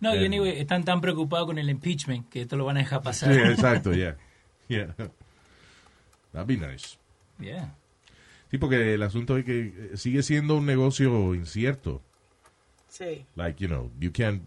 No, 0.00 0.12
y 0.16 0.18
Em. 0.18 0.24
anyway, 0.24 0.58
están 0.58 0.82
tan 0.84 1.00
preocupados 1.00 1.46
con 1.46 1.58
el 1.58 1.70
impeachment 1.70 2.28
que 2.28 2.40
esto 2.40 2.56
lo 2.56 2.64
van 2.64 2.76
a 2.76 2.80
dejar 2.80 2.98
Sí, 3.02 3.04
pasar. 3.04 3.32
exacto, 3.50 3.92
yeah. 3.94 4.16
yeah. 4.66 4.92
That'd 6.32 6.48
be 6.48 6.56
nice. 6.56 6.98
Yeah. 7.38 7.76
Sí, 8.50 8.58
porque 8.58 8.94
el 8.94 9.02
asunto 9.04 9.38
es 9.38 9.44
que 9.44 9.60
eh, 9.92 9.96
sigue 9.96 10.24
siendo 10.24 10.56
un 10.56 10.66
negocio 10.66 11.32
incierto. 11.32 12.02
Sí. 12.88 13.24
Like, 13.36 13.62
you 13.62 13.68
know, 13.68 13.92
you 14.00 14.10
can't... 14.12 14.42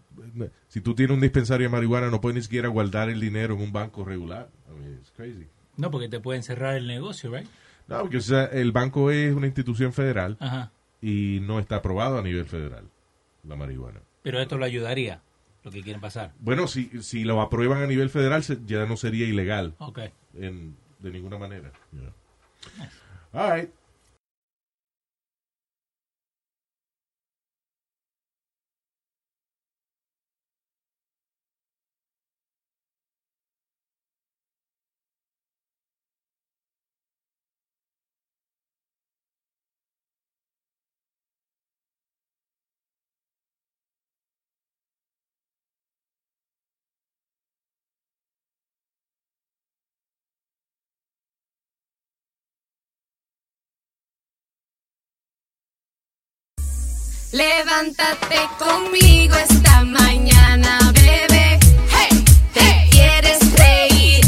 Si 0.68 0.82
tú 0.82 0.94
tienes 0.94 1.14
un 1.14 1.22
dispensario 1.22 1.68
de 1.68 1.72
marihuana, 1.72 2.10
no 2.10 2.20
puedes 2.20 2.36
ni 2.36 2.42
siquiera 2.42 2.68
guardar 2.68 3.08
el 3.08 3.18
dinero 3.18 3.54
en 3.54 3.62
un 3.62 3.72
banco 3.72 4.04
regular. 4.04 4.50
I 4.68 4.78
mean, 4.78 4.98
it's 5.00 5.10
crazy. 5.10 5.46
No, 5.78 5.90
porque 5.90 6.10
te 6.10 6.20
pueden 6.20 6.42
cerrar 6.42 6.76
el 6.76 6.86
negocio, 6.86 7.34
right? 7.34 7.48
No, 7.88 8.00
porque 8.02 8.18
o 8.18 8.20
sea, 8.20 8.44
el 8.44 8.70
banco 8.72 9.10
es 9.10 9.34
una 9.34 9.46
institución 9.46 9.92
federal 9.92 10.36
Ajá. 10.40 10.70
y 11.02 11.40
no 11.42 11.58
está 11.58 11.76
aprobado 11.76 12.18
a 12.18 12.22
nivel 12.22 12.44
federal, 12.44 12.84
la 13.44 13.56
marihuana. 13.56 14.00
Pero 14.22 14.40
esto 14.40 14.58
lo 14.58 14.64
ayudaría, 14.66 15.22
lo 15.64 15.70
que 15.70 15.82
quieren 15.82 16.00
pasar. 16.00 16.32
Bueno, 16.38 16.66
si, 16.68 17.02
si 17.02 17.24
lo 17.24 17.40
aprueban 17.40 17.82
a 17.82 17.86
nivel 17.86 18.10
federal, 18.10 18.44
se- 18.44 18.58
ya 18.66 18.84
no 18.86 18.96
sería 18.96 19.26
ilegal 19.26 19.74
Ok. 19.78 20.00
en, 20.34 20.76
de 20.98 21.10
ninguna 21.10 21.38
manera. 21.38 21.72
you 21.92 22.00
know. 22.00 22.12
All 23.32 23.52
right. 23.58 23.70
Levántate 57.30 58.40
conmigo 58.58 59.34
esta 59.36 59.84
mañana, 59.84 60.78
bebé. 60.94 61.58
Hey, 61.90 62.24
te 62.54 62.88
quieres 62.90 63.38
reír, 63.52 64.24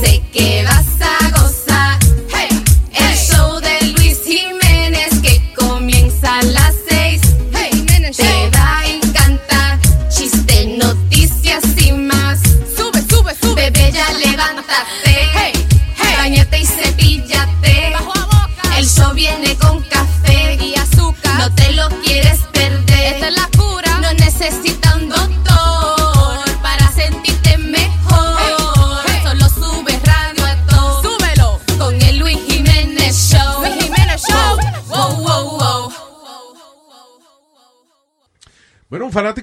sé 0.00 0.22
que 0.32 0.62
vas 0.62 0.86
a 1.00 1.30
gozar. 1.30 1.98
Hey, 2.32 2.48
el 2.92 3.16
show 3.16 3.58
de 3.60 3.92
Luis 3.96 4.20
Jiménez 4.24 5.20
que 5.20 5.52
comienza 5.54 6.38
a 6.38 6.42
las 6.44 6.74
seis. 6.88 7.20
Hey, 7.52 7.84
te 8.16 8.50
va 8.56 8.78
a 8.78 8.86
encantar. 8.86 9.80
Chiste, 10.08 10.78
noticias 10.78 11.64
y 11.84 11.90
más. 11.90 12.38
Sube, 12.76 13.02
sube, 13.10 13.34
sube. 13.34 13.70
Bebé, 13.70 13.90
ya 13.90 14.08
levántate. 14.12 15.05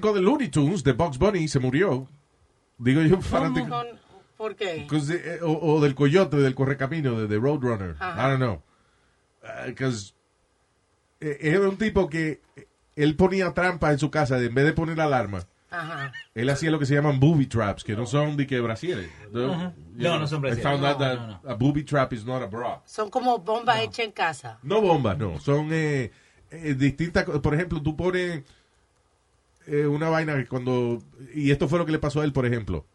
Fanático 0.03 0.13
de 0.13 0.21
Looney 0.21 0.49
Tunes, 0.49 0.83
de 0.83 0.91
Bugs 0.93 1.17
Bunny, 1.17 1.47
se 1.47 1.59
murió. 1.59 2.07
Digo 2.77 3.01
yo, 3.01 3.21
fanático. 3.21 3.67
¿Cómo 3.69 3.81
con- 3.83 4.03
¿Por 4.37 4.55
qué? 4.55 4.85
'Cause, 4.89 5.15
eh, 5.15 5.39
o, 5.41 5.51
o 5.75 5.79
del 5.81 5.95
coyote, 5.95 6.37
del 6.37 6.53
correcamino, 6.55 7.17
de, 7.19 7.27
de 7.27 7.37
Roadrunner. 7.39 7.95
Ajá. 7.99 8.27
I 8.27 8.31
don't 8.31 8.41
know. 8.41 8.61
Because 9.67 10.13
era 11.21 11.61
un 11.69 11.77
tipo 11.77 12.09
que 12.09 12.41
eh, 12.55 12.67
él 12.95 13.15
ponía 13.15 13.53
trampa 13.53 13.91
en 13.91 13.99
su 13.99 14.09
casa, 14.11 14.37
en 14.39 14.53
vez 14.53 14.65
de 14.65 14.73
poner 14.73 14.99
alarma. 14.99 15.45
Ajá. 15.69 16.11
Él 16.35 16.49
hacía 16.49 16.69
lo 16.71 16.77
que 16.77 16.85
se 16.85 16.93
llaman 16.93 17.19
booby 17.19 17.47
traps, 17.47 17.83
que 17.83 17.95
no 17.95 18.05
son 18.05 18.35
de 18.37 18.45
que 18.45 18.59
brasieres. 18.59 19.09
Ajá. 19.33 19.73
No, 19.95 20.19
no 20.19 20.27
son 20.27 20.39
I 20.39 20.41
brasieres. 20.41 20.63
found 20.71 20.85
out 20.85 20.99
No, 20.99 21.05
that 21.05 21.41
no, 21.43 21.49
a 21.49 21.53
booby 21.55 21.83
trap 21.83 22.11
is 22.13 22.25
not 22.25 22.41
a 22.43 22.47
bra. 22.47 22.81
Son 22.85 23.09
como 23.09 23.37
bombas 23.39 23.79
hechas 23.79 23.99
en 24.05 24.11
casa. 24.11 24.59
No 24.61 24.81
bombas, 24.81 25.17
no. 25.17 25.39
Son 25.39 25.69
eh, 25.71 26.11
eh, 26.51 26.73
distintas. 26.75 27.23
Por 27.25 27.53
ejemplo, 27.55 27.81
tú 27.81 27.95
pones 27.95 28.43
eh, 29.67 29.86
una 29.88 30.10
vaina 30.10 30.36
que 30.36 30.45
cuando. 30.47 31.02
Y 31.34 31.52
esto 31.52 31.67
fue 31.67 31.80
lo 31.80 31.86
que 31.86 31.91
le 31.91 31.99
pasó 31.99 32.21
a 32.21 32.23
él, 32.26 32.34
por 32.34 32.45
ejemplo. 32.45 32.86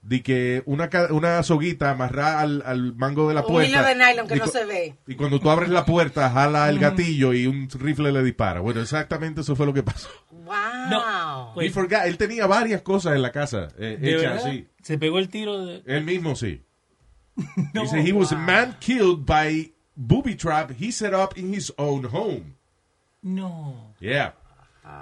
De 0.00 0.22
que 0.22 0.62
una, 0.64 0.88
una 1.10 1.42
soguita 1.42 1.90
amarrada 1.90 2.40
al, 2.40 2.62
al 2.64 2.94
mango 2.94 3.28
de 3.28 3.34
la 3.34 3.40
Un 3.40 3.46
puerta. 3.48 3.68
hilo 3.68 3.82
de 3.84 3.94
nylon 3.96 4.28
que 4.28 4.36
y 4.36 4.38
no 4.38 4.46
se 4.46 4.64
ve. 4.64 4.94
Y 5.08 5.16
cuando 5.16 5.40
tú 5.40 5.50
abres 5.50 5.68
la 5.70 5.84
puerta, 5.84 6.30
jala 6.30 6.68
el 6.68 6.78
gatillo 6.78 7.32
y 7.32 7.46
un 7.48 7.68
rifle 7.68 8.12
le 8.12 8.22
dispara. 8.22 8.60
Bueno, 8.60 8.80
exactamente 8.80 9.40
eso 9.40 9.56
fue 9.56 9.66
lo 9.66 9.74
que 9.74 9.82
pasó. 9.82 10.08
Wow. 10.30 11.60
He 11.60 11.70
forgot- 11.70 12.06
Él 12.06 12.16
tenía 12.16 12.46
varias 12.46 12.82
cosas 12.82 13.16
en 13.16 13.22
la 13.22 13.32
casa 13.32 13.68
eh, 13.78 13.98
¿De 14.00 14.10
hechas 14.14 14.22
verdad? 14.34 14.46
así. 14.46 14.66
Se 14.82 14.98
pegó 14.98 15.18
el 15.18 15.28
tiro 15.28 15.64
de... 15.66 15.82
Él 15.84 16.04
mismo 16.04 16.36
sí. 16.36 16.62
Dice, 17.74 18.00
he 18.00 18.12
was 18.12 18.32
a 18.32 18.36
man 18.36 18.76
killed 18.80 19.24
by 19.26 19.72
booby 19.96 20.34
trap 20.36 20.70
he 20.80 20.90
set 20.92 21.12
up 21.12 21.36
in 21.36 21.52
his 21.52 21.72
own 21.76 22.04
home. 22.04 22.54
No. 23.22 23.92
Yeah. 24.00 24.34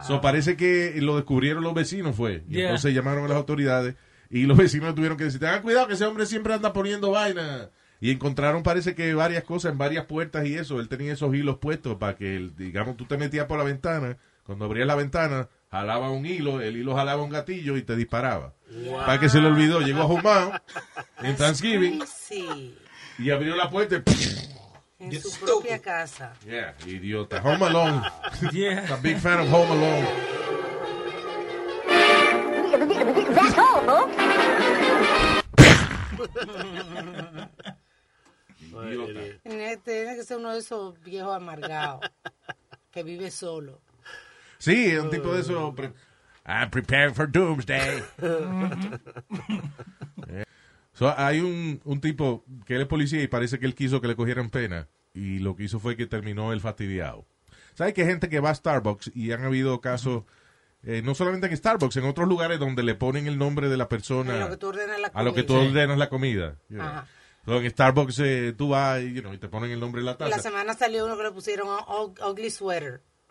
So 0.06 0.20
parece 0.20 0.56
que 0.56 0.94
lo 1.00 1.16
descubrieron 1.16 1.62
los 1.64 1.74
vecinos 1.74 2.14
fue. 2.16 2.44
Y 2.48 2.54
Yeah. 2.56 2.64
entonces 2.66 2.94
llamaron 2.94 3.24
a 3.24 3.28
las 3.28 3.36
autoridades 3.36 3.94
y 4.30 4.42
los 4.44 4.56
vecinos 4.58 4.94
tuvieron 4.94 5.16
que 5.16 5.24
decir, 5.24 5.40
tengan 5.40 5.62
cuidado 5.62 5.86
que 5.88 5.94
ese 5.94 6.04
hombre 6.04 6.26
siempre 6.26 6.54
anda 6.54 6.72
poniendo 6.72 7.10
vaina. 7.12 7.70
Y 7.98 8.10
encontraron 8.10 8.62
parece 8.62 8.94
que 8.94 9.14
varias 9.14 9.42
cosas 9.44 9.72
en 9.72 9.78
varias 9.78 10.04
puertas 10.04 10.46
y 10.46 10.54
eso. 10.54 10.80
Él 10.80 10.88
tenía 10.88 11.14
esos 11.14 11.34
hilos 11.34 11.56
puestos 11.58 11.96
para 11.96 12.14
que, 12.14 12.36
el- 12.36 12.54
digamos, 12.54 12.96
tú 12.96 13.06
te 13.06 13.16
metías 13.16 13.46
por 13.46 13.56
la 13.58 13.64
ventana. 13.64 14.18
Cuando 14.44 14.66
abrías 14.66 14.86
la 14.86 14.94
ventana, 14.94 15.48
jalaba 15.70 16.10
un 16.10 16.24
hilo, 16.26 16.60
el 16.60 16.76
hilo 16.76 16.94
jalaba 16.94 17.22
un 17.22 17.30
gatillo 17.30 17.76
y 17.76 17.82
te 17.82 17.96
disparaba. 17.96 18.54
Para 19.06 19.18
que 19.18 19.28
se 19.28 19.40
le 19.40 19.46
olvidó, 19.48 19.80
llegó 19.80 20.02
a 20.02 20.06
Humao 20.06 20.52
en 21.22 21.36
Thanksgiving 21.36 22.00
y 23.18 23.30
abrió 23.30 23.56
la 23.56 23.70
puerta 23.70 23.96
y 23.96 24.02
En 24.98 25.20
su 25.20 25.30
propia 25.44 25.78
casa. 25.80 26.32
Yeah, 26.44 26.74
idiota. 26.86 27.40
Home 27.42 27.66
Alone. 27.66 28.02
yeah. 28.52 28.86
A 28.92 28.96
big 28.96 29.18
fan 29.18 29.40
of 29.40 29.48
Home 29.52 29.70
Alone. 29.70 30.06
Idiota. 38.88 39.20
Tiene 39.84 40.16
que 40.16 40.24
ser 40.24 40.38
uno 40.38 40.52
de 40.52 40.60
esos 40.60 40.98
viejos 41.02 41.36
amargados 41.36 42.00
que 42.90 43.02
vive 43.02 43.30
solo. 43.30 43.80
Sí, 44.58 44.86
es 44.86 45.00
un 45.00 45.10
tipo 45.10 45.34
de 45.34 45.40
eso. 45.40 45.74
I'm 46.46 46.70
preparing 46.70 47.12
for 47.12 47.26
doomsday. 47.26 48.02
So, 50.98 51.14
hay 51.16 51.40
un, 51.40 51.80
un 51.84 52.00
tipo 52.00 52.42
que 52.64 52.74
él 52.76 52.80
es 52.80 52.86
policía 52.86 53.22
y 53.22 53.26
parece 53.28 53.58
que 53.58 53.66
él 53.66 53.74
quiso 53.74 54.00
que 54.00 54.08
le 54.08 54.16
cogieran 54.16 54.48
pena. 54.48 54.88
Y 55.12 55.40
lo 55.40 55.54
que 55.54 55.64
hizo 55.64 55.78
fue 55.78 55.94
que 55.94 56.06
terminó 56.06 56.52
el 56.52 56.60
fastidiado. 56.60 57.26
¿Sabes 57.74 57.92
que 57.92 58.00
hay 58.02 58.08
gente 58.08 58.30
que 58.30 58.40
va 58.40 58.48
a 58.50 58.54
Starbucks 58.54 59.10
y 59.14 59.32
han 59.32 59.44
habido 59.44 59.82
casos, 59.82 60.24
eh, 60.82 61.02
no 61.04 61.14
solamente 61.14 61.46
en 61.48 61.56
Starbucks, 61.56 61.96
en 61.98 62.04
otros 62.04 62.26
lugares 62.26 62.58
donde 62.58 62.82
le 62.82 62.94
ponen 62.94 63.26
el 63.26 63.36
nombre 63.36 63.68
de 63.68 63.76
la 63.76 63.88
persona 63.88 64.36
A 64.36 64.38
lo 64.40 64.50
que 64.50 64.56
tú 64.56 64.68
ordenas 64.68 64.98
la 64.98 65.08
a 65.08 65.22
lo 65.22 65.34
que 65.34 65.42
tú 65.42 65.52
comida. 65.54 65.68
ordenas 65.70 65.98
la 65.98 66.08
comida. 66.08 66.56
you 66.70 66.76
know. 66.76 66.86
Ajá. 66.86 67.06
So, 67.44 67.60
en 67.60 67.70
Starbucks 67.70 68.18
eh, 68.20 68.54
tú 68.56 68.70
vas 68.70 69.02
y, 69.02 69.12
you 69.12 69.20
know, 69.20 69.32
y 69.34 69.38
te 69.38 69.48
ponen 69.48 69.70
el 69.70 69.78
nombre 69.78 70.00
de 70.00 70.06
la 70.06 70.16
taza. 70.16 70.30
La 70.34 70.42
semana 70.42 70.74
salió 70.74 71.04
uno 71.04 71.16
que 71.16 71.22
le 71.24 71.30
pusieron 71.30 71.68
ug- 71.68 72.18
ugly 72.26 72.50
sweater. 72.50 73.02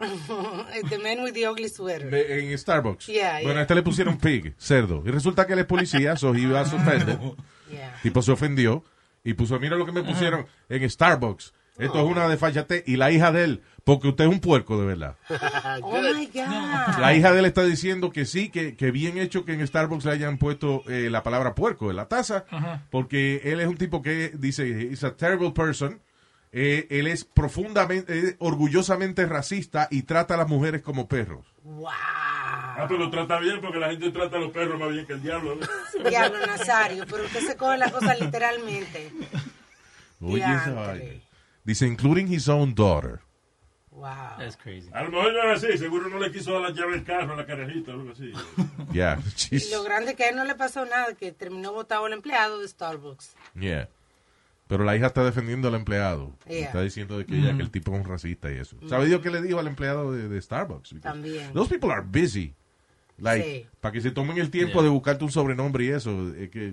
the 0.89 0.97
man 0.99 1.23
with 1.23 1.33
the 1.33 1.47
ugly 1.47 1.69
sweater. 1.69 2.13
En 2.13 2.57
Starbucks. 2.57 3.07
Yeah, 3.07 3.33
bueno, 3.41 3.51
yeah. 3.51 3.59
a 3.59 3.61
este 3.63 3.75
le 3.75 3.81
pusieron 3.81 4.17
pig, 4.17 4.53
cerdo. 4.57 5.03
Y 5.05 5.09
resulta 5.11 5.47
que 5.47 5.53
él 5.53 5.59
es 5.59 5.65
policía, 5.65 6.15
so 6.15 6.33
he 6.35 6.45
a 6.55 6.65
suspender. 6.65 7.17
Yeah. 7.71 7.99
Tipo 8.03 8.21
se 8.21 8.31
ofendió 8.31 8.83
y 9.23 9.33
puso, 9.33 9.59
mira 9.59 9.75
lo 9.75 9.85
que 9.85 9.91
me 9.91 10.03
pusieron 10.03 10.45
en 10.69 10.89
Starbucks. 10.89 11.53
Esto 11.77 11.99
es 11.99 12.05
una 12.05 12.27
desfachate. 12.29 12.83
Y 12.87 12.95
la 12.95 13.11
hija 13.11 13.31
de 13.33 13.43
él, 13.43 13.63
porque 13.83 14.07
usted 14.07 14.23
es 14.23 14.29
un 14.29 14.39
puerco 14.39 14.79
de 14.79 14.85
verdad. 14.85 15.15
Oh 15.81 16.01
my 16.01 16.25
God. 16.27 16.99
La 16.99 17.13
hija 17.13 17.33
de 17.33 17.39
él 17.39 17.45
está 17.45 17.63
diciendo 17.63 18.11
que 18.11 18.25
sí, 18.25 18.47
que, 18.49 18.77
que 18.77 18.91
bien 18.91 19.17
hecho 19.17 19.43
que 19.43 19.53
en 19.53 19.67
Starbucks 19.67 20.05
le 20.05 20.11
hayan 20.11 20.37
puesto 20.37 20.83
eh, 20.87 21.09
la 21.09 21.21
palabra 21.21 21.53
puerco 21.53 21.89
en 21.89 21.97
la 21.97 22.07
taza, 22.07 22.45
porque 22.91 23.41
él 23.43 23.59
es 23.59 23.67
un 23.67 23.75
tipo 23.77 24.01
que 24.01 24.31
dice, 24.35 24.65
he's 24.89 25.03
a 25.03 25.15
terrible 25.17 25.51
person. 25.51 25.99
Eh, 26.57 26.87
él 26.89 27.07
es 27.07 27.25
profundamente, 27.25 28.17
eh, 28.17 28.35
orgullosamente 28.39 29.25
racista 29.25 29.89
y 29.91 30.03
trata 30.03 30.35
a 30.35 30.37
las 30.37 30.47
mujeres 30.47 30.81
como 30.81 31.05
perros. 31.05 31.45
Ah, 31.85 32.85
pero 32.87 33.09
trata 33.09 33.39
bien 33.39 33.59
porque 33.59 33.77
la 33.77 33.89
gente 33.89 34.09
trata 34.09 34.37
a 34.37 34.39
los 34.39 34.51
perros 34.51 34.79
más 34.79 34.89
bien 34.89 35.05
que 35.05 35.13
el 35.13 35.21
diablo. 35.21 35.55
¿no? 35.55 36.09
Diablo 36.09 36.39
Nazario, 36.47 37.05
pero 37.11 37.25
usted 37.25 37.41
se 37.41 37.57
coge 37.57 37.77
la 37.77 37.91
cosa 37.91 38.15
literalmente. 38.15 39.11
Oye, 40.21 40.45
esa 40.45 40.71
vaina. 40.71 41.21
Dice, 41.65 41.87
including 41.87 42.31
his 42.31 42.47
own 42.47 42.73
daughter. 42.73 43.19
Wow. 43.91 44.37
That's 44.37 44.55
crazy. 44.55 44.89
A 44.93 45.03
lo 45.03 45.09
mejor 45.09 45.33
no 45.33 45.39
era 45.41 45.53
así, 45.55 45.77
seguro 45.77 46.07
no 46.07 46.19
le 46.19 46.31
quiso 46.31 46.53
dar 46.53 46.61
la 46.61 46.69
llave 46.69 46.93
del 46.93 47.03
carro 47.03 47.33
a 47.33 47.35
la 47.35 47.45
carajita 47.45 47.91
o 47.91 47.95
algo 47.95 48.11
así. 48.11 48.31
Yeah, 48.93 49.19
Y 49.51 49.71
lo 49.71 49.83
grande 49.83 50.15
que 50.15 50.23
a 50.23 50.29
él 50.29 50.37
no 50.37 50.45
le 50.45 50.55
pasó 50.55 50.85
nada, 50.85 51.15
que 51.15 51.33
terminó 51.33 51.73
votado 51.73 52.07
el 52.07 52.13
empleado 52.13 52.59
de 52.59 52.67
Starbucks. 52.69 53.35
yeah. 53.55 53.89
Pero 54.67 54.83
la 54.83 54.95
hija 54.95 55.07
está 55.07 55.23
defendiendo 55.23 55.67
al 55.67 55.75
empleado. 55.75 56.35
Y 56.47 56.53
Yeah. 56.55 56.65
Está 56.65 56.81
diciendo 56.81 57.17
de 57.19 57.25
que, 57.25 57.37
ella, 57.37 57.55
que 57.55 57.61
el 57.61 57.69
tipo 57.69 57.93
es 57.93 57.99
un 57.99 58.05
racista 58.05 58.51
y 58.51 58.55
eso. 58.57 58.75
¿Sabe 58.87 59.05
Dios 59.05 59.21
qué 59.21 59.29
le 59.29 59.41
dijo 59.41 59.59
al 59.59 59.67
empleado 59.67 60.11
de, 60.11 60.27
de 60.27 60.41
Starbucks? 60.41 60.93
Because 60.93 61.01
También. 61.13 61.53
Those 61.53 61.69
people 61.69 61.91
are 61.91 62.01
busy. 62.03 62.53
Like, 63.17 63.43
Sí. 63.45 63.67
para 63.79 63.91
que 63.93 64.01
se 64.01 64.11
tomen 64.11 64.37
el 64.39 64.49
tiempo 64.49 64.73
Yeah. 64.79 64.83
de 64.83 64.89
buscarte 64.89 65.23
un 65.23 65.31
sobrenombre 65.31 65.85
y 65.85 65.89
eso. 65.89 66.33
Es 66.35 66.49
que, 66.49 66.69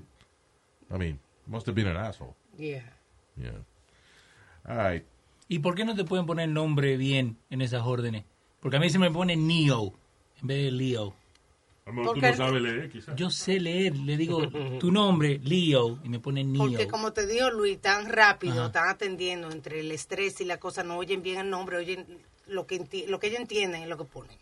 I 0.90 0.98
mean, 0.98 1.20
must 1.46 1.68
have 1.68 1.74
been 1.74 1.88
an 1.88 1.98
asshole. 1.98 2.32
Yeah. 2.56 2.82
Yeah. 3.36 3.62
All 4.64 4.76
right. 4.92 5.04
¿Y 5.48 5.58
por 5.58 5.74
qué 5.74 5.84
no 5.84 5.94
te 5.94 6.04
pueden 6.04 6.24
poner 6.24 6.48
nombre 6.48 6.96
bien 6.96 7.36
en 7.50 7.60
esas 7.60 7.82
órdenes? 7.82 8.24
Porque 8.60 8.76
a 8.78 8.80
mí 8.80 8.88
se 8.88 8.98
me 8.98 9.10
pone 9.10 9.36
Neo 9.36 9.92
en 10.40 10.46
vez 10.46 10.64
de 10.64 10.70
Leo. 10.70 11.14
A 11.84 11.90
lo 11.90 11.94
mejor 11.96 12.14
tú 12.14 12.20
Porque- 12.20 12.30
no 12.30 12.36
sabes 12.36 12.62
leer, 12.62 12.90
quizás. 12.90 13.16
Yo 13.16 13.28
sé 13.30 13.58
leer, 13.58 13.96
le 13.96 14.16
digo 14.16 14.48
tu 14.78 14.92
nombre, 14.92 15.40
Leo, 15.42 15.98
y 16.04 16.08
me 16.08 16.20
pone 16.20 16.44
Neo. 16.44 16.58
Porque 16.62 16.86
como 16.86 17.12
te 17.12 17.26
dijo 17.26 17.50
Luis, 17.50 17.80
tan 17.80 18.08
rápido, 18.08 18.54
Ajá. 18.54 18.66
están 18.66 18.88
atendiendo 18.88 19.50
entre 19.50 19.80
el 19.80 19.90
estrés 19.90 20.40
y 20.40 20.44
la 20.44 20.58
cosa, 20.58 20.84
no 20.84 20.96
oyen 20.96 21.22
bien 21.22 21.38
el 21.38 21.50
nombre, 21.50 21.76
oyen 21.78 22.06
lo 22.46 22.66
que, 22.66 22.80
enti- 22.80 23.06
lo 23.08 23.18
que 23.18 23.26
ellos 23.28 23.40
entienden 23.40 23.82
es 23.82 23.88
lo 23.88 23.98
que 23.98 24.04
ponen. 24.04 24.36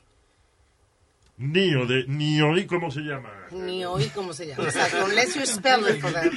Nio, 1.39 1.87
de 1.87 2.05
Nio, 2.07 2.59
¿y 2.59 2.67
cómo 2.67 2.91
se 2.91 3.01
llama? 3.01 3.31
Ni 3.53 3.87
oí 3.87 4.09
cómo 4.11 4.35
se 4.35 4.47
llama. 4.49 4.65
Exacto. 4.65 5.07
Unless 5.07 5.35
you 5.37 5.47
spell 5.47 5.81
it 5.89 5.99
for 5.99 6.13
them. 6.13 6.31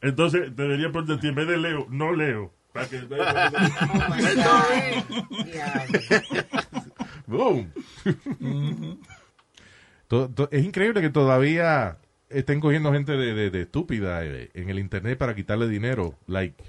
Entonces, 0.00 0.54
debería 0.54 0.90
poner 0.92 1.16
de 1.16 1.18
ti, 1.18 1.28
en 1.28 1.34
vez 1.34 1.48
de 1.48 1.56
Leo, 1.58 1.86
no 1.90 2.12
Leo. 2.14 2.52
Para 2.72 2.86
que, 2.88 2.96
Oh 2.98 3.08
my 4.10 4.22
God. 4.36 5.98
Boom. 7.26 7.72
To- 10.08 10.28
to- 10.30 10.48
es 10.50 10.64
increíble 10.64 11.00
que 11.00 11.10
todavía 11.10 11.98
estén 12.30 12.60
cogiendo 12.60 12.92
gente 12.92 13.12
de, 13.12 13.34
de- 13.34 13.50
de 13.50 13.62
estúpida 13.62 14.24
eh, 14.24 14.50
en 14.54 14.70
el 14.70 14.78
internet 14.78 15.18
para 15.18 15.34
quitarle 15.34 15.68
dinero. 15.68 16.14
Like, 16.26 16.62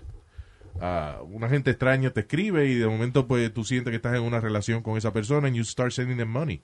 ah, 0.81 1.19
una 1.25 1.47
gente 1.49 1.71
extraña 1.71 2.09
te 2.11 2.21
escribe 2.21 2.65
y 2.67 2.75
de 2.75 2.87
momento 2.87 3.27
pues 3.27 3.53
tú 3.53 3.63
sientes 3.63 3.91
que 3.91 3.97
estás 3.97 4.15
en 4.15 4.23
una 4.23 4.41
relación 4.41 4.81
con 4.83 4.97
esa 4.97 5.13
persona 5.13 5.47
and 5.47 5.55
you 5.55 5.63
start 5.63 5.91
sending 5.91 6.17
them 6.17 6.29
money. 6.29 6.61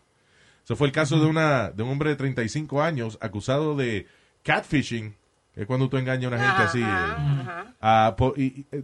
Eso 0.64 0.76
fue 0.76 0.88
el 0.88 0.94
caso 0.94 1.20
de 1.20 1.28
una 1.28 1.70
de 1.70 1.84
un 1.84 1.90
hombre 1.92 2.10
de 2.10 2.16
35 2.16 2.82
años 2.82 3.18
acusado 3.22 3.76
de 3.76 4.08
catfishing, 4.44 5.16
que 5.54 5.62
es 5.62 5.68
cuando 5.68 5.88
tú 5.90 5.98
engañas 5.98 6.32
a 6.32 6.36
una 6.36 6.46
gente 6.46 6.64
así. 6.64 6.82
eh, 6.82 7.74
ah, 7.82 8.16
po- 8.18 8.34
y- 8.36 8.44
y, 8.44 8.66
eh, 8.72 8.84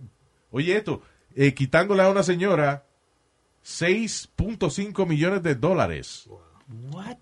oye 0.51 0.75
esto, 0.77 1.01
eh, 1.35 1.53
quitándole 1.53 2.03
a 2.03 2.09
una 2.09 2.23
señora 2.23 2.85
6.5 3.65 5.05
millones 5.07 5.43
de 5.43 5.55
dólares 5.55 6.27
What? 6.91 7.17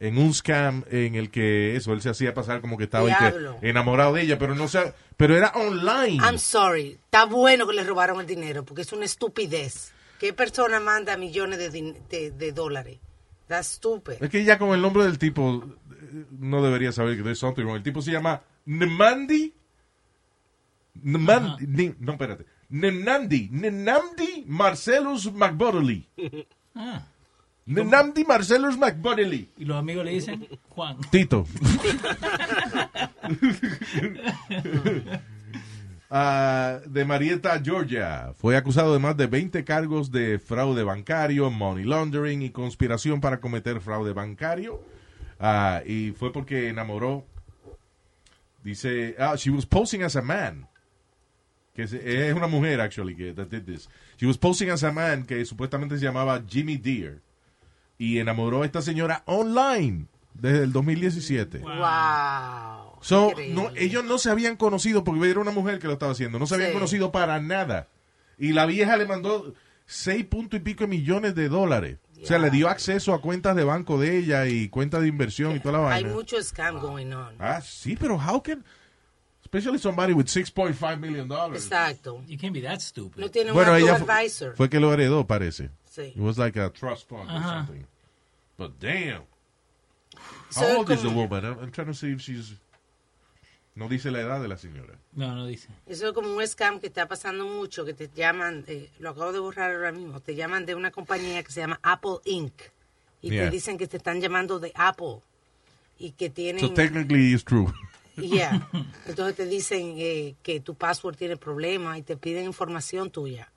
en 0.00 0.18
un 0.18 0.32
scam 0.32 0.84
en 0.90 1.14
el 1.16 1.30
que 1.30 1.76
eso 1.76 1.92
él 1.92 2.00
se 2.00 2.10
hacía 2.10 2.32
pasar 2.34 2.60
como 2.60 2.76
que 2.78 2.84
estaba 2.84 3.10
y 3.10 3.14
que 3.14 3.68
enamorado 3.68 4.14
de 4.14 4.22
ella, 4.22 4.38
pero 4.38 4.54
no 4.54 4.68
sé, 4.68 4.94
pero 5.16 5.36
era 5.36 5.48
online. 5.56 6.22
I'm 6.24 6.38
sorry. 6.38 6.98
Está 7.04 7.24
bueno 7.24 7.66
que 7.66 7.74
le 7.74 7.82
robaron 7.82 8.20
el 8.20 8.26
dinero 8.26 8.64
porque 8.64 8.82
es 8.82 8.92
una 8.92 9.04
estupidez. 9.04 9.92
¿Qué 10.20 10.32
persona 10.32 10.78
manda 10.80 11.16
millones 11.16 11.58
de, 11.58 11.72
din- 11.72 11.96
de, 12.08 12.30
de 12.30 12.52
dólares? 12.52 12.98
That's 13.48 13.66
stupid. 13.68 14.14
Es 14.22 14.30
que 14.30 14.44
ya 14.44 14.58
con 14.58 14.70
el 14.74 14.80
nombre 14.82 15.02
del 15.04 15.18
tipo 15.18 15.64
eh, 15.90 16.24
no 16.38 16.62
debería 16.62 16.92
saber 16.92 17.16
que 17.16 17.22
there's 17.22 17.38
something 17.38 17.62
wrong. 17.64 17.76
El 17.76 17.82
tipo 17.82 18.00
se 18.02 18.12
llama 18.12 18.42
Nemandi 18.66 19.52
Ni- 21.02 21.94
no, 21.98 22.12
espérate. 22.12 22.46
Nenandi, 22.70 23.48
Nenamdi 23.50 24.44
Marcellus 24.46 25.32
McButterly. 25.32 26.06
Ah. 26.74 27.02
Nenamdi 27.66 28.24
Marcellus 28.24 28.76
McButterly. 28.78 29.50
Y 29.58 29.64
los 29.64 29.76
amigos 29.76 30.04
le 30.04 30.12
dicen 30.12 30.46
Juan. 30.68 30.98
Tito. 31.10 31.46
Ah, 36.10 36.78
de 36.86 37.04
Marietta, 37.04 37.60
Georgia. 37.62 38.32
Fue 38.34 38.56
acusado 38.56 38.94
de 38.94 38.98
más 38.98 39.16
de 39.16 39.26
20 39.26 39.64
cargos 39.64 40.10
de 40.10 40.38
fraude 40.38 40.82
bancario, 40.82 41.50
money 41.50 41.84
laundering 41.84 42.40
y 42.42 42.50
conspiración 42.50 43.20
para 43.20 43.40
cometer 43.40 43.80
fraude 43.80 44.14
bancario. 44.14 44.82
Ah, 45.38 45.82
y 45.84 46.12
fue 46.12 46.32
porque 46.32 46.68
enamoró. 46.68 47.26
Dice, 48.64 49.16
ah, 49.18 49.36
she 49.36 49.50
was 49.50 49.66
posing 49.66 50.02
as 50.02 50.16
a 50.16 50.22
man. 50.22 50.67
Que 51.78 51.84
es, 51.84 51.92
es 51.92 52.34
una 52.34 52.48
mujer, 52.48 52.80
actually, 52.80 53.14
que 53.14 53.32
that 53.34 53.46
did 53.46 53.62
this. 53.62 53.88
She 54.18 54.26
was 54.26 54.36
posing 54.36 54.68
as 54.70 54.82
a 54.82 54.90
man 54.90 55.24
que 55.24 55.44
supuestamente 55.44 55.96
se 55.96 56.04
llamaba 56.04 56.42
Jimmy 56.48 56.76
Deere. 56.76 57.20
Y 57.98 58.18
enamoró 58.18 58.62
a 58.62 58.66
esta 58.66 58.82
señora 58.82 59.22
online 59.26 60.06
desde 60.34 60.64
el 60.64 60.72
2017. 60.72 61.58
Wow. 61.58 62.98
So, 63.00 63.32
no, 63.50 63.70
ellos 63.76 64.04
no 64.04 64.18
se 64.18 64.28
habían 64.28 64.56
conocido 64.56 65.04
porque 65.04 65.30
era 65.30 65.38
una 65.38 65.52
mujer 65.52 65.78
que 65.78 65.86
lo 65.86 65.92
estaba 65.92 66.10
haciendo. 66.10 66.40
No 66.40 66.48
se 66.48 66.56
habían 66.56 66.70
Sí. 66.70 66.74
conocido 66.74 67.12
para 67.12 67.38
nada. 67.40 67.86
Y 68.38 68.54
la 68.54 68.66
vieja 68.66 68.96
le 68.96 69.06
mandó 69.06 69.54
seis 69.86 70.24
punto 70.24 70.56
y 70.56 70.60
pico 70.60 70.82
de 70.82 70.88
millones 70.88 71.36
de 71.36 71.48
dólares. 71.48 71.98
O 72.20 72.26
sea, 72.26 72.40
le 72.40 72.50
dio 72.50 72.68
acceso 72.68 73.14
a 73.14 73.20
cuentas 73.20 73.54
de 73.54 73.62
banco 73.62 74.00
de 74.00 74.18
ella 74.18 74.46
y 74.46 74.68
cuentas 74.68 75.02
de 75.02 75.06
inversión 75.06 75.54
y 75.54 75.60
toda 75.60 75.78
la 75.78 75.94
Hay 75.94 76.02
vaina. 76.02 76.16
mucho 76.16 76.42
scam 76.42 76.80
going 76.80 77.12
on. 77.12 77.36
Ah, 77.38 77.60
sí, 77.60 77.96
pero 77.96 78.16
how 78.16 78.42
can... 78.42 78.64
Especially 79.50 79.78
somebody 79.78 80.12
with 80.12 80.26
6.5 80.26 81.00
million 81.00 81.26
dollars. 81.26 81.64
Exacto. 81.64 82.20
You 82.28 82.36
can't 82.36 82.52
be 82.52 82.60
that 82.60 82.82
stupid. 82.82 83.18
No 83.18 83.28
tiene 83.30 83.50
Bueno, 83.52 83.72
un 83.72 83.78
ella 83.78 83.94
advisor. 83.96 84.54
fue 84.54 84.68
que 84.68 84.78
lo 84.78 84.92
heredó, 84.92 85.26
parece. 85.26 85.70
Sí. 85.90 86.12
It 86.14 86.18
was 86.18 86.36
like 86.36 86.56
a 86.58 86.68
trust 86.70 87.08
fund 87.08 87.30
or 87.30 87.36
Ajá. 87.36 87.66
something. 87.66 87.86
But 88.58 88.78
damn. 88.78 89.22
So, 90.50 90.60
How 90.60 90.76
old 90.78 90.90
is 90.90 91.02
the 91.02 91.08
woman? 91.08 91.44
I'm, 91.46 91.58
I'm 91.60 91.70
trying 91.70 91.86
to 91.88 91.94
see 91.94 92.12
if 92.12 92.20
she's... 92.20 92.52
No 93.74 93.88
dice 93.88 94.10
la 94.10 94.20
edad 94.20 94.42
de 94.42 94.48
la 94.48 94.56
señora. 94.56 94.98
No, 95.14 95.34
no 95.34 95.46
dice. 95.46 95.68
Eso 95.86 96.08
es 96.08 96.12
como 96.12 96.34
un 96.34 96.46
scam 96.46 96.78
que 96.80 96.88
está 96.88 97.06
pasando 97.06 97.46
mucho, 97.46 97.84
que 97.86 97.94
te 97.94 98.10
llaman, 98.14 98.64
eh, 98.66 98.90
lo 98.98 99.10
acabo 99.10 99.32
de 99.32 99.38
borrar 99.38 99.70
ahora 99.74 99.92
mismo, 99.92 100.20
te 100.20 100.34
llaman 100.34 100.66
de 100.66 100.74
una 100.74 100.90
compañía 100.90 101.42
que 101.42 101.52
se 101.52 101.60
llama 101.60 101.78
Apple 101.82 102.18
Inc. 102.26 102.52
Y 103.22 103.30
Yeah. 103.30 103.44
te 103.44 103.50
dicen 103.50 103.78
que 103.78 103.86
te 103.86 103.96
están 103.96 104.20
llamando 104.20 104.58
de 104.58 104.72
Apple. 104.74 105.20
Y 105.98 106.10
que 106.12 106.28
tienen... 106.28 106.60
So 106.60 106.74
technically 106.74 107.32
it's 107.32 107.44
true. 107.44 107.72
Yeah. 108.20 108.68
Entonces 109.06 109.36
te 109.36 109.46
dicen 109.46 109.94
eh, 109.98 110.34
que 110.42 110.60
tu 110.60 110.74
password 110.74 111.16
tiene 111.16 111.36
problemas 111.36 111.98
y 111.98 112.02
te 112.02 112.16
piden 112.16 112.44
información 112.44 113.10
tuya. 113.10 113.50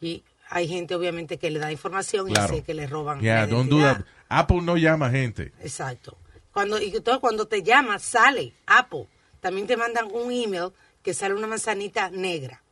Y 0.00 0.22
hay 0.48 0.66
gente 0.68 0.94
obviamente 0.94 1.38
que 1.38 1.50
le 1.50 1.58
da 1.58 1.70
información 1.70 2.28
y 2.30 2.32
Claro. 2.32 2.54
es 2.54 2.64
que 2.64 2.74
le 2.74 2.86
roban. 2.86 3.20
Yeah, 3.20 3.42
la 3.42 3.46
don't 3.46 3.70
do 3.70 3.80
that. 3.80 4.02
Apple 4.28 4.62
no 4.62 4.76
llama 4.76 5.10
gente. 5.10 5.52
Exacto. 5.60 6.16
Cuando, 6.52 6.80
y 6.80 6.86
entonces 6.96 7.20
cuando 7.20 7.46
te 7.46 7.62
llamas, 7.62 8.02
sale 8.02 8.54
Apple. 8.66 9.06
También 9.40 9.66
te 9.66 9.76
mandan 9.76 10.08
un 10.12 10.32
email 10.32 10.70
que 11.02 11.14
sale 11.14 11.34
una 11.34 11.46
manzanita 11.46 12.10
negra. 12.10 12.62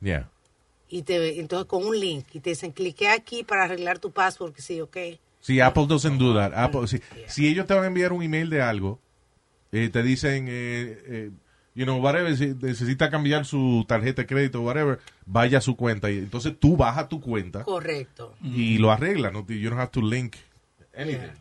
Yeah. 0.00 0.30
Y 0.88 1.02
te 1.02 1.40
entonces 1.40 1.66
con 1.66 1.84
un 1.84 1.98
link 1.98 2.26
y 2.32 2.40
te 2.40 2.50
dicen 2.50 2.72
clique 2.72 3.08
aquí 3.08 3.42
para 3.44 3.64
arreglar 3.64 3.98
tu 3.98 4.10
password, 4.12 4.52
que 4.54 4.62
sí, 4.62 4.80
ok. 4.80 4.96
Si 5.40 5.60
Apple 5.60 5.86
doesn't 5.86 6.18
do 6.18 6.34
that. 6.34 6.52
Apple, 6.54 6.88
si, 6.88 7.00
si 7.28 7.46
ellos 7.48 7.66
te 7.66 7.74
van 7.74 7.84
a 7.84 7.86
enviar 7.88 8.12
un 8.12 8.22
email 8.22 8.48
de 8.50 8.62
algo, 8.62 8.98
eh, 9.84 9.88
te 9.90 10.02
dicen, 10.02 10.46
eh, 10.48 11.02
eh, 11.06 11.30
you 11.74 11.84
know, 11.84 11.98
whatever, 12.00 12.36
si 12.36 12.54
necesita 12.54 13.10
cambiar 13.10 13.44
su 13.44 13.84
tarjeta 13.86 14.22
de 14.22 14.26
crédito, 14.26 14.62
whatever, 14.62 15.00
vaya 15.26 15.58
a 15.58 15.60
su 15.60 15.76
cuenta. 15.76 16.10
Y 16.10 16.18
entonces 16.18 16.54
tú 16.58 16.76
vas 16.76 16.96
a 16.98 17.08
tu 17.08 17.20
cuenta 17.20 17.62
Correcto. 17.64 18.34
y 18.42 18.78
lo 18.78 18.90
arreglas. 18.90 19.32
No, 19.32 19.46
you 19.46 19.68
don't 19.68 19.80
have 19.80 19.90
to 19.92 20.00
link 20.02 20.36
anything. 20.96 21.32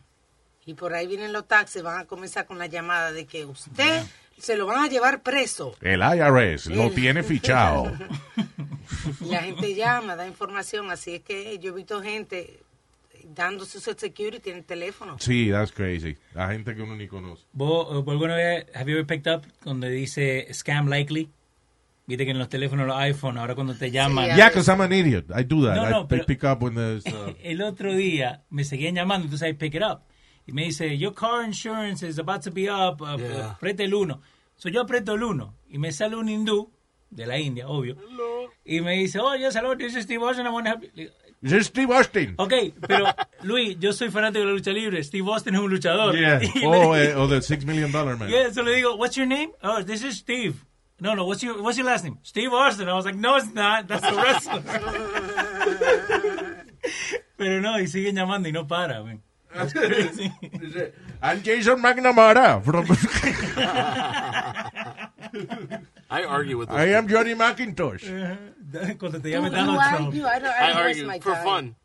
Y 0.66 0.74
por 0.74 0.94
ahí 0.94 1.06
vienen 1.08 1.32
los 1.32 1.48
taxis, 1.48 1.84
van 1.84 2.00
a 2.00 2.06
comenzar 2.06 2.46
con 2.48 2.58
la 2.58 2.66
llamada 2.66 3.12
de 3.12 3.26
que 3.26 3.46
usted 3.46 4.04
se 4.38 4.58
lo 4.58 4.66
van 4.66 4.84
a 4.84 4.88
llevar 4.88 5.22
preso. 5.22 5.76
El 5.82 6.02
IRS 6.02 6.68
lo 6.68 6.90
tiene 6.92 7.24
fichado. 7.24 7.92
La 9.22 9.44
gente 9.44 9.76
llama, 9.76 10.16
da 10.16 10.28
información, 10.28 10.90
así 10.90 11.16
es 11.16 11.22
que 11.22 11.58
yo 11.60 11.72
he 11.72 11.76
visto 11.76 12.02
gente 12.02 12.60
dando 13.34 13.66
su 13.66 13.80
social 13.80 13.98
security 13.98 14.50
en 14.52 14.58
el 14.58 14.66
teléfono. 14.66 15.18
Sí, 15.20 15.50
that's 15.52 15.72
crazy. 15.72 16.16
La 16.34 16.50
gente 16.52 16.76
que 16.76 16.82
uno 16.82 16.96
ni 16.96 17.08
conoce. 17.08 17.44
¿Vos 17.54 17.88
alguna 17.92 18.36
vez, 18.36 18.66
have 18.76 18.90
you 18.92 18.98
ever 18.98 19.06
picked 19.06 19.28
up 19.34 19.46
donde 19.64 19.90
dice 19.90 20.48
scam 20.54 20.88
likely? 20.88 21.30
Viste 22.08 22.24
que 22.26 22.32
en 22.32 22.38
los 22.38 22.50
teléfonos, 22.50 22.86
los 22.86 22.96
iPhone, 22.98 23.38
ahora 23.40 23.56
cuando 23.56 23.74
te 23.74 23.90
llaman. 23.90 24.36
Yeah, 24.36 24.50
because 24.50 24.70
I'm 24.70 24.82
an 24.82 24.94
idiot. 24.94 25.26
I 25.36 25.44
do 25.44 25.64
that. 25.66 25.76
No, 25.76 25.86
I 25.86 25.90
no, 25.90 26.08
pero- 26.08 26.26
pick 26.26 26.44
up 26.44 26.62
when 26.62 26.76
there's... 26.76 27.04
uh, 27.08 27.34
El 27.42 27.62
otro 27.64 27.96
día 27.96 28.44
me 28.52 28.64
seguían 28.64 28.94
llamando, 28.94 29.26
entonces 29.26 29.50
I 29.50 29.54
pick 29.54 29.74
it 29.74 29.82
up. 29.82 30.04
Y 30.48 30.52
me 30.54 30.66
dice, 30.66 30.96
your 30.98 31.16
car 31.16 31.44
insurance 31.44 32.04
is 32.08 32.20
about 32.20 32.44
to 32.44 32.52
be 32.52 32.70
up, 32.70 33.02
uh, 33.02 33.18
Yeah. 33.18 33.52
aprieta 33.60 33.84
el 33.84 33.94
1. 33.96 34.22
So 34.56 34.70
yo 34.70 34.82
aprieto 34.82 35.16
el 35.16 35.24
1 35.24 35.54
y 35.70 35.80
me 35.80 35.92
sale 35.92 36.16
un 36.16 36.30
hindú, 36.30 36.72
de 37.10 37.26
la 37.26 37.38
India, 37.40 37.68
obvio. 37.68 37.96
Y 38.64 38.82
me 38.82 38.94
dice, 38.98 39.20
oh, 39.20 39.36
yes, 39.36 39.56
hello, 39.56 39.76
this 39.76 39.96
is 39.96 40.04
Steve 40.04 40.22
Austin, 40.24 40.46
I 40.46 40.50
wanna 40.50 40.70
help 40.72 40.84
you. 40.96 41.10
Is 41.42 41.68
Steve 41.68 41.94
Austin. 41.94 42.34
Ok, 42.38 42.54
pero 42.88 43.06
Luis, 43.44 43.78
yo 43.80 43.94
soy 43.94 44.10
fanático 44.10 44.40
de 44.40 44.46
la 44.46 44.52
lucha 44.54 44.72
libre. 44.72 45.04
Steve 45.04 45.30
Austin 45.32 45.54
es 45.56 45.62
un 45.62 45.70
luchador. 45.70 46.16
Yeah. 46.16 46.40
Le 46.56 46.66
Oh, 46.66 46.96
eh, 46.96 47.14
oh, 47.16 47.28
the 47.28 47.42
Six 47.42 47.66
Million 47.66 47.92
Dollar 47.92 48.18
Man. 48.18 48.30
Yeah, 48.30 48.52
so 48.52 48.64
le 48.64 48.76
digo, 48.76 48.98
what's 48.98 49.16
your 49.16 49.28
name? 49.28 49.52
Oh, 49.62 49.84
this 49.84 50.04
is 50.04 50.18
Steve. 50.18 50.66
No, 51.00 51.14
no, 51.14 51.26
what's 51.26 51.44
your 51.44 51.62
what's 51.62 51.78
your 51.78 51.86
last 51.86 52.04
name? 52.04 52.18
Steve 52.24 52.52
Austin. 52.54 52.88
I 52.88 52.94
was 52.94 53.06
like, 53.06 53.16
no, 53.16 53.36
it's 53.36 53.54
not. 53.54 53.88
That's 53.88 54.06
a 54.06 54.16
wrestler. 54.16 54.64
Pero 57.38 57.60
no, 57.62 57.78
y 57.80 57.88
siguen 57.88 58.16
llamando 58.16 58.48
y 58.48 58.52
no 58.52 58.66
para, 58.66 59.04
man. 59.04 59.22
That's 59.54 59.74
crazy. 59.74 60.32
I'm 61.22 61.42
Jason 61.44 61.82
McNamara. 61.82 62.64
From 62.64 62.86
I 66.10 66.24
argue 66.24 66.58
with. 66.58 66.70
I 66.70 66.94
am. 66.94 67.08
Johnny 67.08 67.34
McIntosh. 67.34 68.04
Cuando 69.00 69.20
te 69.20 69.30
llame 69.32 69.46
you 69.46 69.52
Donald 69.52 69.80
Trump. 69.80 70.06
argue, 70.08 70.26
I 70.26 70.40
don't- 70.40 70.46
I 70.48 70.66
I 70.70 70.74
don't 70.74 70.86
waste 70.86 71.00
argue 71.02 71.08
my 71.08 71.20
for 71.20 71.34
time. 71.34 71.44
fun. 71.44 71.76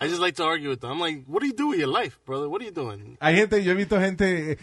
I 0.00 0.08
just 0.08 0.20
like 0.20 0.34
to 0.36 0.44
argue 0.44 0.68
with 0.70 0.80
them. 0.80 0.90
I'm 0.90 1.00
like, 1.00 1.24
what 1.26 1.40
do 1.40 1.46
you 1.46 1.54
do 1.54 1.68
with 1.68 1.78
your 1.78 1.88
life, 1.88 2.18
brother? 2.26 2.48
What 2.48 2.60
are 2.60 2.64
you 2.64 2.72
doing? 2.72 3.16
Hay 3.20 3.36
gente, 3.36 3.62
yo 3.62 3.72
he 3.72 3.74
visto 3.76 3.98
gente, 3.98 4.52
eh, 4.52 4.58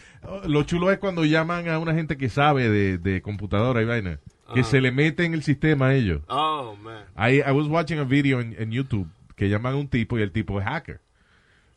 lo 0.45 0.63
chulo 0.63 0.91
es 0.91 0.99
cuando 0.99 1.23
llaman 1.23 1.67
a 1.69 1.79
una 1.79 1.93
gente 1.93 2.17
que 2.17 2.29
sabe 2.29 2.69
de, 2.69 2.97
de 2.97 3.21
computadora 3.21 3.81
y 3.81 3.85
vaina, 3.85 4.19
que 4.53 4.59
Ajá. 4.59 4.69
se 4.69 4.81
le 4.81 4.91
mete 4.91 5.23
en 5.23 5.33
el 5.33 5.41
sistema 5.41 5.87
a 5.87 5.95
ellos. 5.95 6.21
Oh 6.27 6.75
man. 6.75 7.05
I, 7.17 7.41
I 7.41 7.51
was 7.53 7.67
watching 7.67 7.97
a 7.99 8.03
video 8.03 8.39
en, 8.41 8.71
YouTube 8.71 9.07
que 9.35 9.49
llaman 9.49 9.73
a 9.73 9.77
un 9.77 9.87
tipo 9.87 10.19
y 10.19 10.21
el 10.21 10.31
tipo 10.31 10.59
es 10.59 10.65
hacker. 10.67 10.99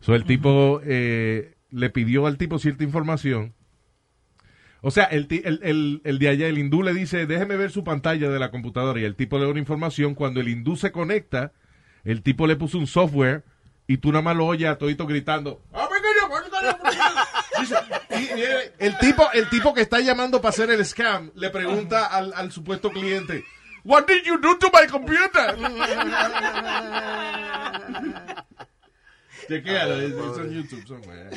So 0.01 0.14
el 0.14 0.24
tipo 0.24 0.80
eh, 0.85 1.55
le 1.70 1.91
pidió 1.91 2.26
al 2.26 2.37
tipo 2.37 2.59
cierta 2.59 2.85
información. 2.85 3.55
O 4.87 4.91
sea, 4.91 5.05
el, 5.05 5.26
el, 5.30 5.61
el, 5.62 6.03
el 6.05 6.18
de 6.18 6.28
allá, 6.28 6.47
el 6.47 6.59
hindú 6.59 6.82
le 6.82 6.93
dice, 6.93 7.24
déjeme 7.24 7.57
ver 7.57 7.70
su 7.70 7.85
pantalla 7.85 8.28
de 8.28 8.39
la 8.39 8.51
computadora 8.51 9.01
y 9.01 9.05
el 9.05 9.16
tipo 9.16 9.39
le 9.39 9.45
da 9.45 9.51
una 9.51 9.59
información. 9.61 10.14
Cuando 10.14 10.41
el 10.41 10.49
hindú 10.49 10.76
se 10.76 10.93
conecta, 10.93 11.53
el 12.05 12.20
tipo 12.22 12.47
le 12.47 12.57
puso 12.57 12.76
un 12.78 12.87
software 12.87 13.45
y 13.87 13.97
tú 13.97 14.12
nada 14.12 14.20
más 14.20 14.37
lo 14.37 14.45
oyes 14.45 14.68
a 14.68 14.76
todito 14.76 15.07
gritando. 15.07 15.62
El- 18.78 18.99
tipo, 18.99 19.26
el 19.32 19.49
tipo 19.49 19.72
que 19.72 19.80
está 19.80 20.01
llamando 20.01 20.43
para 20.43 20.51
hacer 20.51 20.70
el 20.70 20.85
scam 20.85 21.30
le 21.35 21.49
pregunta 21.49 22.05
al, 22.07 22.35
al 22.35 22.53
supuesto 22.53 22.91
cliente, 22.91 23.43
What 23.85 24.07
did 24.07 24.22
you 24.24 24.39
do 24.39 24.59
to 24.59 24.70
my 24.72 24.87
computer? 24.87 25.57
Chequéalo, 29.49 30.01
it's 30.01 30.39
on 30.39 30.51
YouTube 30.51 30.87
somewhere. 30.87 31.30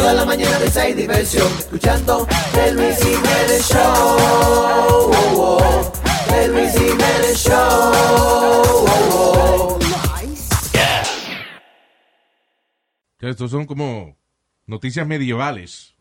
Toda 0.00 0.14
la 0.14 0.24
mañana 0.24 0.58
risa 0.60 0.88
y 0.88 0.94
diversión, 0.94 1.46
escuchando 1.58 2.26
el 2.66 2.74
Luis 2.74 2.96
Jiménez 2.96 3.68
Show. 3.68 5.10
El 6.42 6.52
Luis 6.52 6.72
Jiménez 6.72 7.36
Show. 7.36 7.92
Que 13.18 13.28
Estos 13.28 13.50
son 13.50 13.66
como 13.66 14.16
noticias 14.66 15.06
medievales. 15.06 15.94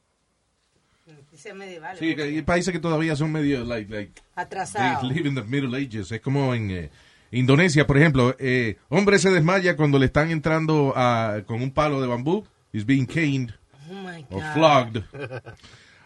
Dice 1.30 1.54
medieval. 1.54 1.98
Sí, 1.98 2.16
hay 2.18 2.42
países 2.44 2.72
que 2.72 2.80
todavía 2.80 3.18
son 3.18 3.34
medio, 3.34 3.66
like, 3.66 3.94
like, 3.94 4.14
Atrasado. 4.34 5.02
They 5.02 5.10
live 5.10 5.28
in 5.28 5.36
the 5.36 5.44
Middle 5.44 5.76
Ages. 5.78 6.10
Es 6.14 6.22
como 6.22 6.56
en 6.56 6.72
eh, 6.72 6.90
Indonesia, 7.32 7.86
por 7.86 7.98
ejemplo. 7.98 8.34
Eh, 8.40 8.78
hombre 8.88 9.20
se 9.20 9.30
desmaya 9.30 9.76
cuando 9.76 10.00
le 10.00 10.06
están 10.06 10.32
entrando 10.32 10.94
a- 10.96 11.42
con 11.46 11.62
un 11.62 11.72
palo 11.72 12.00
de 12.00 12.08
bambú. 12.08 12.46
He's 12.72 12.86
being 12.86 13.06
caned 13.06 13.59
Oh 13.90 13.94
my 13.94 14.26
or 14.30 14.42
God. 14.42 14.54
flogged. 14.54 15.04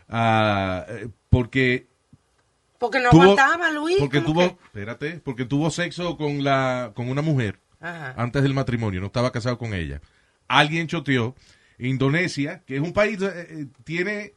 Ah, 0.10 0.86
eh, 0.90 1.08
porque 1.30 1.88
Porque 2.78 3.00
no 3.00 3.10
tuvo- 3.10 3.24
aguantaba, 3.24 3.72
Luis. 3.72 3.96
porque 4.00 4.22
¿cómo 4.22 4.34
tuvo, 4.42 4.60
espérate, 4.66 5.22
porque 5.24 5.46
tuvo 5.46 5.72
sexo 5.72 6.18
con 6.18 6.44
la 6.44 6.92
con 6.94 7.10
una 7.10 7.22
mujer? 7.22 7.60
Ajá. 7.80 8.14
antes 8.18 8.44
del 8.44 8.54
matrimonio, 8.54 9.00
no 9.02 9.08
estaba 9.08 9.32
casado 9.32 9.58
con 9.58 9.74
ella. 9.74 10.02
Alguien 10.48 10.88
choteó. 10.88 11.36
Indonesia, 11.80 12.62
que 12.66 12.76
es 12.76 12.82
un 12.82 12.94
país, 12.94 13.22
eh, 13.22 13.32
eh, 13.50 13.66
tiene 13.84 14.34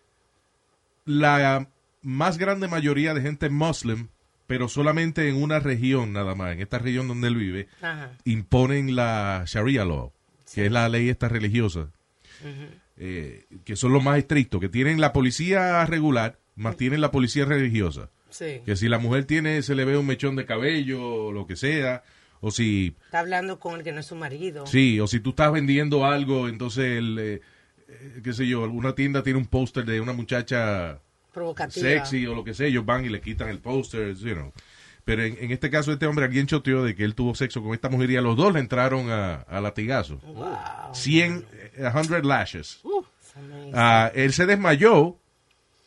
la 1.05 1.69
más 2.03 2.39
grande 2.39 2.67
mayoría 2.69 3.15
de 3.15 3.21
gente 3.21 3.49
muslim, 3.51 4.09
pero 4.47 4.69
solamente 4.69 5.29
en 5.29 5.41
una 5.41 5.61
región 5.61 6.13
nada 6.13 6.35
más, 6.35 6.53
en 6.55 6.61
esta 6.61 6.79
región 6.79 7.07
donde 7.09 7.29
él 7.29 7.37
vive, 7.37 7.69
Ajá. 7.83 8.13
imponen 8.25 8.97
la 8.97 9.45
Sharia 9.47 9.85
law, 9.85 10.13
que 10.55 10.67
es 10.67 10.73
la 10.73 10.89
ley 10.89 11.09
esta 11.09 11.29
religiosa, 11.29 11.91
eh, 12.99 13.47
que 13.65 13.77
son 13.77 13.93
los 13.93 14.03
más 14.03 14.19
estrictos, 14.19 14.61
que 14.61 14.69
tienen 14.69 15.01
la 15.01 15.13
policía 15.13 15.85
regular, 15.87 16.39
más 16.55 16.77
tienen 16.77 17.01
la 17.01 17.11
policía 17.11 17.45
religiosa. 17.45 18.11
Sí. 18.31 18.61
Que 18.65 18.77
si 18.77 18.89
la 18.89 18.99
mujer 18.99 19.25
tiene, 19.25 19.63
se 19.63 19.75
le 19.75 19.85
ve 19.85 19.97
un 19.97 20.07
mechón 20.07 20.37
de 20.37 20.45
cabello 20.47 21.27
o 21.27 21.33
lo 21.33 21.47
que 21.47 21.57
sea, 21.57 22.03
o 22.41 22.51
si 22.51 22.95
Está 23.07 23.21
hablando 23.21 23.59
con 23.59 23.77
el 23.77 23.83
que 23.83 23.93
no 23.93 24.01
es 24.01 24.07
su 24.07 24.17
marido. 24.17 24.67
Sí, 24.67 25.01
o 25.01 25.07
si 25.07 25.21
tú 25.21 25.31
estás 25.31 25.53
vendiendo 25.53 26.05
algo, 26.05 26.49
entonces, 26.49 26.99
el, 26.99 27.19
eh, 27.19 27.41
qué 28.23 28.33
sé 28.33 28.47
yo, 28.47 28.63
una 28.69 28.95
tienda 28.95 29.23
tiene 29.23 29.39
un 29.39 29.47
póster 29.47 29.85
de 29.85 30.01
una 30.01 30.13
muchacha 30.13 31.01
Provocativa. 31.33 31.87
sexy 31.89 32.27
o 32.27 32.35
lo 32.35 32.45
que 32.45 32.53
sea, 32.55 32.67
ellos 32.67 32.85
van 32.85 33.05
y 33.05 33.09
le 33.09 33.21
quitan 33.21 33.49
el 33.49 33.59
póster, 33.59 34.15
you 34.17 34.35
know. 34.35 34.53
Pero 35.05 35.23
en, 35.23 35.37
en 35.41 35.53
este 35.53 35.71
caso, 35.71 35.93
este 35.93 36.07
hombre, 36.07 36.25
alguien 36.25 36.47
choteó 36.49 36.83
de 36.83 36.95
que 36.97 37.05
él 37.05 37.15
tuvo 37.15 37.35
sexo 37.37 37.63
con 37.63 37.73
esta 37.75 37.89
mujer 37.89 38.11
y 38.11 38.17
a 38.17 38.21
los 38.21 38.37
dos 38.37 38.53
le 38.53 38.59
entraron 38.59 39.09
a, 39.09 39.37
a 39.37 39.61
latigazo. 39.61 40.21
100, 40.93 41.47
eh, 41.53 41.66
100 41.77 42.27
lashes. 42.27 42.81
Ah, 43.75 44.11
él 44.15 44.33
se 44.33 44.47
desmayó, 44.47 45.17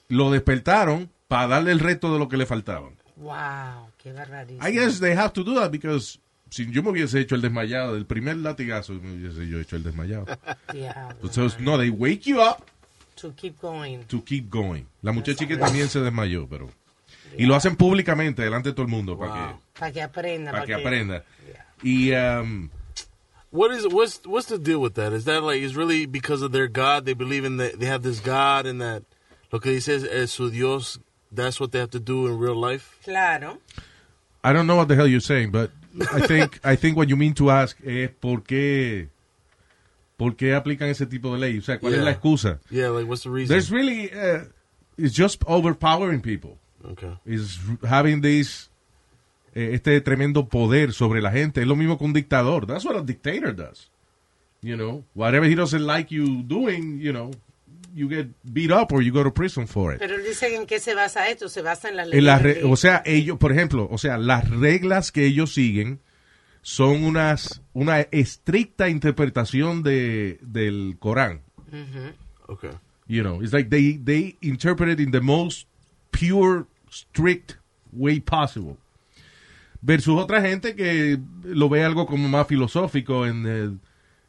lo 0.08 0.32
despertaron 0.32 1.10
para 1.28 1.48
darle 1.48 1.72
el 1.72 1.80
resto 1.80 2.14
de 2.14 2.20
lo 2.20 2.30
que 2.30 2.38
le 2.38 2.46
faltaban. 2.46 2.96
Wow, 3.18 3.90
qué 3.98 4.14
barbaridad. 4.14 4.68
I 4.68 4.72
guess 4.72 5.00
they 5.00 5.16
have 5.16 5.34
to 5.34 5.44
do 5.44 5.56
that 5.56 5.72
because 5.72 6.20
si 6.50 6.70
yo 6.72 6.82
me 6.84 6.92
hubiese 6.92 7.20
hecho 7.20 7.36
el 7.36 7.42
desmayado 7.42 7.96
del 7.96 8.06
primer 8.06 8.38
latigazo, 8.38 8.94
me 8.94 9.14
hubiese 9.14 9.48
yo 9.48 9.60
hecho 9.60 9.76
el 9.76 9.84
desmayado. 9.84 10.26
Entonces, 11.22 11.60
no, 11.60 11.78
they 11.78 11.90
wake 11.90 12.22
you 12.22 12.42
up 12.42 12.64
to 13.16 13.34
keep 13.36 13.60
going. 13.62 14.00
to 14.08 14.24
keep 14.24 14.50
going. 14.50 14.84
La 15.02 15.12
muchacha 15.12 15.48
que 15.48 15.58
también 15.58 15.90
se 15.90 16.00
desmayó, 16.00 16.48
pero... 16.48 16.70
Y 17.38 17.46
lo 17.46 17.56
hacen 17.56 17.76
públicamente, 17.76 18.42
delante 18.42 18.70
de 18.70 18.74
todo 18.74 18.86
el 18.86 18.92
mundo, 18.92 19.18
para 19.18 19.34
que, 19.34 19.80
Para 19.80 19.92
que 19.92 20.02
aprenda. 20.02 20.52
para 20.52 20.66
que 20.66 20.74
aprenda. 20.74 21.24
Y... 21.84 22.12
um, 22.12 22.70
What 23.52 23.72
is 23.72 23.88
what's 23.88 24.20
what's 24.26 24.48
the 24.48 24.60
deal 24.60 24.80
with 24.80 24.94
that? 24.96 25.12
Is 25.14 25.26
that 25.26 25.42
like 25.44 25.62
is 25.62 25.76
really 25.76 26.06
because 26.06 26.42
of 26.42 26.52
their 26.52 26.68
God? 26.68 27.06
They 27.06 27.14
believe 27.14 27.46
in 27.46 27.58
that 27.58 27.80
they 27.80 27.88
have 27.88 28.04
this 28.04 28.20
God 28.20 28.66
and 28.66 28.80
that 28.82 29.04
lo 29.52 29.60
he 29.60 29.80
says, 29.80 30.04
es 30.04 30.32
su 30.32 30.52
Dios. 30.52 31.00
That's 31.32 31.60
what 31.60 31.72
they 31.72 31.80
have 31.80 31.92
to 31.92 32.00
do 32.00 32.28
in 32.28 32.38
real 32.38 32.56
life. 32.56 33.00
Claro. 33.04 33.58
I 34.44 34.54
don't 34.54 34.68
know 34.68 34.76
what 34.76 34.88
the 34.88 34.96
hell 34.96 35.08
you're 35.08 35.20
saying, 35.20 35.52
but 35.52 35.72
I 36.12 36.26
think 36.28 36.60
I 36.64 36.76
think 36.76 36.96
what 36.98 37.10
you 37.10 37.16
mean 37.16 37.34
to 37.36 37.50
ask 37.50 37.76
es 37.84 38.10
por 38.22 38.42
qué 38.42 39.10
¿por 40.18 40.36
qué 40.36 40.54
aplican 40.54 40.90
ese 40.90 41.06
tipo 41.08 41.32
de 41.34 41.40
ley? 41.40 41.58
O 41.58 41.62
sea, 41.62 41.80
¿cuál 41.80 41.94
es 41.94 42.00
Yeah. 42.00 42.06
la 42.06 42.12
excusa? 42.12 42.60
Yeah, 42.70 42.90
like 42.90 43.08
what's 43.08 43.24
the 43.24 43.30
reason? 43.32 43.50
There's 43.50 43.72
really, 43.72 44.12
uh, 44.12 44.44
it's 44.98 45.16
just 45.16 45.44
overpowering 45.48 46.22
people. 46.22 46.58
Okay. 46.86 47.18
Is 47.26 47.58
having 47.88 48.22
this, 48.22 48.69
eh, 49.56 49.72
este 49.74 50.00
tremendo 50.02 50.48
poder 50.50 50.94
sobre 50.94 51.22
la 51.22 51.32
gente. 51.32 51.62
Es 51.62 51.68
lo 51.68 51.76
mismo 51.76 51.98
que 51.98 52.04
un 52.06 52.14
dictador. 52.14 52.66
That's 52.66 52.86
what 52.86 52.96
a 52.98 53.02
dictator 53.04 53.56
does. 53.56 53.92
You 54.62 54.76
know, 54.76 55.06
whatever 55.16 55.50
he 55.50 55.56
doesn't 55.56 55.86
like 55.86 56.14
you 56.14 56.44
doing, 56.44 57.00
you 57.00 57.12
know, 57.12 57.32
you 57.94 58.10
get 58.10 58.28
beat 58.44 58.72
up 58.72 58.92
or 58.92 59.02
you 59.02 59.12
go 59.14 59.24
to 59.24 59.32
prison 59.34 59.68
for 59.68 59.94
it. 59.94 60.00
Pero 60.00 60.16
él 60.16 60.24
dice 60.24 60.54
en 60.54 60.66
qué 60.66 60.80
se 60.80 60.94
basa 60.96 61.30
esto, 61.30 61.48
se 61.48 61.62
basa 61.62 61.88
en 61.90 61.96
las 61.96 62.12
En 62.12 62.26
leyes. 62.26 62.42
re- 62.42 62.64
o 62.66 62.76
sea, 62.76 63.02
ellos, 63.06 63.38
por 63.38 63.52
ejemplo, 63.54 63.88
o 63.90 63.98
sea, 63.98 64.18
las 64.18 64.50
reglas 64.50 65.12
que 65.14 65.26
ellos 65.26 65.54
siguen 65.54 66.02
son 66.62 67.04
unas 67.06 67.62
una 67.74 68.02
estricta 68.02 68.90
interpretación 68.90 69.82
de 69.82 70.40
del 70.42 70.98
Corán. 71.00 71.42
Okay. 72.48 72.72
You 73.08 73.24
know, 73.24 73.42
it's 73.42 73.54
like 73.54 73.70
they 73.70 73.94
they 73.98 74.38
interpret 74.42 74.90
it 74.90 75.00
in 75.00 75.12
the 75.12 75.22
most 75.22 75.68
pure, 76.12 76.66
strict 76.92 77.58
way 77.94 78.20
possible. 78.20 78.78
Versus 79.82 80.18
otra 80.18 80.42
gente 80.42 80.76
que 80.76 81.18
lo 81.44 81.70
ve 81.70 81.84
algo 81.84 82.06
como 82.06 82.28
más 82.28 82.48
filosófico 82.48 83.26
en 83.26 83.46
el, 83.48 83.78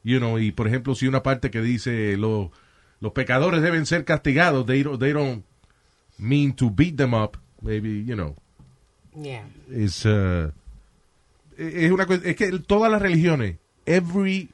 you 0.05 0.19
know, 0.19 0.39
y 0.39 0.53
por 0.53 0.69
ejemplo, 0.69 0.95
si 0.95 1.07
una 1.09 1.23
parte 1.23 1.51
que 1.51 1.61
dice 1.61 2.17
lo- 2.17 2.53
los 3.01 3.13
pecadores 3.13 3.61
deben 3.63 3.85
ser 3.87 4.05
castigados, 4.05 4.65
they 4.67 4.83
don't, 4.83 5.01
they 5.01 5.13
don't 5.13 5.45
mean 6.19 6.53
to 6.55 6.71
beat 6.71 6.97
them 6.97 7.15
up, 7.15 7.37
maybe, 7.63 8.05
you 8.05 8.15
know, 8.15 8.37
Yeah. 9.17 9.45
uh, 9.69 10.51
es 11.57 11.91
una 11.91 12.05
es 12.25 12.37
que 12.37 12.59
todas 12.61 12.91
las 12.93 13.03
religiones 13.03 13.57
every 13.85 14.51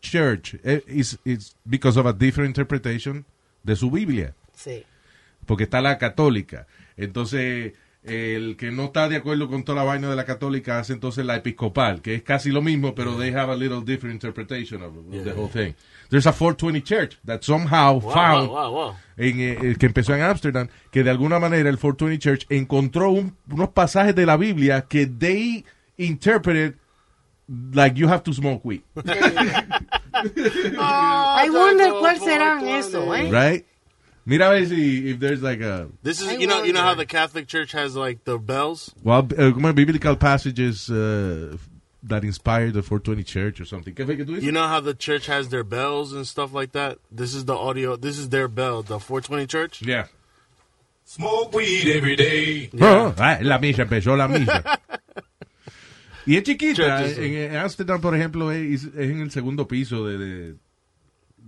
church 0.00 0.54
eh, 0.64 0.82
is 0.88 1.18
is 1.26 1.54
because 1.64 1.98
of 2.00 2.06
a 2.06 2.12
different 2.14 2.48
interpretation 2.48 3.26
de 3.62 3.76
su 3.76 3.90
Biblia 3.90 4.34
Sí. 4.56 4.84
porque 5.46 5.64
está 5.64 5.82
la 5.82 5.98
católica 5.98 6.66
entonces 6.96 7.74
el 8.04 8.56
que 8.56 8.72
no 8.72 8.86
está 8.86 9.08
de 9.08 9.16
acuerdo 9.16 9.48
con 9.48 9.62
toda 9.62 9.76
la 9.78 9.84
vaina 9.84 10.10
de 10.10 10.16
la 10.16 10.24
católica 10.24 10.80
hace 10.80 10.92
entonces 10.92 11.24
la 11.24 11.36
episcopal 11.36 12.02
que 12.02 12.16
es 12.16 12.22
casi 12.22 12.50
lo 12.50 12.60
mismo 12.60 12.94
pero 12.96 13.16
they 13.16 13.32
have 13.32 13.52
a 13.52 13.54
little 13.56 13.80
different 13.84 14.14
interpretation 14.14 14.82
of, 14.82 14.96
of 14.96 15.24
the 15.24 15.30
whole 15.32 15.48
thing 15.48 15.72
there's 16.10 16.26
a 16.26 16.32
420 16.32 16.82
church 16.82 17.16
that 17.24 17.42
somehow 17.42 18.00
Wow, 18.00 18.12
found 18.12 18.48
wow, 18.48 18.72
wow, 18.72 18.72
wow. 18.88 18.94
en, 19.16 19.38
eh, 19.40 19.56
eh, 19.62 19.76
que 19.78 19.86
empezó 19.86 20.14
en 20.16 20.22
Amsterdam, 20.22 20.66
que 20.90 21.04
de 21.04 21.10
alguna 21.10 21.38
manera 21.38 21.68
el 21.70 21.78
420 21.78 22.18
Church 22.18 22.46
encontró 22.50 23.10
un- 23.10 23.36
unos 23.48 23.68
pasajes 23.68 24.14
de 24.16 24.26
la 24.26 24.36
Biblia 24.36 24.82
que 24.88 25.06
they 25.06 25.64
interpreted 25.96 26.74
like 27.72 27.96
you 27.96 28.08
have 28.08 28.22
to 28.24 28.32
smoke 28.32 28.62
weed. 28.64 28.80
I 30.14 31.48
wonder 31.50 31.92
cuál 32.00 32.18
serán 32.18 32.66
eso, 32.66 33.14
¿eh? 33.14 33.30
right? 33.30 33.66
Mira 34.24 34.50
a 34.50 34.50
ver 34.50 34.66
si 34.66 35.10
if 35.10 35.18
there's 35.18 35.42
like 35.42 35.60
a 35.60 35.88
This 36.02 36.20
is 36.20 36.28
I 36.28 36.36
you 36.36 36.46
know 36.46 36.62
you 36.62 36.72
know 36.72 36.82
how 36.82 36.94
the 36.94 37.06
Catholic 37.06 37.48
Church 37.48 37.72
has 37.72 37.96
like 37.96 38.24
the 38.24 38.38
bells. 38.38 38.94
well, 39.02 39.26
uh, 39.36 39.72
biblical 39.72 40.16
passages 40.16 40.88
uh, 40.88 41.56
that 42.04 42.24
inspired 42.24 42.74
the 42.74 42.82
420 42.82 43.24
Church 43.24 43.60
or 43.60 43.64
something. 43.64 43.94
¿Qué 43.94 44.04
fue 44.04 44.16
que 44.16 44.24
tú 44.24 44.34
dices? 44.36 44.44
You 44.44 44.52
know 44.52 44.66
how 44.68 44.80
the 44.80 44.94
church 44.94 45.26
has 45.26 45.48
their 45.48 45.64
bells 45.64 46.12
and 46.12 46.26
stuff 46.26 46.52
like 46.52 46.72
that. 46.72 46.98
This 47.10 47.34
is 47.34 47.44
the 47.46 47.54
audio. 47.56 47.96
This 47.96 48.18
is 48.18 48.28
their 48.28 48.48
bell. 48.48 48.82
The 48.82 49.00
420 49.00 49.46
Church. 49.46 49.82
Yeah. 49.82 50.06
Smoke 51.04 51.52
weed 51.52 51.88
every 51.88 52.16
day. 52.16 52.70
Oh, 52.80 53.14
ah, 53.18 53.38
la 53.42 53.58
misa, 53.58 53.82
empezó 53.82 54.16
la 54.16 54.28
misa. 54.28 54.62
y 56.26 56.36
es 56.36 56.44
chiquita. 56.44 56.74
Churches, 56.76 57.18
En, 57.18 57.34
en 57.34 57.56
Amsterdam, 57.56 58.00
por 58.00 58.14
ejemplo, 58.14 58.50
es, 58.52 58.84
es 58.84 58.94
en 58.94 59.20
el 59.20 59.30
segundo 59.30 59.66
piso 59.66 60.06
de, 60.06 60.18
de, 60.18 60.54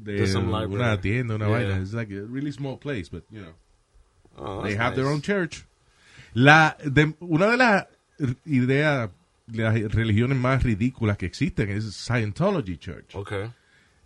de 0.05 0.67
una 0.69 1.01
tienda, 1.01 1.35
una 1.37 1.47
Yeah. 1.49 1.57
vaina. 1.57 1.79
It's 1.81 1.93
like 1.93 2.13
a 2.15 2.23
really 2.27 2.53
small 2.53 2.79
place, 2.79 3.09
but, 3.11 3.25
you 3.31 3.41
know, 3.41 3.55
Oh, 4.37 4.63
they 4.65 4.77
have 4.77 4.95
their 4.97 5.07
own 5.07 5.21
church. 5.23 5.65
La, 6.33 6.77
de- 6.85 7.15
una 7.21 7.47
de 7.47 7.57
las 7.57 7.87
ideas, 8.45 9.11
de 9.47 9.63
las 9.63 9.75
religiones 9.95 10.37
más 10.37 10.63
ridículas 10.65 11.17
que 11.17 11.27
existen 11.27 11.71
es 11.71 11.85
Scientology 11.95 12.77
Church. 12.77 13.15
Okay. 13.15 13.51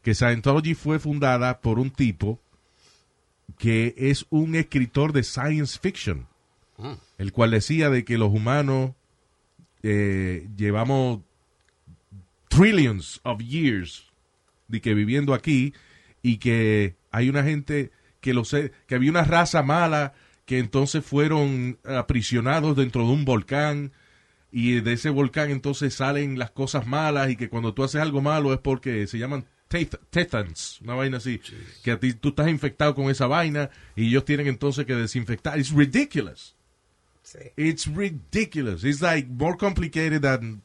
Que 0.03 0.15
Scientology 0.15 0.75
fue 0.75 0.99
fundada 0.99 1.61
por 1.61 1.79
un 1.79 1.91
tipo 1.91 2.39
que 3.59 3.95
es 3.97 4.27
un 4.31 4.55
escritor 4.55 5.13
de 5.13 5.23
science 5.23 5.79
fiction 5.81 6.27
Mm. 6.77 6.93
el 7.19 7.33
cual 7.33 7.51
decía 7.51 7.89
de 7.91 8.05
que 8.05 8.19
los 8.19 8.29
humanos 8.31 8.93
eh, 9.83 10.47
llevamos 10.57 11.21
trillions 12.49 13.21
of 13.25 13.41
years 13.41 14.05
de 14.69 14.81
que 14.81 14.95
viviendo 14.95 15.35
aquí 15.35 15.73
y 16.23 16.39
que 16.39 16.97
hay 17.11 17.29
una 17.29 17.43
gente 17.43 17.91
que 18.21 18.35
lo 18.35 18.45
sé, 18.45 18.73
que 18.87 18.95
había 18.95 19.11
una 19.11 19.25
raza 19.25 19.63
mala 19.63 20.15
que 20.45 20.59
entonces 20.59 21.05
fueron 21.05 21.79
aprisionados 21.85 22.77
dentro 22.77 23.07
de 23.07 23.13
un 23.13 23.25
volcán 23.25 23.93
y 24.51 24.81
de 24.81 24.95
ese 24.95 25.11
volcán 25.11 25.51
entonces 25.51 25.95
salen 25.95 26.39
las 26.39 26.51
cosas 26.51 26.87
malas 26.87 27.31
y 27.31 27.37
que 27.37 27.51
cuando 27.51 27.75
tú 27.75 27.85
haces 27.85 28.01
algo 28.01 28.23
malo 28.23 28.53
es 28.53 28.59
porque 28.59 29.07
se 29.07 29.19
llaman 29.19 29.45
tethans, 29.69 30.81
una 30.81 30.95
vaina 30.95 31.19
así, 31.19 31.41
que 31.85 31.91
a 31.91 32.01
ti 32.01 32.15
tú 32.15 32.31
estás 32.31 32.49
infectado 32.49 32.95
con 32.95 33.11
esa 33.11 33.27
vaina 33.27 33.69
y 33.95 34.09
ellos 34.09 34.25
tienen 34.25 34.47
entonces 34.47 34.87
que 34.87 34.95
desinfectar. 34.95 35.59
It's 35.59 35.71
ridiculous. 35.71 36.55
It's 37.57 37.87
ridiculous. 37.87 38.85
It's 38.85 39.03
like 39.03 39.29
more 39.29 39.57
complicated 39.57 40.23
than 40.23 40.63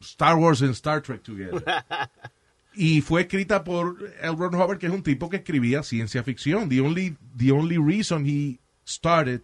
Star 0.00 0.36
Wars 0.36 0.62
and 0.62 0.70
Star 0.74 1.00
Trek 1.00 1.24
together. 1.24 1.60
y 2.76 3.00
fue 3.00 3.22
escrita 3.22 3.62
por 3.64 3.96
L. 4.20 4.36
Ron 4.36 4.54
Hubbard, 4.54 4.78
que 4.78 4.86
es 4.86 4.92
un 4.92 5.02
tipo 5.02 5.28
que 5.30 5.36
escribía 5.38 5.82
ciencia 5.82 6.22
ficción. 6.22 6.68
The 6.68 6.80
only, 6.80 7.16
the 7.36 7.52
only 7.52 7.78
reason 7.78 8.26
he 8.26 8.58
started 8.86 9.42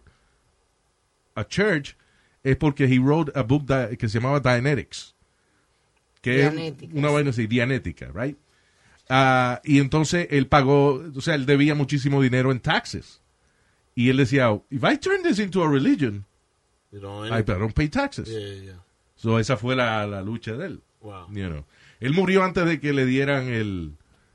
a 1.35 1.43
church 1.47 1.95
es 2.43 2.57
porque 2.57 2.85
he 2.85 2.99
wrote 2.99 3.31
a 3.35 3.43
book 3.43 3.65
that- 3.67 3.97
que 3.97 4.09
se 4.09 4.19
llamaba 4.19 4.39
Dianetics. 4.39 5.15
Que 6.21 6.45
es 6.45 6.51
Dianética, 6.53 6.93
una 6.97 7.09
vaina 7.09 7.29
así, 7.31 7.47
Dianética, 7.47 8.11
right? 8.13 8.37
Ah, 9.09 9.59
y 9.63 9.79
entonces 9.79 10.27
él 10.29 10.47
pagó, 10.47 11.03
o 11.15 11.21
sea, 11.21 11.35
él 11.35 11.45
debía 11.45 11.75
muchísimo 11.75 12.21
dinero 12.21 12.51
en 12.51 12.59
taxes. 12.59 13.19
Y 13.95 14.09
él 14.09 14.17
decía, 14.17 14.49
if 14.69 14.83
I 14.83 14.97
turn 14.97 15.21
this 15.23 15.39
into 15.39 15.63
a 15.63 15.67
religion, 15.69 16.25
I 16.93 17.41
don't 17.43 17.73
pay 17.73 17.89
taxes. 17.89 18.29
Yeah, 18.29 18.39
yeah, 18.39 18.63
yeah. 18.63 18.83
So 19.15 19.37
esa 19.39 19.57
fue 19.57 19.75
la, 19.75 20.05
la 20.07 20.21
lucha 20.21 20.53
de 20.53 20.65
él. 20.67 20.81
Wow. 21.01 21.27
You 21.31 21.49
know. 21.49 21.65
Él 22.01 22.13
murió 22.13 22.43
antes 22.43 22.65
de 22.65 22.79
que 22.79 22.91
le 22.91 23.05
dieran 23.05 23.47
el, 23.47 23.93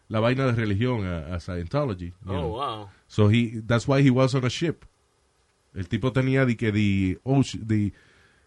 la 0.09 0.21
vaina 0.21 0.47
de 0.47 0.53
religión 0.53 1.05
a, 1.05 1.35
a 1.35 1.41
Scientology. 1.41 2.15
Oh, 2.25 2.29
know. 2.29 2.49
wow. 2.49 2.89
So 3.09 3.29
he, 3.29 3.61
that's 3.67 3.87
why 3.87 4.03
he 4.03 4.11
was 4.11 4.35
on 4.35 4.45
a 4.45 4.49
ship. 4.49 4.85
El 5.75 5.89
tipo 5.89 6.13
tenía 6.13 6.47
de 6.47 6.57
que 6.57 6.73
the, 6.73 7.19
ocean, 7.25 7.67
the, 7.67 7.93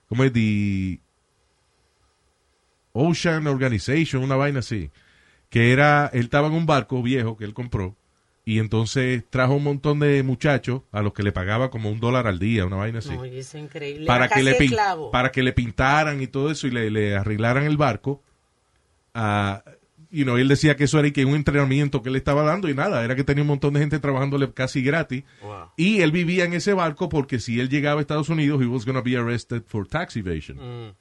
¿cómo 0.08 0.24
es? 0.24 0.34
The 0.34 1.00
Ocean 2.94 3.46
Organization, 3.46 4.24
una 4.24 4.36
vaina 4.36 4.60
así. 4.60 4.90
Que 5.50 5.72
era, 5.72 6.10
él 6.14 6.24
estaba 6.24 6.48
en 6.48 6.54
un 6.54 6.66
barco 6.66 7.04
viejo 7.04 7.38
que 7.38 7.44
él 7.44 7.54
compró 7.54 7.96
y 8.46 8.58
entonces 8.58 9.24
trajo 9.30 9.54
un 9.54 9.64
montón 9.64 10.00
de 10.00 10.24
muchachos 10.24 10.82
a 10.92 11.04
los 11.04 11.14
que 11.14 11.22
le 11.22 11.32
pagaba 11.32 11.70
como 11.70 11.92
un 11.92 12.00
dólar 12.00 12.26
al 12.26 12.40
día, 12.40 12.66
una 12.66 12.78
vaina 12.78 12.98
así 12.98 13.14
Oye, 13.16 13.40
es 13.40 13.54
increíble. 13.54 14.08
para 14.08 14.28
que 14.28 14.42
le 14.42 14.58
para 15.12 15.32
que 15.32 15.44
le 15.44 15.54
pintaran 15.54 16.20
y 16.20 16.26
todo 16.26 16.50
eso 16.50 16.66
y 16.66 16.72
le, 16.72 16.90
le 16.90 17.16
arreglaran 17.16 17.66
el 17.66 17.78
barco 17.78 18.24
Ah, 19.14 19.64
you 20.12 20.24
know, 20.24 20.38
él 20.38 20.48
decía 20.48 20.76
que 20.76 20.86
eso 20.86 20.98
era 21.00 21.08
y 21.08 21.12
que 21.12 21.26
un 21.26 21.36
entrenamiento 21.36 22.02
que 22.02 22.10
él 22.10 22.16
estaba 22.16 22.44
dando 22.44 22.68
y 22.70 22.74
nada, 22.74 23.04
era 23.04 23.16
que 23.16 23.24
tenía 23.24 23.44
un 23.44 23.48
montón 23.50 23.74
de 23.74 23.80
gente 23.82 24.00
trabajándole 24.00 24.52
casi 24.54 24.82
gratis 24.82 25.24
Wow. 25.42 25.72
y 25.78 26.02
él 26.02 26.12
vivía 26.12 26.46
en 26.46 26.54
ese 26.54 26.74
barco 26.74 27.10
porque 27.10 27.40
si 27.40 27.60
él 27.60 27.70
llegaba 27.70 28.00
a 28.00 28.02
Estados 28.02 28.30
Unidos 28.30 28.62
he 28.62 28.66
was 28.66 28.86
going 28.86 28.96
to 28.96 29.04
be 29.04 29.16
arrested 29.18 29.64
for 29.68 29.88
tax 29.88 30.16
evasion 30.16 30.58
Mm. 30.58 30.94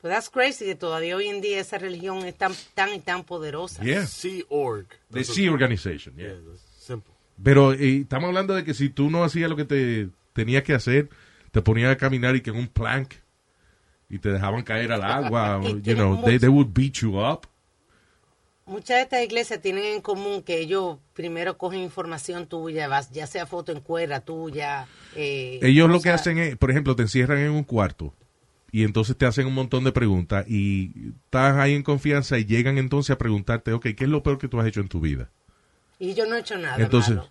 But 0.00 0.10
that's 0.12 0.30
crazy 0.30 0.64
que 0.66 0.76
todavía 0.76 1.16
hoy 1.16 1.26
en 1.26 1.40
día 1.40 1.58
esa 1.58 1.76
religión 1.76 2.18
es 2.24 2.36
tan, 2.36 2.52
tan 2.74 2.94
y 2.94 3.00
tan 3.00 3.24
poderosa. 3.24 3.82
Yeah. 3.82 4.06
Sea 4.06 4.44
Org. 4.48 4.86
the 5.10 5.24
Sea 5.24 5.50
Organization 5.50 6.14
yeah. 6.16 6.28
Yeah, 6.28 6.36
simple. 6.78 7.12
pero 7.42 7.72
eh, 7.72 8.02
estamos 8.02 8.28
hablando 8.28 8.54
de 8.54 8.62
que 8.62 8.74
si 8.74 8.90
tú 8.90 9.10
no 9.10 9.24
hacías 9.24 9.50
lo 9.50 9.56
que 9.56 9.64
te 9.64 10.08
tenías 10.34 10.62
que 10.62 10.74
hacer 10.74 11.08
te 11.50 11.62
ponían 11.62 11.90
a 11.90 11.96
caminar 11.96 12.36
y 12.36 12.42
que 12.42 12.50
en 12.50 12.56
un 12.56 12.68
plank 12.68 13.14
y 14.08 14.18
te 14.18 14.30
dejaban 14.30 14.62
caer 14.62 14.92
al 14.92 15.02
agua 15.02 15.60
you 15.84 15.94
know, 15.94 16.14
they, 16.24 16.34
mucho- 16.34 16.38
they 16.40 16.48
would 16.48 16.68
beat 16.72 16.94
you 17.02 17.18
up 17.20 17.46
Muchas 18.66 18.96
de 18.98 19.02
estas 19.02 19.22
iglesias 19.24 19.62
tienen 19.62 19.84
en 19.86 20.02
común 20.02 20.42
que 20.42 20.58
ellos 20.58 20.98
primero 21.14 21.56
cogen 21.56 21.80
información 21.80 22.46
tuya, 22.46 22.86
ya 23.12 23.26
sea 23.26 23.46
foto 23.46 23.72
en 23.72 23.80
cuerda 23.80 24.20
tuya. 24.20 24.86
eh, 25.16 25.58
Ellos 25.62 25.88
lo 25.88 26.02
que 26.02 26.10
hacen 26.10 26.36
es, 26.38 26.54
por 26.56 26.70
ejemplo, 26.70 26.94
te 26.94 27.00
encierran 27.00 27.38
en 27.38 27.50
un 27.50 27.64
cuarto 27.64 28.12
y 28.70 28.84
entonces 28.84 29.16
te 29.16 29.24
hacen 29.24 29.46
un 29.46 29.54
montón 29.54 29.84
de 29.84 29.92
preguntas 29.92 30.44
y 30.46 30.92
estás 31.24 31.56
ahí 31.56 31.74
en 31.74 31.82
confianza 31.82 32.36
y 32.36 32.44
llegan 32.44 32.76
entonces 32.76 33.10
a 33.14 33.16
preguntarte, 33.16 33.72
ok, 33.72 33.84
¿qué 33.96 34.04
es 34.04 34.10
lo 34.10 34.22
peor 34.22 34.36
que 34.36 34.48
tú 34.48 34.60
has 34.60 34.66
hecho 34.66 34.80
en 34.80 34.88
tu 34.88 35.00
vida? 35.00 35.30
Y 35.98 36.12
yo 36.12 36.26
no 36.26 36.36
he 36.36 36.40
hecho 36.40 36.58
nada 36.58 36.76
Entonces, 36.76 37.16
malo. 37.16 37.30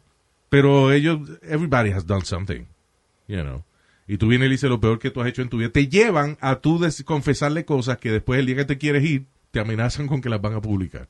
pero 0.49 0.91
ellos, 0.91 1.19
everybody 1.43 1.91
has 1.91 2.07
done 2.07 2.25
something, 2.25 2.65
you 3.27 3.43
know. 3.43 3.63
Y 4.07 4.17
tú 4.17 4.27
vienes 4.27 4.45
y 4.45 4.49
le 4.49 4.53
dices 4.53 4.69
lo 4.69 4.79
peor 4.79 4.99
que 4.99 5.11
tú 5.11 5.21
has 5.21 5.27
hecho 5.27 5.41
en 5.41 5.49
tu 5.49 5.57
vida. 5.57 5.69
Te 5.69 5.87
llevan 5.87 6.37
a 6.39 6.59
tú 6.59 6.79
confesarle 7.05 7.65
cosas 7.65 7.97
que 7.97 8.11
después 8.11 8.39
el 8.39 8.45
día 8.45 8.55
que 8.55 8.65
te 8.65 8.77
quieres 8.77 9.03
ir, 9.03 9.25
te 9.51 9.59
amenazan 9.59 10.07
con 10.07 10.21
que 10.21 10.29
las 10.29 10.41
van 10.41 10.53
a 10.53 10.61
publicar. 10.61 11.07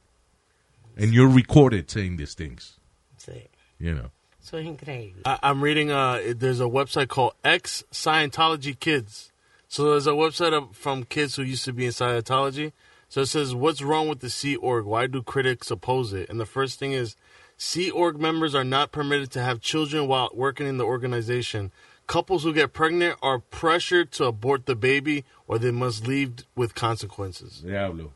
And 0.98 1.14
you're 1.14 1.32
recorded 1.32 1.90
saying 1.90 2.18
these 2.18 2.34
things. 2.34 2.80
Sí. 3.18 3.50
You 3.80 3.94
know. 3.94 4.12
Eso 4.42 4.58
es 4.58 4.66
increíble. 4.66 5.22
I, 5.26 5.38
I'm 5.44 5.62
reading. 5.62 5.92
Uh, 5.92 6.34
there's 6.36 6.60
a 6.60 6.66
website 6.66 7.10
called 7.10 7.34
Ex 7.44 7.84
Scientology 7.92 8.80
Kids. 8.80 9.32
So 9.68 9.92
there's 9.92 10.08
a 10.08 10.12
website 10.12 10.54
of, 10.54 10.76
from 10.76 11.04
kids 11.04 11.36
who 11.36 11.44
used 11.44 11.66
to 11.66 11.74
be 11.74 11.86
in 11.86 11.92
Scientology. 11.92 12.72
So 13.10 13.22
it 13.22 13.28
says, 13.28 13.54
"What's 13.54 13.82
wrong 13.82 14.08
with 14.08 14.22
the 14.22 14.30
Sea 14.30 14.56
Org? 14.56 14.86
Why 14.86 15.06
do 15.06 15.22
critics 15.22 15.70
oppose 15.70 16.14
it?" 16.14 16.30
And 16.30 16.40
the 16.40 16.46
first 16.46 16.80
thing 16.80 16.94
is, 16.94 17.16
Sea 17.58 17.92
Org 17.92 18.20
members 18.20 18.56
are 18.56 18.64
not 18.64 18.92
permitted 18.92 19.32
to 19.32 19.44
have 19.44 19.60
children 19.60 20.08
while 20.08 20.30
working 20.34 20.66
in 20.66 20.78
the 20.78 20.86
organization. 20.86 21.72
Couples 22.08 22.44
who 22.44 22.54
get 22.54 22.72
pregnant 22.72 23.18
are 23.22 23.40
pressured 23.40 24.12
to 24.14 24.26
abort 24.26 24.66
the 24.66 24.76
baby, 24.76 25.26
or 25.46 25.60
they 25.60 25.72
must 25.72 26.08
leave 26.08 26.46
with 26.56 26.74
consequences. 26.74 27.62
Diablo. 27.66 28.14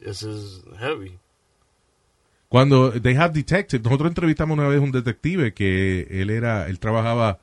This 0.00 0.22
is 0.22 0.62
heavy. 0.78 1.18
Cuando 2.48 2.92
they 2.92 3.14
have 3.14 3.34
detectives, 3.34 3.84
nosotros 3.84 4.08
entrevistamos 4.08 4.56
una 4.56 4.68
vez 4.68 4.80
un 4.80 4.92
detective 4.92 5.52
que 5.52 6.06
él 6.10 6.30
era, 6.30 6.68
él 6.68 6.78
trabajaba 6.78 7.40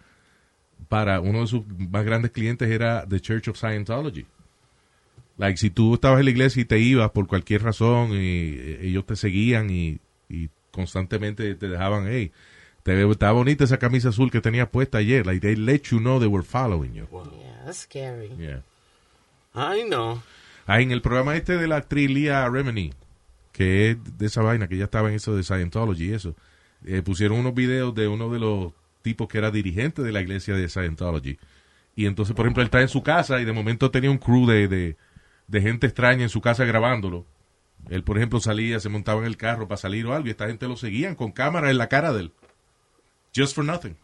para 0.88 1.20
uno 1.20 1.42
de 1.42 1.48
sus 1.48 1.64
más 1.68 2.06
grandes 2.06 2.32
clientes 2.32 2.70
era 2.70 3.06
The 3.08 3.20
Church 3.20 3.48
of 3.48 3.58
Scientology. 3.58 4.26
Like 5.38 5.58
si 5.58 5.70
tú 5.70 5.96
estabas 5.96 6.20
en 6.20 6.26
la 6.26 6.32
iglesia 6.32 6.62
y 6.62 6.66
te 6.66 6.80
ibas 6.80 7.12
por 7.12 7.28
cualquier 7.28 7.64
razón 7.64 8.12
y 8.14 8.56
eh, 8.58 8.80
ellos 8.84 9.06
te 9.06 9.16
seguían 9.16 9.70
y, 9.70 10.00
y 10.30 10.50
constantemente 10.72 11.54
te 11.56 11.68
dejaban, 11.68 12.08
hey, 12.08 12.32
estaba 12.86 13.32
bonita 13.32 13.64
esa 13.64 13.78
camisa 13.78 14.10
azul 14.10 14.30
que 14.30 14.42
tenías 14.42 14.70
puesta 14.70 15.00
ayer. 15.00 15.26
Like 15.26 15.42
they 15.42 15.56
let 15.56 15.84
you 15.92 16.00
know 16.00 16.20
they 16.20 16.28
were 16.28 16.44
following 16.44 16.94
you. 16.94 17.08
Yeah, 17.12 17.66
that's 17.66 17.80
scary. 17.80 18.32
Yeah. 18.38 18.62
I 19.54 19.84
know. 19.84 20.22
Ah, 20.68 20.82
en 20.82 20.92
el 20.92 21.02
programa 21.02 21.36
este 21.36 21.58
de 21.58 21.68
la 21.68 21.78
actriz 21.78 22.10
Leah 22.10 22.50
Remini, 22.50 22.94
que 23.52 23.92
es 23.92 24.18
de 24.18 24.26
esa 24.26 24.42
vaina, 24.42 24.68
que 24.68 24.78
ya 24.78 24.86
estaba 24.86 25.10
en 25.10 25.16
eso 25.16 25.36
de 25.36 25.44
Scientology 25.44 26.10
y 26.10 26.14
eso, 26.14 26.36
eh, 26.86 27.02
pusieron 27.02 27.40
unos 27.40 27.54
videos 27.54 27.94
de 27.96 28.08
uno 28.08 28.30
de 28.32 28.40
los 28.40 28.74
tipos 29.02 29.28
que 29.28 29.38
era 29.38 29.52
dirigente 29.52 30.02
de 30.02 30.12
la 30.12 30.22
iglesia 30.22 30.56
de 30.56 30.68
Scientology. 30.68 31.38
Y 31.96 32.08
entonces, 32.08 32.36
por 32.36 32.46
ejemplo, 32.46 32.62
él 32.62 32.68
está 32.68 32.82
en 32.82 32.90
su 32.90 33.04
casa 33.04 33.40
y 33.40 33.46
de 33.46 33.54
momento 33.54 33.92
tenía 33.92 34.12
un 34.12 34.18
crew 34.18 34.46
de, 34.48 34.68
de, 34.68 34.98
de 35.48 35.62
gente 35.62 35.88
extraña 35.88 36.24
en 36.24 36.30
su 36.30 36.42
casa 36.42 36.66
grabándolo. 36.66 37.26
Él, 37.90 38.04
por 38.04 38.18
ejemplo, 38.18 38.40
salía, 38.40 38.80
se 38.80 38.90
montaba 38.90 39.22
en 39.22 39.28
el 39.28 39.38
carro 39.38 39.68
para 39.68 39.78
salir 39.78 40.06
o 40.08 40.14
algo 40.14 40.28
y 40.28 40.32
esta 40.32 40.48
gente 40.48 40.68
lo 40.68 40.76
seguían 40.76 41.16
con 41.16 41.32
cámara 41.32 41.70
en 41.70 41.78
la 41.78 41.88
cara 41.88 42.12
de 42.12 42.22
él. 42.22 42.32
Just 43.36 43.54
for 43.56 43.64
nothing. 43.64 43.96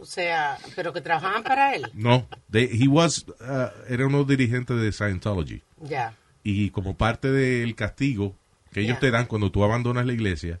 O 0.00 0.04
sea, 0.04 0.58
pero 0.74 0.92
que 0.92 1.00
trabajaban 1.00 1.42
para 1.42 1.74
él. 1.74 1.90
No, 1.94 2.26
they- 2.50 2.68
he 2.72 2.88
was, 2.88 3.24
uh, 3.40 3.68
era 3.88 4.06
uno 4.06 4.24
dirigente 4.24 4.74
de 4.74 4.90
Scientology. 4.92 5.62
Ya. 5.82 6.14
y 6.42 6.70
como 6.70 6.94
parte 6.96 7.30
del 7.30 7.74
castigo 7.74 8.34
que 8.72 8.80
ellos 8.80 8.98
te 8.98 9.10
dan 9.10 9.26
cuando 9.26 9.50
tú 9.50 9.62
abandonas 9.62 10.06
la 10.06 10.14
iglesia 10.14 10.58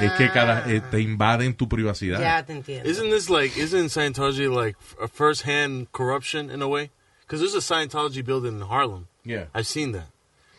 es 0.00 0.12
que 0.12 0.30
cada 0.30 0.66
eh, 0.72 0.80
te 0.80 1.00
invaden 1.00 1.54
tu 1.54 1.68
privacidad. 1.68 2.18
Ya 2.18 2.42
te 2.46 2.54
entiendo. 2.54 2.88
Isn't 2.88 3.10
this 3.10 3.28
like 3.28 3.54
isn't 3.60 3.90
Scientology 3.90 4.48
like 4.48 4.74
a 5.02 5.08
first-hand 5.08 5.88
corruption 5.92 6.50
in 6.50 6.62
a 6.62 6.66
way? 6.66 6.90
Because 7.26 7.40
there's 7.42 7.54
a 7.54 7.60
Scientology 7.60 8.24
building 8.24 8.54
in 8.58 8.62
Harlem. 8.66 9.06
Yeah. 9.24 9.48
I've 9.54 9.66
seen 9.66 9.92
that. 9.92 10.08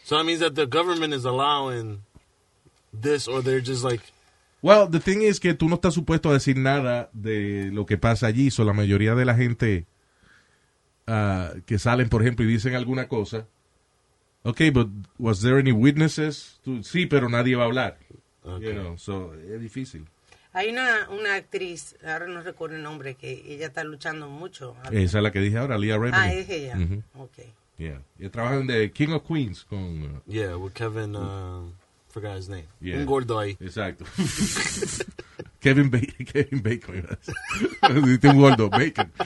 So 0.04 0.18
that 0.18 0.24
means 0.26 0.40
that 0.42 0.54
the 0.54 0.68
government 0.68 1.14
is 1.16 1.26
allowing 1.26 2.04
this, 2.94 3.28
or 3.28 3.42
they're 3.42 3.60
just 3.62 3.84
like, 3.84 4.02
Well, 4.64 4.88
the 4.90 5.00
thing 5.02 5.22
is 5.22 5.40
que 5.42 5.54
tú 5.54 5.68
no 5.68 5.76
estás 5.76 5.94
supuesto 5.94 6.30
a 6.30 6.34
decir 6.34 6.58
nada 6.58 7.10
de 7.14 7.70
lo 7.72 7.86
que 7.86 7.98
pasa 7.98 8.28
allí. 8.28 8.50
So, 8.50 8.64
la 8.64 8.72
mayoría 8.74 9.14
de 9.14 9.26
la 9.26 9.36
gente 9.36 9.86
ah, 11.06 11.52
que 11.66 11.78
salen, 11.78 12.08
por 12.10 12.22
ejemplo, 12.22 12.46
y 12.46 12.48
dicen 12.48 12.74
alguna 12.74 13.08
cosa. 13.08 13.46
Okay, 14.44 14.72
but 14.72 14.90
was 15.20 15.42
there 15.42 15.60
any 15.60 15.72
witnesses? 15.74 16.60
Tú- 16.64 16.82
sí, 16.84 17.06
pero 17.06 17.28
nadie 17.30 17.56
va 17.56 17.64
a 17.64 17.66
hablar. 17.68 17.98
You 18.46 18.74
know, 18.74 18.98
so, 18.98 19.34
es 19.36 19.60
difícil. 19.62 20.06
Hay 20.54 20.70
una, 20.70 21.10
una 21.10 21.36
actriz, 21.36 21.96
ahora 22.06 22.28
no 22.28 22.42
recuerdo 22.42 22.76
el 22.76 22.84
nombre, 22.84 23.16
que 23.16 23.44
ella 23.48 23.68
está 23.68 23.84
luchando 23.84 24.30
mucho. 24.30 24.76
Esa 24.92 25.18
es 25.18 25.24
la 25.24 25.32
que 25.32 25.40
dije 25.40 25.58
ahora, 25.58 25.78
Leah 25.78 25.98
Remini. 25.98 26.18
Ah, 26.18 26.34
es 26.34 26.50
ella. 26.50 26.78
Ujú. 26.78 27.04
Ok. 27.24 27.38
Yeah. 27.78 28.02
Y 28.20 28.30
trabaja 28.30 28.56
en 28.58 28.68
The 28.68 28.92
King 28.92 29.10
of 29.14 29.24
Queens 29.28 29.64
con... 29.66 30.04
uh, 30.04 30.32
yeah, 30.32 30.56
with 30.56 30.74
Kevin. 30.74 31.16
Uh, 31.16 31.72
forgot 32.14 32.38
his 32.38 32.48
name. 32.48 32.68
Yeah. 32.80 33.00
Un 33.00 33.06
gordo 33.06 33.40
ahí. 33.40 33.58
Exacto. 33.60 34.06
Kevin, 35.60 35.90
ba 35.90 36.00
Kevin 36.00 36.62
Bacon. 36.62 37.18
un 38.32 38.38
gordo, 38.38 38.70
Bacon. 38.70 39.12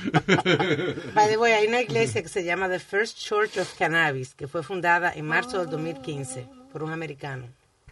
By 1.14 1.28
the 1.28 1.38
way, 1.38 1.52
hay 1.52 1.68
una 1.68 1.82
iglesia 1.82 2.22
que 2.22 2.30
se 2.30 2.44
llama 2.44 2.70
The 2.70 2.80
First 2.80 3.18
Church 3.18 3.58
of 3.58 3.74
Cannabis, 3.78 4.34
que 4.34 4.48
fue 4.48 4.64
fundada 4.64 5.12
en 5.14 5.26
marzo 5.26 5.60
del 5.60 5.70
2015 5.70 6.48
por 6.72 6.84
un 6.84 6.92
americano. 6.92 7.48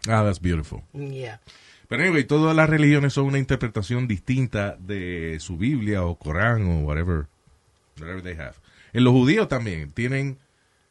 ah, 0.08 0.22
that's 0.24 0.40
beautiful. 0.40 0.82
Yeah. 0.92 1.40
Pero 1.88 2.02
anyway, 2.02 2.24
todas 2.24 2.56
las 2.56 2.68
religiones 2.68 3.12
son 3.12 3.26
una 3.26 3.38
interpretación 3.38 4.08
distinta 4.08 4.76
de 4.78 5.36
su 5.40 5.56
Biblia 5.56 6.04
o 6.04 6.16
Corán 6.16 6.66
o 6.68 6.80
whatever, 6.80 7.26
whatever 8.00 8.22
they 8.22 8.34
have. 8.34 8.54
En 8.92 9.04
los 9.04 9.12
judíos 9.12 9.48
también 9.48 9.92
tienen 9.92 10.38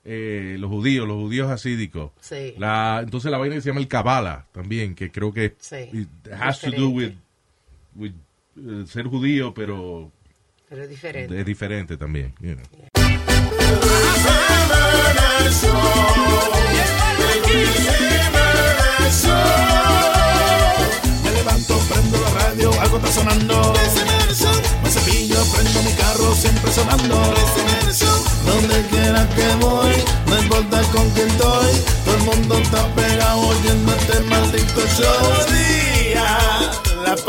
eh, 0.05 0.55
los 0.59 0.69
judíos, 0.69 1.07
los 1.07 1.17
judíos 1.17 1.49
hasídicos. 1.51 2.11
Sí. 2.21 2.53
La, 2.57 3.01
entonces 3.03 3.31
la 3.31 3.37
vaina 3.37 3.55
que 3.55 3.61
se 3.61 3.69
llama 3.69 3.81
el 3.81 3.87
Kabbalah 3.87 4.45
también, 4.51 4.93
que 4.95 5.11
creo 5.11 5.33
que 5.33 5.55
Sí. 5.59 5.75
it 5.93 6.07
has 6.39 6.59
to 6.61 6.69
do 6.71 6.89
with, 6.89 7.13
Diferente. 7.13 7.21
with 7.95 8.11
eh, 8.57 8.85
ser 8.87 9.07
judío, 9.07 9.53
pero 9.53 10.11
Pero 10.69 10.83
es 10.83 10.89
diferente. 10.89 11.39
es 11.39 11.45
diferente 11.45 11.97
también. 11.97 12.33
you 12.39 12.53
know. 12.55 12.65
Me 21.23 21.31
levanto, 21.31 21.77
prendo 21.89 22.17
la 22.21 22.29
radio, 22.39 22.71
algo 22.81 22.97
está 22.97 23.11
sonando. 23.11 23.73
Me 24.83 24.89
cepillo, 24.89 25.37
prendo 25.53 25.81
mi 25.83 25.91
carro, 25.93 26.35
siempre 26.35 26.71
sonando. 26.71 27.33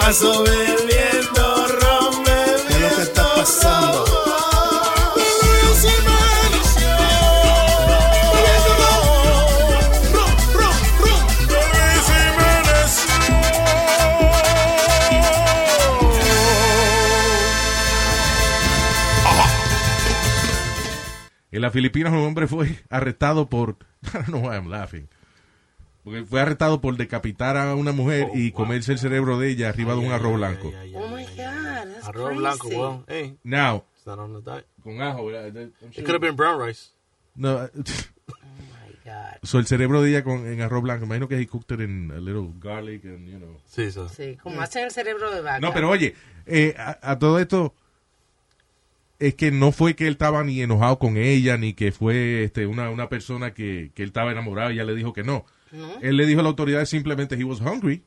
Paso 0.06 0.44
bebiendo 0.44 1.66
ron, 1.80 2.24
¿Qué 2.24 2.74
es 2.74 2.80
lo 2.80 2.96
que 2.96 3.02
está 3.02 3.34
pasando? 3.34 4.04
En 21.50 21.62
las 21.62 21.72
Filipinas 21.72 22.12
un 22.12 22.18
hombre 22.18 22.46
fue 22.46 22.84
arrestado 22.90 23.48
por... 23.48 23.78
I 24.04 24.18
don't 24.18 24.26
know 24.26 24.40
why 24.42 24.56
I'm 24.56 24.68
laughing. 24.68 25.08
Porque 26.06 26.24
fue 26.24 26.40
arrestado 26.40 26.80
por 26.80 26.96
decapitar 26.96 27.56
a 27.56 27.74
una 27.74 27.90
mujer 27.90 28.28
y 28.32 28.52
comerse 28.52 28.92
el 28.92 28.98
cerebro 29.00 29.40
de 29.40 29.50
ella 29.50 29.68
arriba 29.70 29.94
de 29.94 29.98
un 30.06 30.12
arroz 30.12 30.34
blanco. 30.36 30.72
Oh 30.94 31.08
my 31.08 31.24
God, 31.24 31.34
that's 31.36 32.06
Arroz 32.06 32.26
crazy. 32.28 32.38
blanco, 32.38 33.04
hey, 33.08 33.36
Now, 33.42 33.82
it's 33.96 34.06
not 34.06 34.20
on 34.20 34.32
the 34.40 34.40
diet. 34.48 34.66
con 34.84 35.02
ajo. 35.02 35.28
I'm 35.30 35.56
It 35.56 35.72
sure- 35.90 36.04
could 36.04 36.10
have 36.14 36.20
been 36.20 36.36
brown 36.36 36.60
rice. 36.64 36.90
No, 37.34 37.56
Oh 37.66 37.68
my 37.74 38.94
God. 39.04 39.38
so 39.42 39.58
el 39.58 39.66
cerebro 39.66 40.00
de 40.00 40.10
ella 40.10 40.22
con, 40.22 40.46
en 40.46 40.60
arroz 40.60 40.80
blanco. 40.84 41.06
Imagino 41.06 41.26
que 41.26 41.40
he 41.40 41.46
cooked 41.48 41.72
it 41.72 41.80
in 41.80 42.12
a 42.12 42.20
little 42.20 42.52
garlic 42.60 43.04
and, 43.04 43.26
you 43.28 43.38
know. 43.38 43.60
Sí, 43.66 43.90
so. 43.90 44.08
Sí, 44.08 44.36
como 44.40 44.60
hacen 44.60 44.84
el 44.84 44.92
cerebro 44.92 45.32
de 45.34 45.40
vaca. 45.40 45.58
No, 45.58 45.72
pero 45.74 45.90
oye, 45.90 46.14
eh, 46.46 46.76
a, 46.78 46.98
a 47.02 47.18
todo 47.18 47.40
esto 47.40 47.74
es 49.18 49.34
que 49.34 49.50
no 49.50 49.72
fue 49.72 49.96
que 49.96 50.06
él 50.06 50.12
estaba 50.12 50.44
ni 50.44 50.60
enojado 50.62 51.00
con 51.00 51.16
ella, 51.16 51.56
ni 51.56 51.72
que 51.74 51.90
fue 51.90 52.44
este, 52.44 52.66
una, 52.66 52.90
una 52.90 53.08
persona 53.08 53.52
que, 53.54 53.90
que 53.94 54.02
él 54.04 54.10
estaba 54.10 54.30
enamorado 54.30 54.70
y 54.70 54.74
ella 54.74 54.84
le 54.84 54.94
dijo 54.94 55.12
que 55.12 55.24
no. 55.24 55.44
¿No? 55.72 55.98
Él 56.00 56.16
le 56.16 56.26
dijo 56.26 56.40
a 56.40 56.42
la 56.42 56.48
autoridad 56.50 56.84
simplemente 56.84 57.34
he 57.36 57.44
was 57.44 57.60
hungry. 57.60 58.04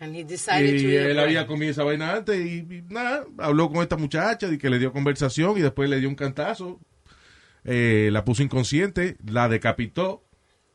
And 0.00 0.16
he 0.16 0.24
decided 0.24 0.80
to 0.80 0.88
Y 0.88 0.96
eat 0.96 1.10
él 1.10 1.18
había 1.20 1.46
comido 1.46 1.70
esa 1.70 1.84
vaina 1.84 2.12
antes 2.14 2.44
y, 2.44 2.58
y 2.68 2.84
nada, 2.88 3.24
habló 3.38 3.70
con 3.70 3.82
esta 3.82 3.96
muchacha 3.96 4.48
y 4.52 4.58
que 4.58 4.68
le 4.70 4.78
dio 4.80 4.92
conversación 4.92 5.56
y 5.58 5.60
después 5.60 5.88
le 5.88 6.00
dio 6.00 6.08
un 6.08 6.16
cantazo. 6.16 6.80
Eh, 7.64 8.08
la 8.10 8.24
puso 8.24 8.42
inconsciente, 8.42 9.16
la 9.24 9.48
decapitó, 9.48 10.24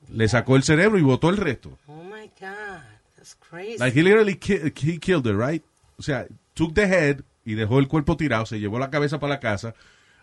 le 0.10 0.30
sacó 0.30 0.56
el 0.56 0.64
cerebro 0.64 0.98
y 0.98 1.02
botó 1.02 1.30
el 1.30 1.36
resto. 1.38 1.78
Oh 1.88 2.04
my 2.04 2.28
God, 2.40 2.82
that's 3.18 3.36
crazy. 3.36 3.78
Like 3.80 4.00
he 4.00 4.04
literally 4.04 4.36
ki- 4.38 4.72
he 4.82 4.98
killed 4.98 5.26
her, 5.28 5.36
right? 5.36 5.64
O 5.98 6.04
sea, 6.04 6.28
took 6.54 6.74
the 6.74 6.84
head 6.88 7.22
y 7.44 7.56
dejó 7.56 7.80
el 7.80 7.90
cuerpo 7.90 8.16
tirado, 8.16 8.46
se 8.46 8.60
llevó 8.62 8.80
la 8.80 8.90
cabeza 8.90 9.20
para 9.20 9.34
la 9.34 9.40
casa, 9.42 9.74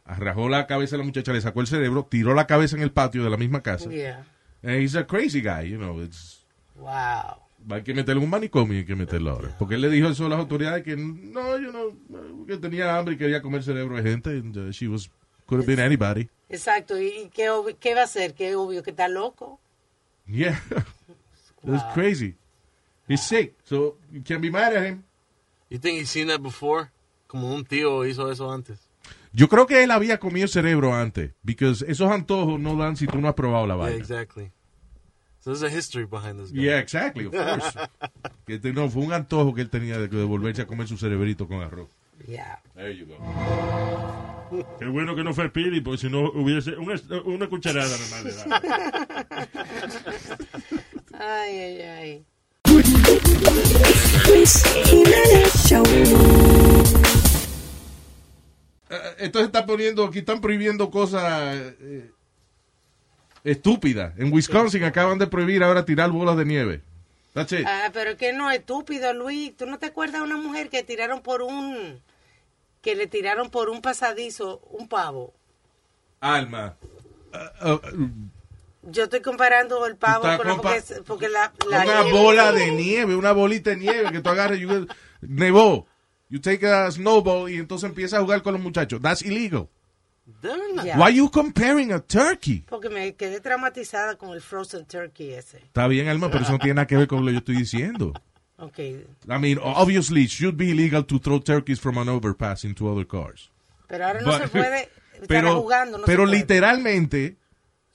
arrajó 0.07 0.49
la 0.49 0.67
cabeza 0.67 0.97
a 0.97 0.99
la 1.01 1.05
muchacha, 1.05 1.33
le 1.35 1.43
sacó 1.43 1.61
el 1.61 1.67
cerebro, 1.67 2.07
tiró 2.11 2.33
la 2.33 2.47
cabeza 2.47 2.77
en 2.77 2.83
el 2.83 2.93
patio 2.93 3.23
de 3.25 3.29
la 3.31 3.37
misma 3.37 3.63
casa. 3.63 3.91
Yeah. 3.91 4.25
And 4.65 4.81
he's 4.81 4.97
a 4.97 5.05
crazy 5.05 5.41
guy, 5.43 5.63
you 5.69 5.77
know. 5.79 6.01
It's, 6.03 6.41
Wow. 6.77 7.39
hay 7.71 7.83
que 7.83 7.95
meterlo 7.95 8.21
en 8.21 8.25
un 8.25 8.31
manicomio 8.31 8.75
y 8.75 8.79
hay 8.79 8.85
que 8.85 8.97
meterlo 8.97 9.31
ahora. 9.31 9.55
Porque 9.59 9.75
él 9.77 9.83
le 9.83 9.91
dijo 9.91 10.09
eso 10.09 10.27
a 10.27 10.29
las 10.29 10.39
autoridades 10.41 10.83
que 10.83 10.97
no, 10.97 11.57
yo 11.59 11.71
no, 11.71 12.47
que 12.47 12.57
tenía 12.57 12.97
hambre 12.97 13.15
y 13.15 13.19
quería 13.19 13.41
comer 13.43 13.63
cerebro 13.63 13.97
de 13.97 14.03
gente. 14.03 14.31
And, 14.31 14.57
uh, 14.57 14.71
she 14.73 14.89
was, 14.89 15.09
could 15.47 15.61
have 15.61 15.67
been 15.67 15.79
anybody. 15.79 16.29
Exacto. 16.49 16.99
¿Y 17.01 17.31
qué, 17.33 17.49
qué 17.79 17.95
va 17.95 18.01
a 18.03 18.05
hacer? 18.05 18.35
¿Qué 18.35 18.57
obvio 18.57 18.83
que 18.83 18.91
está 18.91 19.09
loco? 19.09 19.61
Yeah. 20.27 20.61
That's 21.65 21.85
crazy. 21.95 22.35
He's 23.09 23.23
sick, 23.23 23.55
so 23.65 23.97
you 24.11 24.23
can't 24.23 24.41
be 24.41 24.51
mad 24.51 24.73
at 24.75 24.85
him. 24.85 25.05
You 25.69 25.79
think 25.79 25.99
he's 25.99 26.11
seen 26.11 26.29
that 26.29 26.43
before? 26.43 26.91
Como 27.27 27.55
un 27.55 27.65
tío 27.65 28.05
hizo 28.07 28.31
eso 28.31 28.51
antes. 28.51 28.84
Yo 29.37 29.49
creo 29.49 29.67
que 29.67 29.83
él 29.83 29.91
había 29.91 30.19
comido 30.19 30.47
cerebro 30.47 30.95
antes, 30.95 31.33
because 31.43 31.85
esos 31.89 32.09
antojos 32.11 32.61
no 32.61 32.77
dan 32.77 32.97
si 32.97 33.07
tú 33.09 33.21
no 33.21 33.27
has 33.29 33.35
probado 33.35 33.67
la 33.67 33.75
Yeah, 33.75 33.83
vaina. 33.83 33.97
exactly. 33.99 34.53
So 35.41 35.51
there's 35.53 35.65
a 35.65 35.69
history 35.77 36.07
behind 36.07 36.39
this 36.41 36.53
guy. 36.53 36.63
Yeah, 36.63 36.79
exactly, 36.79 37.27
of 37.27 37.33
course. 37.35 37.77
que 38.47 38.55
este- 38.55 38.73
no, 38.73 38.89
fue 38.89 39.03
un 39.03 39.13
antojo 39.13 39.53
que 39.55 39.61
él 39.61 39.69
tenía 39.71 39.99
de, 39.99 40.07
de 40.09 40.25
volverse 40.25 40.63
a 40.63 40.67
comer 40.67 40.87
su 40.89 40.97
cerebrito 40.97 41.47
con 41.49 41.61
arroz. 41.63 41.89
Yeah. 42.29 42.63
There 42.77 42.97
you 42.97 43.07
go. 43.07 43.17
Qué 44.79 44.87
bueno 44.87 45.17
que 45.17 45.25
no 45.25 45.35
fue 45.35 45.51
Pili, 45.51 45.81
porque 45.81 45.99
si 46.03 46.09
no 46.09 46.31
hubiese 46.31 46.77
una, 46.77 46.95
una 47.25 47.49
cucharada 47.49 47.97
nomás 47.99 48.25
le 48.25 48.33
daba. 48.35 48.61
Ay, 51.19 51.59
ay, 51.59 51.83
ay. 51.83 52.25
Luis 54.29 54.63
Jiménez 54.85 55.53
Show. 55.69 55.83
Eh, 58.95 59.15
Esto 59.19 59.39
se 59.41 59.47
está 59.47 59.67
poniendo, 59.67 60.05
aquí 60.05 60.21
están 60.21 60.41
prohibiendo 60.41 60.91
cosas 60.91 61.55
eh, 61.81 62.11
estúpidas. 63.45 64.13
En 64.19 64.33
Wisconsin 64.33 64.85
acaban 64.85 65.19
de 65.19 65.27
prohibir 65.27 65.63
ahora 65.63 65.85
tirar 65.85 66.11
bolas 66.11 66.37
de 66.37 66.45
nieve. 66.45 66.81
That's 67.35 67.53
it. 67.53 67.67
Ah, 67.67 67.91
pero 67.93 68.17
que 68.17 68.33
no, 68.33 68.51
estúpido, 68.51 69.13
Luis. 69.13 69.57
¿Tú 69.57 69.67
no 69.67 69.79
te 69.79 69.87
acuerdas 69.87 70.21
de 70.21 70.27
una 70.27 70.37
mujer 70.37 70.69
que 70.71 70.83
tiraron 70.85 71.21
por 71.21 71.43
un... 71.43 72.01
que 72.81 72.95
le 72.95 73.07
tiraron 73.09 73.51
por 73.51 73.71
un 73.71 73.83
pasadizo 73.83 74.61
un 74.71 74.89
pavo? 74.89 75.35
Alma. 76.21 76.77
Uh, 77.61 77.71
uh, 77.71 77.81
Yo 78.83 79.05
estoy 79.05 79.21
comparando 79.21 79.85
el 79.87 79.97
pavo 79.97 80.23
con 80.37 80.47
la... 80.47 80.57
Porque, 80.57 80.83
porque 81.05 81.29
la, 81.29 81.53
la 81.69 81.83
una 81.83 82.03
nieve- 82.05 82.13
bola 82.13 82.53
de 82.53 82.71
nieve, 82.71 83.17
una 83.17 83.33
bolita 83.33 83.71
de 83.71 83.77
nieve 83.77 84.13
que 84.13 84.21
tú 84.21 84.31
agarras. 84.31 84.59
You, 84.61 84.87
nevó. 85.21 85.87
You 86.29 86.41
take 86.41 86.67
a 86.67 86.91
snowball 86.91 87.51
y 87.51 87.57
entonces 87.57 87.89
empiezas 87.89 88.19
a 88.19 88.23
jugar 88.23 88.43
con 88.43 88.55
los 88.55 88.63
muchachos. 88.63 89.01
That's 89.01 89.23
illegal. 89.23 89.69
Ya. 90.85 90.99
Why 90.99 91.15
you 91.15 91.31
comparing 91.31 91.93
a 91.93 92.01
turkey? 92.01 92.65
Porque 92.69 92.89
me 92.89 93.15
quedé 93.15 93.41
traumatizada 93.41 94.17
con 94.17 94.31
el 94.31 94.41
frozen 94.41 94.87
turkey 94.87 95.33
ese. 95.35 95.59
Está 95.59 95.87
bien, 95.87 96.09
Alma, 96.09 96.31
pero 96.31 96.45
eso 96.45 96.53
no 96.53 96.59
tiene 96.59 96.75
nada 96.75 96.87
que 96.87 96.97
ver 96.97 97.07
con 97.07 97.21
lo 97.21 97.27
que 97.27 97.33
yo 97.33 97.39
estoy 97.39 97.57
diciendo. 97.57 98.13
Ok. 98.57 98.79
I 98.79 99.05
mean, 99.39 99.59
obviously, 99.63 100.23
it 100.25 100.31
should 100.31 100.57
be 100.57 100.71
illegal 100.71 101.05
to 101.05 101.19
throw 101.19 101.41
turkeys 101.41 101.79
from 101.79 101.99
an 101.99 102.09
overpass 102.09 102.65
into 102.65 102.89
other 102.91 103.07
cars. 103.07 103.51
Pero 103.87 104.07
ahora 104.07 104.21
no 104.23 104.27
But- 104.33 104.43
se 104.43 104.49
puede 104.49 104.81
estar 105.13 105.27
pero, 105.29 105.61
jugando. 105.61 105.99
No 105.99 106.05
pero 106.07 106.25
se 106.25 106.29
puede. 106.31 106.39
literalmente, 106.41 107.37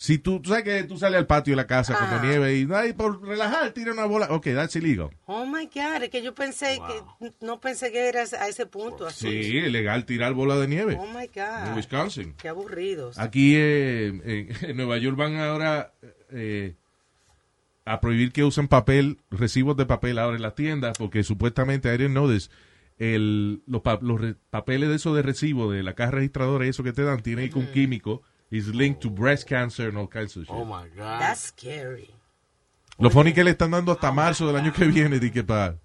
si 0.01 0.17
tú, 0.17 0.39
tú 0.41 0.51
sabes 0.51 0.63
que 0.63 0.83
tú 0.85 0.97
sales 0.97 1.17
al 1.17 1.27
patio 1.27 1.51
de 1.51 1.57
la 1.57 1.67
casa 1.67 1.93
Ah. 1.93 1.97
cuando 2.07 2.25
nieve 2.25 2.55
y 2.57 2.65
ay, 2.73 2.93
por 2.93 3.21
relajar, 3.21 3.71
tira 3.71 3.91
una 3.91 4.05
bola. 4.05 4.27
Ok, 4.29 4.45
that's 4.55 4.73
illegal. 4.77 5.09
Oh 5.25 5.45
my 5.45 5.65
God, 5.65 6.03
es 6.03 6.09
que 6.09 6.21
yo 6.23 6.33
pensé 6.33 6.79
que 7.19 7.31
no 7.45 7.59
pensé 7.59 7.91
que 7.91 8.07
era 8.07 8.21
a 8.21 8.47
ese 8.47 8.65
punto 8.65 9.05
así. 9.07 9.43
Sí, 9.43 9.57
es 9.57 9.69
legal 9.69 10.05
tirar 10.05 10.33
bola 10.33 10.55
de 10.55 10.69
nieve. 10.69 10.95
Oh 10.97 11.05
my 11.07 11.25
En 11.25 11.31
God. 11.35 11.75
Wisconsin. 11.75 12.33
Qué 12.41 12.47
aburridos. 12.47 13.19
Aquí 13.19 13.55
eh, 13.57 14.07
en, 14.07 14.49
en 14.69 14.77
Nueva 14.77 14.97
York 14.99 15.17
van 15.17 15.35
ahora 15.35 15.91
eh, 16.31 16.75
a 17.83 17.99
prohibir 17.99 18.31
que 18.31 18.45
usen 18.45 18.69
papel, 18.69 19.17
recibos 19.29 19.75
de 19.75 19.85
papel 19.85 20.17
ahora 20.17 20.37
en 20.37 20.43
las 20.43 20.55
tiendas, 20.55 20.97
porque 20.97 21.23
supuestamente, 21.23 21.93
I 21.93 21.97
didn't 21.97 22.11
know 22.11 22.31
this, 22.31 22.49
el, 22.99 23.63
los, 23.67 23.81
pa- 23.81 23.99
los 24.01 24.21
re- 24.21 24.35
papeles 24.49 24.87
de 24.89 24.95
eso 24.95 25.13
de 25.13 25.23
recibo 25.23 25.69
de 25.71 25.83
la 25.83 25.93
caja 25.93 26.11
registradora 26.11 26.65
y 26.65 26.69
eso 26.69 26.83
que 26.83 26.93
te 26.93 27.03
dan, 27.03 27.21
tiene 27.21 27.41
ahí 27.43 27.51
un 27.55 27.67
químico, 27.73 28.21
is 28.51 28.73
linked 28.73 29.01
to 29.01 29.09
breast 29.09 29.47
cancer 29.47 29.89
and 29.89 29.97
all 29.97 30.07
kinds 30.07 30.35
of 30.35 30.45
shit. 30.45 30.55
Oh 30.55 30.65
my 30.65 30.87
God. 30.95 31.21
That's 31.21 31.41
scary. 31.41 32.09
Lo 32.97 33.09
funny 33.09 33.31
que 33.33 33.43
le 33.43 33.51
están 33.53 33.71
dando 33.71 33.91
hasta 33.91 34.09
oh 34.09 34.13
marzo 34.13 34.45
del 34.45 34.55
año 34.55 34.73
que 34.73 34.85
viene 34.85 35.19
de 35.19 35.31
que 35.31 35.43
para 35.43 35.77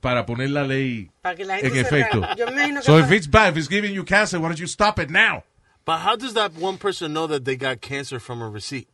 para 0.00 0.24
poner 0.24 0.50
la 0.50 0.62
ley 0.62 1.10
Para 1.22 1.34
que 1.34 1.44
la 1.44 1.56
gente 1.58 1.78
en 1.78 1.84
efecto. 1.84 2.20
Yo 2.36 2.46
me 2.46 2.52
imagino 2.52 2.80
que 2.80 2.86
So 2.86 2.98
if 2.98 3.10
it's 3.10 3.26
bad, 3.26 3.52
if 3.52 3.58
it's 3.58 3.68
giving 3.68 3.92
you 3.92 4.04
cancer, 4.04 4.38
why 4.38 4.48
don't 4.48 4.60
you 4.60 4.66
stop 4.66 4.98
it 4.98 5.10
now? 5.10 5.44
But 5.84 6.00
how 6.00 6.16
does 6.16 6.34
that 6.34 6.54
one 6.54 6.78
person 6.78 7.12
know 7.12 7.26
that 7.26 7.44
they 7.44 7.56
got 7.56 7.80
cancer 7.80 8.18
from 8.18 8.42
a 8.42 8.48
receipt? 8.48 8.88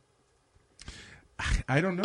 I 1.67 1.81
don't 1.81 1.95
know. 1.95 2.03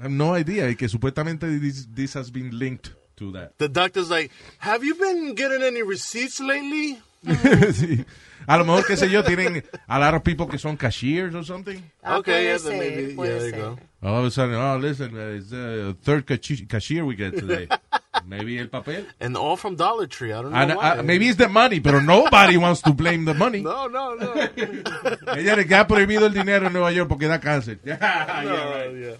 I 0.00 0.04
have 0.04 0.10
no 0.10 0.34
idea. 0.34 0.66
Y 0.66 0.74
que 0.74 0.88
supuestamente 0.88 1.60
this, 1.60 1.86
this 1.92 2.14
has 2.14 2.30
been 2.30 2.56
linked 2.58 2.94
to 3.16 3.32
that. 3.32 3.58
The 3.58 3.68
doctor's 3.68 4.10
like, 4.10 4.30
have 4.58 4.84
you 4.84 4.94
been 4.94 5.34
getting 5.34 5.62
any 5.62 5.82
receipts 5.82 6.40
lately? 6.40 7.00
Sí. 7.72 8.04
A 8.46 8.56
lo 8.56 8.64
mejor, 8.64 8.86
qué 8.86 8.96
sé 8.96 9.10
yo, 9.10 9.22
tienen 9.24 9.62
a 9.88 9.98
lot 9.98 10.14
of 10.14 10.22
people 10.22 10.46
que 10.48 10.58
son 10.58 10.76
cashiers 10.78 11.34
or 11.34 11.44
something. 11.44 11.82
Ah, 12.02 12.16
Okay, 12.18 12.44
yeah, 12.44 12.58
ser, 12.58 12.70
maybe- 12.78 13.14
yeah, 13.14 13.38
there 13.38 13.46
you 13.48 13.52
go. 13.52 13.78
All 14.02 14.20
of 14.20 14.24
a 14.26 14.30
sudden, 14.30 14.54
oh, 14.54 14.78
listen, 14.78 15.14
uh, 15.14 15.36
it's 15.36 15.50
the 15.50 15.94
third 16.02 16.24
cashier 16.68 17.04
we 17.04 17.14
get 17.14 17.34
today. 17.36 17.68
Maybe 18.26 18.58
el 18.58 18.68
papel. 18.68 19.04
And 19.20 19.36
all 19.36 19.56
from 19.56 19.76
Dollar 19.76 20.06
Tree. 20.06 20.32
I 20.32 20.40
don't 20.42 20.52
know 20.52 20.56
And, 20.58 20.74
why. 20.76 20.98
uh, 20.98 21.02
maybe 21.02 21.28
it's 21.28 21.36
the 21.38 21.48
money, 21.48 21.80
pero 21.80 22.00
nobody 22.00 22.56
wants 22.56 22.80
to 22.82 22.92
blame 22.92 23.24
the 23.26 23.34
money. 23.34 23.60
No, 23.60 23.86
no, 23.86 24.14
no. 24.14 24.32
Ella 25.36 25.54
le 25.56 25.64
queda 25.66 25.86
prohibido 25.86 26.26
el 26.26 26.32
dinero 26.34 26.66
en 26.66 26.72
Nueva 26.72 26.90
York 26.92 27.08
porque 27.08 27.26
da 27.28 27.38
cáncer. 27.40 27.78
no, 27.84 27.94
yeah. 27.94 29.16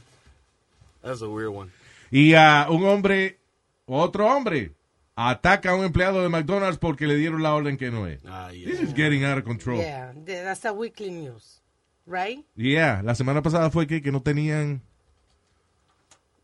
That's 1.03 1.23
a 1.23 1.29
weird 1.29 1.53
one. 1.53 1.71
Y 2.11 2.35
a 2.35 2.67
un 2.71 2.85
hombre, 2.87 3.39
otro 3.87 4.27
hombre, 4.27 4.73
ataca 5.19 5.71
a 5.71 5.75
un 5.75 5.85
empleado 5.85 6.23
de 6.23 6.29
McDonald's 6.29 6.79
porque 6.79 7.07
le 7.07 7.17
dieron 7.17 7.43
la 7.43 7.55
orden 7.55 7.77
que 7.77 7.91
no 7.91 8.07
es. 8.07 8.21
Ah, 8.27 8.53
yeah. 8.53 8.67
This 8.71 8.81
is 8.81 8.95
getting 8.95 9.25
out 9.25 9.37
of 9.39 9.45
control. 9.45 9.79
Yeah, 9.81 10.13
th- 10.13 10.45
that's 10.45 10.65
a 10.65 10.73
weekly 10.73 11.11
news, 11.11 11.61
right? 12.07 12.45
Yeah, 12.55 13.03
la 13.03 13.15
semana 13.15 13.43
pasada 13.43 13.71
fue 13.71 13.87
que, 13.87 14.01
que 14.01 14.13
no 14.13 14.21
tenían. 14.23 14.81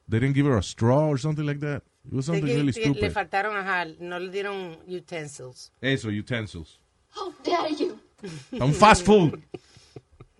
They 0.08 0.18
didn't 0.18 0.34
give 0.34 0.46
her 0.46 0.58
a 0.58 0.62
straw 0.62 1.08
or 1.08 1.18
something 1.18 1.46
like 1.46 1.60
that. 1.60 1.82
It 2.06 2.12
was 2.12 2.26
something 2.26 2.44
que 2.44 2.54
really 2.54 2.66
le 2.66 2.72
stupid. 2.72 3.12
faltaron, 3.12 3.56
ajá, 3.56 3.86
no 4.00 4.18
le 4.18 4.30
dieron 4.30 4.76
utensils. 4.86 5.70
Eso, 5.80 6.08
utensils. 6.10 6.78
How 7.10 7.32
dare 7.42 7.70
you? 7.70 7.98
Un 8.60 8.72
fast 8.72 9.04
food. 9.04 9.42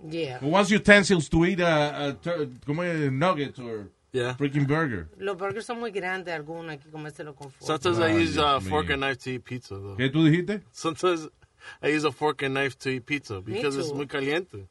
Yeah. 0.06 0.36
Who 0.40 0.48
wants 0.48 0.70
utensils 0.70 1.30
to 1.30 1.46
eat 1.46 1.60
a, 1.60 2.14
a 2.26 3.10
nuggets 3.10 3.58
or 3.58 3.88
Yeah. 4.14 4.36
freaking 4.36 4.64
burger? 4.68 5.08
Los 5.18 5.36
burgers 5.36 5.66
son 5.66 5.80
muy 5.80 5.90
grandes, 5.90 6.32
algunos 6.32 6.70
hay 6.70 6.78
que 6.78 6.88
comérselo 6.88 7.34
con 7.34 7.50
fork. 7.50 7.66
Sometimes 7.66 7.98
I 7.98 8.12
use 8.22 8.38
a 8.38 8.60
mío. 8.60 8.70
fork 8.70 8.90
and 8.90 9.00
knife 9.02 9.18
to 9.24 9.30
eat 9.30 9.42
pizza, 9.44 9.74
though. 9.74 9.96
¿Qué 9.96 10.08
tú 10.08 10.24
dijiste? 10.24 10.62
Sometimes 10.72 11.28
I 11.82 11.88
use 11.96 12.04
a 12.06 12.12
fork 12.12 12.42
and 12.44 12.54
knife 12.54 12.78
to 12.78 12.90
eat 12.90 13.04
pizza 13.04 13.40
because 13.40 13.76
it's 13.76 13.92
muy 13.92 14.06
caliente. 14.06 14.68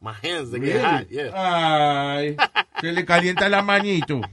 My 0.00 0.12
hands, 0.12 0.50
they 0.52 0.60
Really? 0.60 0.72
get 0.72 0.84
hot, 0.84 1.10
yeah. 1.10 1.30
Ay, 1.34 2.36
se 2.80 2.92
le 2.92 3.04
calienta 3.04 3.48
la 3.50 3.60
manito. 3.60 4.20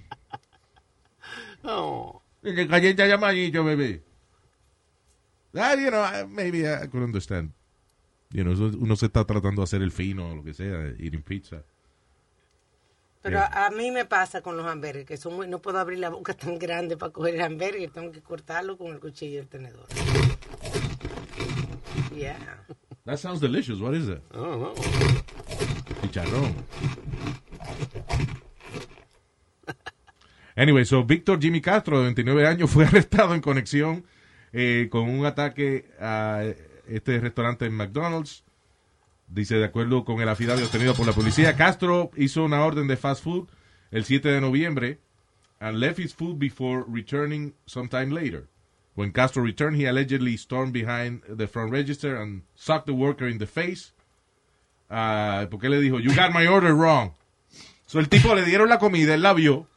Oh. 1.63 2.21
Se 2.43 2.51
le 2.53 2.67
calienta 2.67 3.05
la 3.07 3.17
manito, 3.17 3.63
bebé. 3.63 4.01
Ah, 5.55 5.73
you 5.75 5.89
know, 5.89 6.01
I- 6.03 6.25
maybe 6.25 6.65
I 6.67 6.87
could 6.87 7.03
understand. 7.03 7.51
You 8.31 8.43
know, 8.43 8.53
uno 8.53 8.95
se 8.95 9.07
está 9.07 9.25
tratando 9.25 9.61
de 9.61 9.63
hacer 9.63 9.81
el 9.81 9.91
fino 9.91 10.29
o 10.29 10.35
lo 10.35 10.43
que 10.43 10.53
sea, 10.53 10.93
eating 10.99 11.23
pizza. 11.23 11.63
Pero 13.27 13.41
a, 13.41 13.65
a 13.65 13.69
mí 13.71 13.91
me 13.91 14.05
pasa 14.05 14.41
con 14.41 14.55
los 14.55 14.65
hamburgues, 14.65 15.05
que 15.05 15.17
son 15.17 15.35
muy, 15.35 15.49
no 15.49 15.59
puedo 15.59 15.79
abrir 15.79 15.99
la 15.99 16.09
boca 16.09 16.33
tan 16.45 16.57
grande 16.57 16.95
para 16.95 17.11
coger 17.11 17.35
el 17.35 17.41
hamburger, 17.41 17.89
tengo 17.91 18.09
que 18.11 18.21
cortarlo 18.21 18.77
con 18.77 18.87
el 18.93 19.01
cuchillo 19.01 19.33
y 19.33 19.37
el 19.37 19.47
tenedor. 19.47 19.85
Yeah. 22.15 22.37
That 23.05 23.17
sounds 23.17 23.41
delicious. 23.41 23.79
What 23.79 23.95
is 23.95 24.07
that? 24.07 24.21
I 24.31 24.37
don't 24.37 24.59
know. 24.59 24.73
Chicharrón. 26.01 26.55
Anyway, 30.55 30.85
so 30.85 31.03
Víctor 31.03 31.39
Jimmy 31.39 31.61
Castro, 31.61 31.99
de 31.99 32.05
29 32.05 32.47
años, 32.47 32.71
fue 32.71 32.85
arrestado 32.85 33.35
en 33.35 33.41
conexión 33.41 34.05
eh, 34.53 34.87
con 34.89 35.09
un 35.09 35.25
ataque 35.25 35.91
a 35.99 36.43
este 36.87 37.19
restaurante 37.19 37.65
en 37.65 37.73
McDonald's. 37.73 38.43
Dice, 39.27 39.55
de 39.55 39.65
acuerdo 39.65 40.05
con 40.05 40.21
el 40.21 40.29
affidavit 40.29 40.65
obtenido 40.65 40.93
por 40.93 41.05
la 41.05 41.13
policía, 41.13 41.55
Castro 41.55 42.11
hizo 42.15 42.43
una 42.43 42.63
orden 42.63 42.87
de 42.87 42.95
fast 42.95 43.23
food 43.23 43.49
el 43.91 44.05
7 44.05 44.29
de 44.29 44.41
noviembre 44.41 44.99
and 45.59 45.79
left 45.79 45.99
his 45.99 46.13
food 46.13 46.37
before 46.37 46.85
returning 46.87 47.53
sometime 47.65 48.13
later. 48.13 48.47
When 48.95 49.11
Castro 49.11 49.43
returned, 49.43 49.77
he 49.77 49.85
allegedly 49.85 50.37
stormed 50.37 50.73
behind 50.73 51.21
the 51.29 51.47
front 51.47 51.71
register 51.71 52.15
and 52.15 52.43
sucked 52.55 52.87
the 52.87 52.93
worker 52.93 53.27
in 53.27 53.37
the 53.37 53.45
face. 53.45 53.93
Ah, 54.89 55.45
porque 55.51 55.69
le 55.69 55.79
dijo, 55.81 55.99
you 55.99 56.15
got 56.15 56.33
my 56.33 56.47
order 56.47 56.73
wrong. 56.73 57.13
So 57.85 57.99
el 57.99 58.07
tipo 58.07 58.33
le 58.33 58.43
dieron 58.43 58.69
la 58.69 58.79
comida, 58.79 59.13
él 59.13 59.21
la 59.21 59.33
vio 59.33 59.67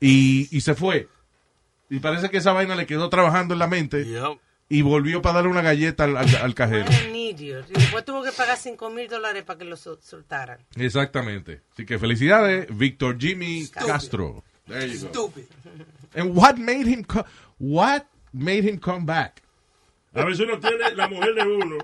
y, 0.00 0.48
y 0.50 0.60
se 0.60 0.74
fue. 0.74 1.08
Y 1.88 1.98
parece 2.00 2.30
que 2.30 2.38
esa 2.38 2.52
vaina 2.52 2.74
le 2.76 2.86
quedó 2.86 3.08
trabajando 3.08 3.54
en 3.54 3.58
la 3.58 3.66
mente 3.66 4.04
Yep. 4.04 4.38
Y 4.70 4.80
volvió 4.82 5.20
para 5.20 5.34
darle 5.36 5.50
una 5.50 5.60
galleta 5.62 6.04
al, 6.04 6.16
al- 6.16 6.36
al 6.36 6.54
cajero. 6.54 6.86
Y 7.12 7.32
después 7.34 8.04
tuvo 8.04 8.22
que 8.22 8.32
pagar 8.32 8.56
5 8.56 8.88
mil 8.90 9.08
dólares 9.08 9.42
para 9.42 9.58
que 9.58 9.64
lo 9.66 9.76
sol- 9.76 9.98
soltaran. 10.00 10.60
Exactamente. 10.76 11.60
Así 11.72 11.84
que 11.84 11.98
felicidades, 11.98 12.66
Víctor 12.74 13.18
Jimmy 13.20 13.66
Castro. 13.68 14.42
There 14.66 14.88
you 14.88 15.00
go. 15.00 15.08
Stupid. 15.08 15.44
And 16.14 16.36
what 16.36 16.56
made 16.56 16.86
him 16.88 17.04
what 17.58 18.04
made 18.32 18.62
him 18.68 18.78
come 18.78 19.04
back? 19.04 19.42
A 20.14 20.24
veces 20.24 20.40
uno 20.46 20.58
tiene 20.60 20.94
la 20.94 21.08
mujer 21.08 21.34
de 21.34 21.42
uno 21.42 21.76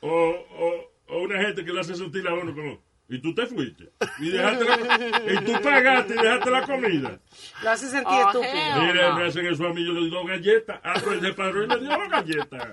o, 0.00 0.08
o, 0.08 0.90
o 1.08 1.22
una 1.22 1.40
gente 1.42 1.64
que 1.64 1.72
lo 1.72 1.80
hace 1.80 1.94
sentir 1.94 2.26
a 2.26 2.34
uno 2.34 2.54
como, 2.54 2.80
y 3.10 3.20
tú 3.20 3.34
te 3.34 3.46
fuiste. 3.46 3.90
Y, 4.20 4.30
dejaste 4.30 4.64
la- 4.64 5.32
y 5.34 5.44
tú 5.44 5.52
pagaste 5.62 6.14
y 6.14 6.16
dejaste 6.16 6.50
la 6.50 6.62
comida. 6.66 7.20
Lo 7.62 7.70
hace 7.70 7.88
sentir 7.88 8.06
Oh, 8.24 8.28
estúpido. 8.28 8.82
Mira, 8.82 9.14
me 9.16 9.26
hacen 9.26 9.46
eso 9.46 9.66
a 9.66 9.74
mí, 9.74 9.84
yo 9.84 9.92
le 9.92 10.08
doy 10.08 10.26
galletas. 10.28 10.80
Ah, 10.82 10.94
pues 11.04 11.20
se 11.20 11.32
paró 11.34 11.64
y 11.64 11.66
le 11.68 11.78
dio 11.80 12.08
galletas. 12.08 12.68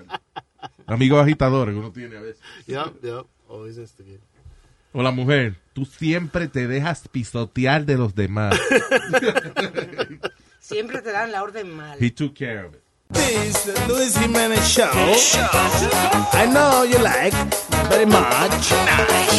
Amigos 0.86 1.22
agitadores 1.22 1.74
que 1.74 1.78
uno 1.80 1.92
tiene 1.92 2.16
a 2.16 2.20
veces. 2.20 2.40
Yep, 2.66 3.02
yep. 3.02 3.26
Always 3.50 3.76
instigate. 3.78 4.20
O 4.92 5.02
la 5.02 5.10
mujer, 5.10 5.54
tú 5.74 5.84
siempre 5.84 6.48
te 6.48 6.66
dejas 6.66 7.06
pisotear 7.08 7.84
de 7.84 7.96
los 7.98 8.14
demás. 8.14 8.58
Siempre 10.60 11.00
te 11.02 11.12
dan 11.12 11.32
la 11.32 11.42
orden 11.42 11.74
mal. 11.74 11.96
He 12.02 12.10
took 12.10 12.34
care 12.36 12.64
of 12.66 12.74
it. 12.74 12.80
This 13.10 13.64
the 13.64 13.72
Luis 13.88 14.16
Jimenez 14.16 14.66
Show. 14.68 14.90
I 16.32 16.46
know 16.52 16.82
you 16.84 16.98
like 16.98 17.32
very 17.88 18.04
much. 18.06 18.68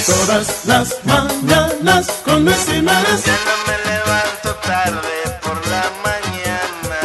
Todas 0.06 0.66
las 0.66 0.96
mañanas 1.06 2.10
con 2.26 2.46
Luis 2.46 2.66
Jimenez. 2.66 3.26
Ya 3.26 3.38
no 3.46 3.56
me 3.68 3.78
levanto 3.92 4.56
tarde 4.66 5.18
por 5.44 5.58
la 5.68 5.84
mañana. 6.04 7.00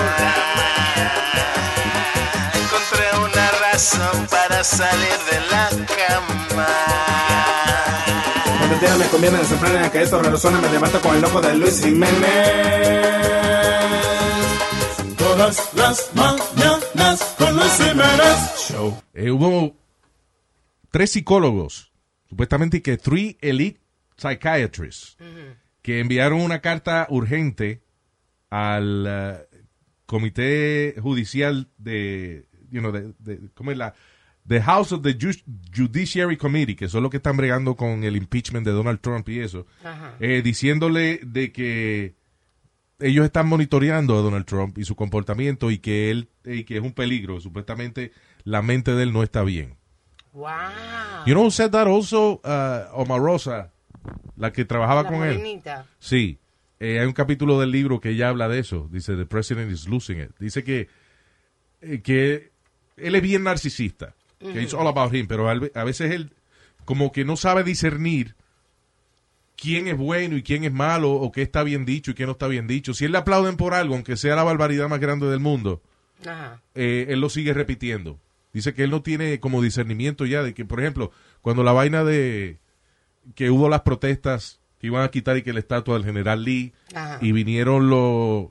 Encontré 2.54 3.06
una 3.18 3.46
razón 3.70 4.26
para 4.30 4.64
salir 4.64 5.18
de 5.30 5.40
la 5.50 5.68
cama. 5.98 6.68
Cuando 8.58 8.76
día 8.78 8.96
me 8.96 9.06
conviene 9.08 9.38
desenfrenar 9.38 9.90
que 9.90 10.02
esto 10.02 10.22
resuena, 10.22 10.60
me 10.60 10.70
levanto 10.70 11.00
con 11.00 11.14
el 11.14 11.20
loco 11.20 11.40
de 11.42 11.54
Luis 11.56 11.82
Jiménez. 11.82 13.04
Todas 15.36 15.74
las 15.74 16.12
mañanas 16.14 17.34
con 17.36 17.56
Luis 17.56 17.72
Jiménez 17.76 18.68
Show. 18.70 18.96
Eh, 19.14 19.32
hubo 19.32 19.76
tres 20.92 21.10
psicólogos, 21.10 21.90
supuestamente 22.28 22.80
que 22.80 22.96
three 22.98 23.36
elite 23.40 23.80
psychiatrists, 24.16 25.16
que 25.82 25.98
enviaron 25.98 26.40
una 26.40 26.60
carta 26.60 27.08
urgente 27.10 27.82
al 28.48 29.06
eh, 29.08 29.48
comité 30.06 30.94
judicial 31.02 31.66
de, 31.78 32.46
you 32.70 32.78
know, 32.78 32.92
de, 32.92 33.12
de- 33.18 33.40
¿cómo 33.54 33.72
es 33.72 33.76
la? 33.76 33.92
The 34.46 34.60
House 34.62 34.92
of 34.92 35.02
the 35.02 35.18
Ju- 35.18 35.42
Judiciary 35.76 36.36
Committee, 36.36 36.76
que 36.76 36.88
son 36.88 37.02
los 37.02 37.10
que 37.10 37.16
están 37.16 37.36
bregando 37.36 37.74
con 37.74 38.04
el 38.04 38.14
impeachment 38.14 38.64
de 38.64 38.70
Donald 38.72 39.00
Trump 39.00 39.28
y 39.30 39.40
eso, 39.40 39.66
eh, 40.20 40.42
diciéndole 40.44 41.18
de 41.24 41.50
que 41.50 42.14
ellos 43.00 43.24
están 43.24 43.48
monitoreando 43.48 44.18
a 44.18 44.22
Donald 44.22 44.46
Trump 44.46 44.78
y 44.78 44.84
su 44.84 44.94
comportamiento 44.94 45.70
y 45.70 45.78
que 45.78 46.10
él 46.10 46.28
y 46.44 46.64
que 46.64 46.76
es 46.76 46.82
un 46.82 46.92
peligro. 46.92 47.40
Supuestamente 47.40 48.12
la 48.44 48.62
mente 48.62 48.94
de 48.94 49.02
él 49.04 49.12
no 49.12 49.22
está 49.22 49.42
bien. 49.42 49.76
Wow. 50.32 50.48
You 51.26 51.34
know 51.34 51.44
who 51.44 51.50
said 51.50 51.70
that 51.70 51.86
also? 51.86 52.40
Uh, 52.44 53.00
Omarosa, 53.00 53.72
la 54.36 54.52
que 54.52 54.64
trabajaba 54.64 55.04
La 55.04 55.08
con 55.08 55.24
él. 55.24 55.62
Sí. 55.98 56.38
Eh, 56.80 56.98
hay 56.98 57.06
un 57.06 57.12
capítulo 57.12 57.60
del 57.60 57.70
libro 57.70 58.00
que 58.00 58.10
ella 58.10 58.28
habla 58.28 58.48
de 58.48 58.58
eso. 58.58 58.88
Dice, 58.90 59.16
The 59.16 59.26
President 59.26 59.70
is 59.70 59.88
losing 59.88 60.20
it. 60.20 60.30
Dice 60.38 60.64
que, 60.64 60.88
eh, 61.80 62.02
que 62.02 62.50
él 62.96 63.14
es 63.14 63.22
bien 63.22 63.44
narcisista. 63.44 64.14
Que 64.38 64.60
it's 64.60 64.74
all 64.74 64.86
about 64.88 65.14
him. 65.14 65.26
Pero 65.26 65.48
a 65.48 65.84
veces 65.84 66.10
él 66.10 66.32
como 66.84 67.12
que 67.12 67.24
no 67.24 67.36
sabe 67.36 67.64
discernir 67.64 68.34
quién 69.56 69.88
es 69.88 69.96
bueno 69.96 70.36
y 70.36 70.42
quién 70.42 70.64
es 70.64 70.72
malo 70.72 71.12
o 71.12 71.30
qué 71.32 71.42
está 71.42 71.62
bien 71.62 71.84
dicho 71.84 72.10
y 72.10 72.14
qué 72.14 72.26
no 72.26 72.32
está 72.32 72.46
bien 72.48 72.66
dicho. 72.66 72.94
Si 72.94 73.04
él 73.04 73.12
le 73.12 73.18
aplauden 73.18 73.56
por 73.56 73.74
algo, 73.74 73.94
aunque 73.94 74.16
sea 74.16 74.34
la 74.36 74.42
barbaridad 74.42 74.88
más 74.88 75.00
grande 75.00 75.26
del 75.26 75.40
mundo, 75.40 75.80
Ajá. 76.26 76.60
eh, 76.74 77.06
él 77.08 77.20
lo 77.20 77.28
sigue 77.28 77.52
repitiendo. 77.54 78.18
Dice 78.52 78.72
que 78.74 78.84
él 78.84 78.90
no 78.90 79.02
tiene 79.02 79.40
como 79.40 79.60
discernimiento 79.62 80.26
ya 80.26 80.42
de 80.42 80.54
que, 80.54 80.64
por 80.64 80.80
ejemplo, 80.80 81.10
cuando 81.42 81.62
la 81.64 81.72
vaina 81.72 82.04
de 82.04 82.58
que 83.34 83.50
hubo 83.50 83.68
las 83.68 83.80
protestas 83.82 84.60
que 84.80 84.86
iban 84.88 85.02
a 85.02 85.10
quitar 85.10 85.36
y 85.36 85.42
que 85.42 85.52
la 85.52 85.58
estatua 85.60 85.94
del 85.94 86.04
general 86.04 86.44
Lee 86.44 86.72
Ajá. 86.94 87.18
y 87.20 87.32
vinieron 87.32 87.88
los 87.90 88.46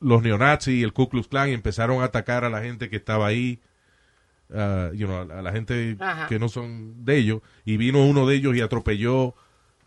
los 0.00 0.22
neonazis 0.22 0.74
y 0.74 0.82
el 0.82 0.92
Ku 0.94 1.08
Klux 1.10 1.28
Klan 1.28 1.50
y 1.50 1.52
empezaron 1.52 2.00
a 2.00 2.06
atacar 2.06 2.44
a 2.44 2.50
la 2.50 2.62
gente 2.62 2.88
que 2.88 2.96
estaba 2.96 3.26
ahí, 3.26 3.60
ah, 4.54 4.90
you 4.94 5.06
know, 5.06 5.30
a, 5.30 5.38
a 5.38 5.42
la 5.42 5.52
gente 5.52 5.96
Ajá. 6.00 6.26
que 6.26 6.38
no 6.38 6.48
son 6.48 7.04
de 7.04 7.18
ellos 7.18 7.42
y 7.64 7.76
vino 7.76 8.04
uno 8.04 8.26
de 8.26 8.36
ellos 8.36 8.56
y 8.56 8.60
atropelló 8.62 9.34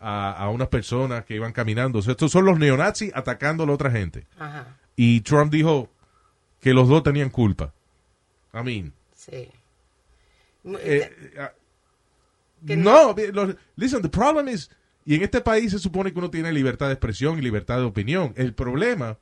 a, 0.06 0.32
a 0.32 0.50
unas 0.50 0.68
personas 0.68 1.24
que 1.24 1.34
iban 1.34 1.52
caminando. 1.52 1.98
O 1.98 2.02
sea, 2.02 2.12
estos 2.12 2.30
son 2.30 2.44
los 2.44 2.58
neonazis 2.58 3.10
atacando 3.14 3.62
a 3.62 3.66
la 3.66 3.72
otra 3.72 3.90
gente. 3.90 4.26
Ajá. 4.38 4.76
Y 4.96 5.20
Trump 5.22 5.50
dijo 5.50 5.88
que 6.60 6.74
los 6.74 6.88
dos 6.88 7.02
tenían 7.02 7.30
culpa. 7.30 7.72
I 8.52 8.62
mean, 8.62 8.92
Sí. 9.16 9.48
eh, 10.80 11.10
ah, 11.38 11.52
no, 12.62 13.14
listen, 13.76 14.02
the 14.02 14.08
problem 14.08 14.48
is, 14.48 14.70
y 15.04 15.14
en 15.14 15.22
este 15.22 15.40
país 15.40 15.72
se 15.72 15.78
supone 15.78 16.12
que 16.12 16.18
uno 16.18 16.30
tiene 16.30 16.52
libertad 16.52 16.86
de 16.88 16.92
expresión 16.94 17.38
y 17.38 17.42
libertad 17.42 17.78
de 17.78 17.84
opinión. 17.84 18.32
El 18.36 18.54
problema 18.54 19.18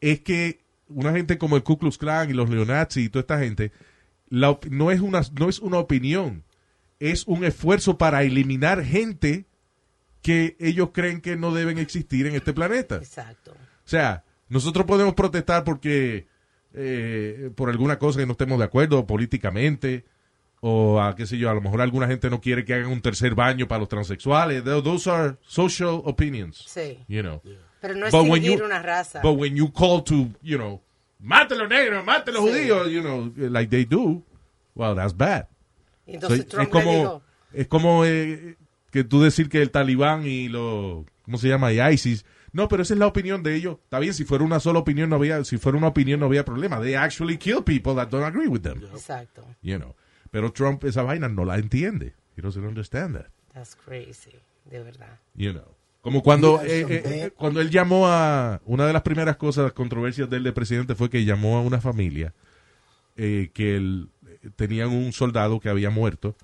es 0.00 0.20
que 0.20 0.60
una 0.88 1.12
gente 1.12 1.38
como 1.38 1.56
el 1.56 1.62
Ku 1.64 1.78
Klux 1.78 1.98
Klan 1.98 2.30
y 2.30 2.32
los 2.32 2.48
neonazis 2.48 3.04
y 3.06 3.08
toda 3.08 3.20
esta 3.22 3.38
gente, 3.38 3.72
la 4.28 4.58
no, 4.70 4.90
es 4.90 5.00
una, 5.00 5.22
no 5.38 5.48
es 5.48 5.58
una 5.58 5.78
opinión, 5.78 6.44
es 7.00 7.26
un 7.26 7.44
esfuerzo 7.44 7.98
para 7.98 8.22
eliminar 8.22 8.84
gente 8.84 9.44
que 10.22 10.56
ellos 10.60 10.90
creen 10.92 11.20
que 11.20 11.36
no 11.36 11.52
deben 11.52 11.78
existir 11.78 12.26
en 12.26 12.34
este 12.34 12.52
planeta. 12.52 12.96
Exacto. 12.96 13.52
O 13.52 13.88
sea, 13.88 14.24
nosotros 14.48 14.84
podemos 14.86 15.14
protestar 15.14 15.64
porque 15.64 16.26
eh, 16.74 17.50
por 17.54 17.70
alguna 17.70 17.98
cosa 17.98 18.18
que 18.20 18.26
no 18.26 18.32
estemos 18.32 18.58
de 18.58 18.64
acuerdo 18.64 19.06
políticamente 19.06 20.04
o 20.60 21.00
a 21.00 21.14
qué 21.14 21.24
sé 21.26 21.38
yo, 21.38 21.48
a 21.50 21.54
lo 21.54 21.60
mejor 21.60 21.80
alguna 21.80 22.06
gente 22.08 22.28
no 22.30 22.40
quiere 22.40 22.64
que 22.64 22.74
hagan 22.74 22.90
un 22.90 23.00
tercer 23.00 23.34
baño 23.34 23.68
para 23.68 23.78
los 23.80 23.88
transexuales. 23.88 24.64
Tho- 24.64 24.82
Those 24.82 25.10
are 25.10 25.36
social 25.46 26.02
opinions. 26.04 26.64
Sí. 26.66 26.98
You 27.08 27.22
know. 27.22 27.40
Pero 27.80 27.94
no 27.94 28.06
extinguir 28.06 28.58
you- 28.58 28.64
una 28.64 28.82
raza. 28.82 29.20
But 29.22 29.38
when 29.38 29.54
you 29.54 29.72
call 29.72 30.02
to, 30.04 30.28
you 30.42 30.56
know, 30.58 30.82
mate 31.20 31.54
los 31.56 31.68
negros, 31.68 32.04
mate 32.04 32.32
los 32.32 32.42
Sí. 32.44 32.48
judíos, 32.50 32.90
you 32.90 33.00
know, 33.02 33.32
like 33.36 33.70
they 33.70 33.84
do, 33.84 34.22
well, 34.74 34.96
that's 34.96 35.16
bad. 35.16 35.46
Entonces 36.06 36.40
So, 36.40 36.46
Trump 36.48 36.62
es 36.64 36.68
como, 36.72 36.92
dijo, 36.92 37.22
es 37.52 37.66
como 37.68 38.04
eh, 38.04 38.56
que 38.90 39.04
tú 39.04 39.20
decir 39.22 39.48
que 39.48 39.62
el 39.62 39.70
talibán 39.70 40.26
y 40.26 40.48
los, 40.48 41.04
¿cómo 41.22 41.38
se 41.38 41.48
llama? 41.48 41.72
Y 41.72 41.80
ISIS. 41.80 42.24
No, 42.52 42.68
pero 42.68 42.82
esa 42.82 42.94
es 42.94 43.00
la 43.00 43.06
opinión 43.06 43.42
de 43.42 43.54
ellos. 43.54 43.76
Está 43.84 43.98
bien, 43.98 44.14
si 44.14 44.24
fuera 44.24 44.42
una 44.44 44.58
sola 44.60 44.78
opinión 44.78 45.10
no 45.10 45.16
había, 45.16 45.44
si 45.44 45.58
fuera 45.58 45.76
una 45.76 45.88
opinión 45.88 46.20
no 46.20 46.26
había 46.26 46.44
problema. 46.44 46.80
They 46.80 46.94
actually 46.94 47.36
kill 47.36 47.62
people 47.62 47.94
that 47.94 48.08
don't 48.08 48.24
agree 48.24 48.48
with 48.48 48.60
them. 48.62 48.82
exacto. 48.92 49.44
You 49.62 49.76
know. 49.78 49.94
Pero 50.30 50.52
Trump 50.52 50.84
esa 50.84 51.02
vaina 51.02 51.28
no 51.28 51.44
la 51.44 51.56
entiende. 51.58 52.14
He 52.36 52.42
doesn't 52.42 52.64
understand 52.64 53.16
that. 53.16 53.26
That's 53.52 53.76
crazy. 53.76 54.32
De 54.64 54.82
verdad. 54.82 55.18
You 55.34 55.52
know. 55.52 55.74
Como 56.00 56.22
cuando, 56.22 56.62
eh, 56.62 56.80
eh, 56.80 56.84
de- 56.86 57.24
eh, 57.24 57.30
cuando 57.32 57.60
él 57.60 57.70
llamó 57.70 58.06
a, 58.08 58.60
una 58.64 58.86
de 58.86 58.92
las 58.92 59.02
primeras 59.02 59.36
cosas, 59.36 59.72
controversias 59.72 60.30
del 60.30 60.42
de 60.44 60.52
presidente 60.52 60.94
fue 60.94 61.10
que 61.10 61.24
llamó 61.24 61.58
a 61.58 61.60
una 61.60 61.80
familia 61.80 62.32
eh, 63.16 63.50
que 63.52 63.76
él, 63.76 64.08
tenían 64.56 64.90
un 64.90 65.12
soldado 65.12 65.60
que 65.60 65.68
había 65.68 65.90
muerto 65.90 66.36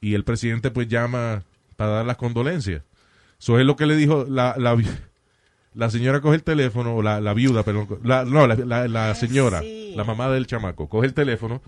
y 0.00 0.14
el 0.14 0.24
presidente 0.24 0.70
pues 0.70 0.86
llama 0.88 1.42
para 1.76 1.90
dar 1.92 2.06
las 2.06 2.16
condolencias. 2.16 2.82
Eso 3.38 3.58
es 3.58 3.66
lo 3.66 3.76
que 3.76 3.86
le 3.86 3.96
dijo 3.96 4.24
la, 4.28 4.54
la, 4.58 4.76
la 5.74 5.90
señora 5.90 6.20
coge 6.20 6.36
el 6.36 6.42
teléfono, 6.44 6.96
o 6.96 7.02
la, 7.02 7.20
la 7.20 7.34
viuda, 7.34 7.62
perdón, 7.62 7.98
la, 8.04 8.24
no, 8.24 8.46
la, 8.46 8.54
la- 8.54 8.88
la 8.88 9.14
señora, 9.14 9.62
la 9.62 10.04
mamá 10.04 10.30
del 10.30 10.46
chamaco, 10.46 10.88
coge 10.88 11.06
el 11.06 11.14
teléfono 11.14 11.60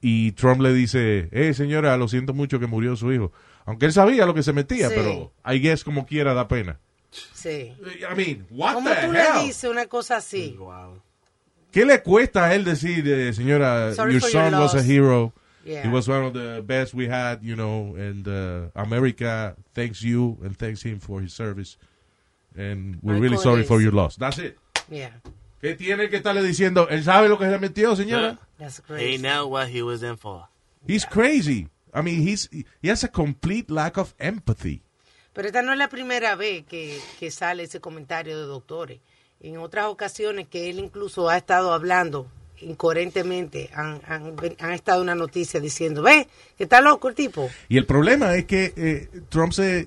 y 0.00 0.32
Trump 0.32 0.62
le 0.62 0.72
dice, 0.72 1.28
eh 1.32 1.52
señora, 1.54 1.96
lo 1.96 2.08
siento 2.08 2.32
mucho 2.32 2.58
que 2.58 2.66
murió 2.66 2.96
su 2.96 3.12
hijo. 3.12 3.32
Aunque 3.66 3.86
él 3.86 3.92
sabía 3.92 4.24
lo 4.26 4.32
que 4.34 4.42
se 4.42 4.52
metía, 4.54 4.88
Sí. 4.88 4.94
pero 4.96 5.32
I 5.46 5.60
guess 5.60 5.84
como 5.84 6.06
quiera 6.06 6.32
da 6.34 6.48
pena. 6.48 6.78
Sí. 7.34 7.74
I 8.10 8.16
mean, 8.16 8.46
what 8.50 8.74
¿Cómo 8.74 8.88
the 8.88 8.96
tú 9.06 9.12
hell? 9.12 9.12
le 9.40 9.44
dices 9.46 9.70
una 9.70 9.86
cosa 9.86 10.16
así? 10.16 10.56
¿Qué 11.70 11.84
le 11.84 12.02
cuesta 12.02 12.46
a 12.46 12.54
él 12.54 12.64
decir, 12.64 13.06
eh, 13.06 13.32
señora, 13.32 13.94
Sorry 13.94 14.14
your 14.14 14.22
son 14.22 14.54
was 14.54 14.74
a 14.74 14.80
hero. 14.84 15.32
Yeah. 15.64 15.82
He 15.82 15.88
was 15.88 16.08
one 16.08 16.24
of 16.24 16.32
the 16.32 16.62
best 16.62 16.94
we 16.94 17.06
had, 17.08 17.42
you 17.42 17.54
know, 17.54 17.94
and 17.96 18.26
uh, 18.26 18.68
America 18.74 19.54
thanks 19.74 20.02
you 20.02 20.38
and 20.42 20.56
thanks 20.56 20.82
him 20.82 20.98
for 21.00 21.20
his 21.20 21.32
service. 21.34 21.76
And 22.56 22.98
we're 23.02 23.16
Ay, 23.16 23.20
really 23.20 23.36
sorry 23.36 23.62
for 23.64 23.76
cojones. 23.78 23.82
your 23.82 23.92
loss. 23.92 24.16
That's 24.16 24.38
it. 24.38 24.58
Yeah. 24.90 25.10
¿Qué 25.62 25.74
tiene 25.76 26.08
que 26.08 26.16
estarle 26.16 26.42
diciendo? 26.42 26.88
¿Él 26.88 27.04
sabe 27.04 27.28
lo 27.28 27.36
que 27.38 27.44
se 27.48 27.58
metió, 27.58 27.94
señora? 27.94 28.38
That's 28.58 28.78
He 28.78 28.82
crazy. 28.82 29.18
know 29.22 29.46
what 29.46 29.68
he 29.68 29.82
was 29.82 30.02
in 30.02 30.16
for. 30.16 30.48
He's 30.86 31.04
crazy. 31.04 31.68
I 31.92 32.00
mean, 32.00 32.22
he's 32.26 32.48
he 32.82 32.88
has 32.88 33.04
a 33.04 33.08
complete 33.08 33.70
lack 33.70 33.98
of 33.98 34.14
empathy. 34.18 34.82
Pero 35.34 35.46
esta 35.48 35.60
no 35.62 35.72
es 35.72 35.78
la 35.78 35.88
primera 35.88 36.34
vez 36.34 36.64
que, 36.66 36.98
que 37.18 37.30
sale 37.30 37.64
ese 37.64 37.80
comentario 37.80 38.38
de 38.38 38.46
doctores. 38.46 39.00
En 39.40 39.58
otras 39.58 39.86
ocasiones 39.86 40.48
que 40.48 40.70
él 40.70 40.78
incluso 40.78 41.28
ha 41.28 41.36
estado 41.36 41.72
hablando 41.72 42.26
incoherentemente, 42.62 43.70
han, 43.74 44.00
han, 44.06 44.34
han 44.58 44.72
estado 44.72 45.02
una 45.02 45.14
noticia 45.14 45.60
diciendo, 45.60 46.02
ve, 46.02 46.28
que 46.56 46.64
está 46.64 46.80
loco 46.80 47.08
el 47.08 47.14
tipo. 47.14 47.50
Y 47.68 47.76
el 47.78 47.86
problema 47.86 48.34
es 48.34 48.44
que 48.44 48.72
eh, 48.76 49.08
Trump 49.28 49.52
se, 49.52 49.86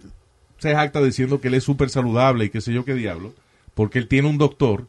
se 0.57 0.73
jacta 0.73 1.01
diciendo 1.01 1.39
que 1.41 1.49
él 1.49 1.53
es 1.55 1.63
súper 1.63 1.89
saludable 1.89 2.45
y 2.45 2.49
qué 2.49 2.61
sé 2.61 2.73
yo 2.73 2.85
qué 2.85 2.93
diablo, 2.93 3.33
porque 3.73 3.99
él 3.99 4.07
tiene 4.07 4.27
un 4.29 4.37
doctor, 4.37 4.87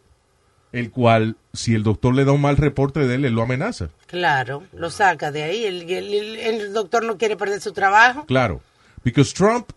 el 0.72 0.90
cual, 0.90 1.36
si 1.52 1.74
el 1.74 1.82
doctor 1.84 2.14
le 2.14 2.24
da 2.24 2.32
un 2.32 2.40
mal 2.40 2.56
reporte 2.56 3.00
de 3.06 3.14
él, 3.14 3.24
él 3.24 3.32
lo 3.34 3.42
amenaza. 3.42 3.90
Claro, 4.06 4.64
lo 4.72 4.90
saca 4.90 5.30
de 5.30 5.42
ahí. 5.44 5.64
El, 5.64 5.82
el- 5.90 6.36
el- 6.36 6.72
doctor 6.72 7.04
no 7.04 7.16
quiere 7.16 7.36
perder 7.36 7.60
su 7.60 7.72
trabajo. 7.72 8.24
Claro. 8.26 8.60
Because 9.04 9.32
Trump 9.32 9.70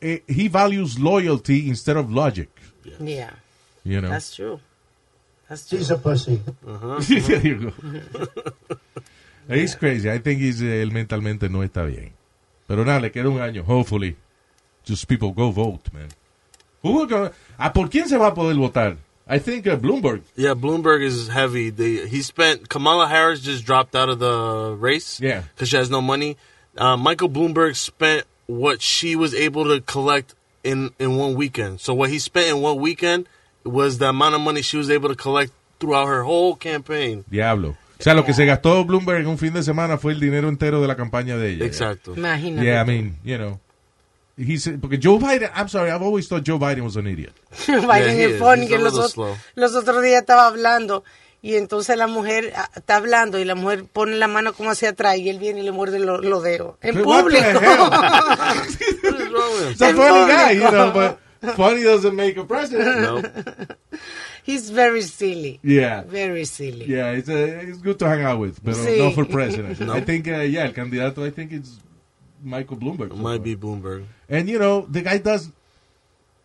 eh, 0.00 0.22
he 0.26 0.48
values 0.48 0.98
loyalty 0.98 1.68
instead 1.68 1.96
of 1.96 2.10
logic. 2.10 2.48
Yeah. 3.00 3.34
You 3.84 4.00
know. 4.00 4.10
That's 4.10 4.30
true. 4.34 4.60
That's 5.48 5.68
true. 5.68 5.78
She's 5.78 5.90
a 5.90 5.98
pussy. 5.98 6.40
There 6.66 7.46
you 7.46 7.70
go. 7.70 7.72
He's 9.48 9.74
crazy. 9.74 10.10
I 10.10 10.18
think 10.18 10.40
he's, 10.40 10.62
eh, 10.62 10.80
él 10.82 10.90
mentalmente 10.90 11.48
no 11.50 11.62
está 11.62 11.84
bien. 11.84 12.12
Pero 12.66 12.84
nada, 12.84 13.00
le 13.00 13.10
queda 13.10 13.28
un 13.28 13.40
año. 13.40 13.62
Hopefully. 13.64 14.16
Just 14.84 15.06
people 15.06 15.32
go 15.32 15.50
vote, 15.50 15.92
man. 15.92 16.08
Who 16.82 16.92
will 16.92 17.06
go- 17.06 17.30
¿A 17.58 17.72
por 17.72 17.88
quién 17.88 18.08
se 18.08 18.16
va 18.16 18.28
a 18.28 18.34
poder 18.34 18.56
votar? 18.56 18.96
I 19.26 19.38
think 19.38 19.66
uh, 19.66 19.76
Bloomberg. 19.76 20.22
Yeah, 20.36 20.54
Bloomberg 20.54 21.02
is 21.02 21.28
heavy. 21.28 21.70
They, 21.70 22.06
he 22.06 22.20
spent 22.22 22.68
Kamala 22.68 23.06
Harris 23.08 23.40
just 23.40 23.64
dropped 23.64 23.94
out 23.94 24.08
of 24.10 24.18
the 24.18 24.76
race. 24.78 25.18
Yeah. 25.20 25.42
because 25.54 25.68
she 25.70 25.76
has 25.76 25.90
no 25.90 26.00
money. 26.02 26.36
Uh, 26.76 26.96
Michael 26.96 27.30
Bloomberg 27.30 27.76
spent 27.76 28.24
what 28.46 28.82
she 28.82 29.16
was 29.16 29.32
able 29.34 29.64
to 29.64 29.80
collect 29.80 30.34
in 30.62 30.90
in 30.98 31.16
one 31.16 31.34
weekend. 31.34 31.80
So 31.80 31.94
what 31.94 32.10
he 32.10 32.18
spent 32.18 32.48
in 32.48 32.60
one 32.62 32.76
weekend 32.78 33.26
was 33.64 33.98
the 33.98 34.06
amount 34.06 34.34
of 34.34 34.40
money 34.40 34.62
she 34.62 34.76
was 34.76 34.90
able 34.90 35.08
to 35.08 35.16
collect 35.16 35.52
throughout 35.80 36.08
her 36.08 36.22
whole 36.22 36.56
campaign. 36.56 37.24
Diablo. 37.30 37.76
O 37.98 38.02
sea, 38.02 38.14
lo 38.14 38.24
que 38.24 38.34
se 38.34 38.44
gastó 38.44 38.84
Bloomberg 38.84 39.20
en 39.20 39.28
un 39.28 39.38
fin 39.38 39.52
de 39.54 39.62
semana 39.62 39.98
fue 39.98 40.12
el 40.12 40.20
dinero 40.20 40.48
entero 40.48 40.80
de 40.82 40.88
la 40.88 40.96
campaña 40.96 41.36
de 41.36 41.50
ella. 41.52 41.64
Exacto. 41.64 42.12
Imagínate. 42.16 42.66
Yeah, 42.66 42.82
I 42.82 42.86
mean, 42.86 43.16
you 43.24 43.36
know. 43.38 43.60
He's, 44.36 44.68
porque 44.80 44.98
Joe 45.00 45.18
Biden, 45.20 45.48
I'm 45.54 45.68
sorry, 45.68 45.90
I've 45.92 46.02
always 46.02 46.28
thought 46.28 46.42
Joe 46.44 46.58
Biden 46.58 46.82
was 46.82 46.96
an 46.96 47.06
idiot. 47.06 47.32
Biden 47.66 48.16
he 48.16 48.24
es 48.24 48.30
is. 48.32 48.38
funny, 48.40 48.62
He's 48.62 48.70
que 48.70 48.78
los, 48.78 49.12
slow. 49.12 49.36
los 49.54 49.74
otros 49.76 50.02
días 50.02 50.20
estaba 50.22 50.48
hablando 50.48 51.04
y 51.40 51.54
entonces 51.54 51.96
la 51.96 52.08
mujer 52.08 52.52
ah, 52.56 52.68
está 52.74 52.96
hablando 52.96 53.38
y 53.38 53.44
la 53.44 53.54
mujer 53.54 53.84
pone 53.84 54.16
la 54.16 54.26
mano 54.26 54.52
como 54.54 54.70
hacia 54.70 54.88
atrás 54.88 55.18
y 55.18 55.28
él 55.28 55.38
viene 55.38 55.60
y 55.60 55.62
le 55.62 55.70
muerde 55.70 56.00
lo- 56.00 56.20
los 56.20 56.42
dedos. 56.42 56.74
En 56.82 56.96
But 56.96 57.06
what 57.06 57.24
the 57.26 57.30
público. 57.30 57.60
It's 59.70 59.80
a 59.82 59.94
funny 59.94 60.32
guy, 60.32 60.52
you 60.52 60.60
know, 60.70 60.90
público. 60.90 60.92
but 60.94 61.18
funny 61.56 61.82
doesn't 61.82 62.14
make 62.16 62.36
a 62.36 62.44
president. 62.44 63.00
No. 63.02 63.22
He's 64.44 64.70
very 64.70 65.02
silly. 65.02 65.58
Yeah. 65.62 66.02
Very 66.02 66.44
silly. 66.44 66.86
Yeah, 66.86 67.12
it's, 67.12 67.28
uh, 67.28 67.60
it's 67.62 67.78
good 67.78 67.98
to 68.00 68.08
hang 68.08 68.22
out 68.22 68.38
with, 68.40 68.62
but 68.62 68.74
Sí. 68.74 68.98
not 68.98 69.14
for 69.14 69.24
president. 69.24 69.80
No. 69.80 69.92
I 69.94 70.00
think, 70.02 70.28
uh, 70.28 70.40
yeah, 70.40 70.64
el 70.64 70.72
candidato, 70.72 71.24
I 71.24 71.30
think 71.30 71.52
it's 71.52 71.78
Michael 72.42 72.76
Bloomberg. 72.76 73.10
It 73.12 73.16
might 73.16 73.42
be 73.42 73.56
Bloomberg. 73.56 74.04
And, 74.28 74.48
you 74.48 74.58
know, 74.58 74.82
the 74.90 75.00
guy 75.02 75.18
does, 75.18 75.50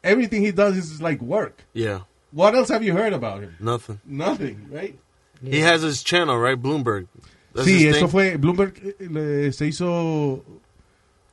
everything 0.03 0.41
he 0.43 0.51
does 0.51 0.77
is 0.77 1.01
like 1.01 1.21
work. 1.21 1.63
Yeah, 1.73 2.01
What 2.31 2.55
else 2.55 2.69
have 2.69 2.83
you 2.83 2.93
heard 2.93 3.11
about 3.13 3.41
him? 3.41 3.55
nothing. 3.59 3.99
Nothing, 4.05 4.67
right? 4.71 4.97
He 5.43 5.59
has 5.61 5.81
his 5.81 6.03
channel, 6.03 6.37
right? 6.37 6.61
Bloomberg. 6.61 7.07
That's 7.53 7.67
sí, 7.67 7.85
eso 7.87 8.07
thing? 8.07 8.09
fue, 8.09 8.37
Bloomberg 8.37 8.77
eh, 8.99 9.07
le- 9.09 9.51
se 9.51 9.65
hizo 9.67 10.43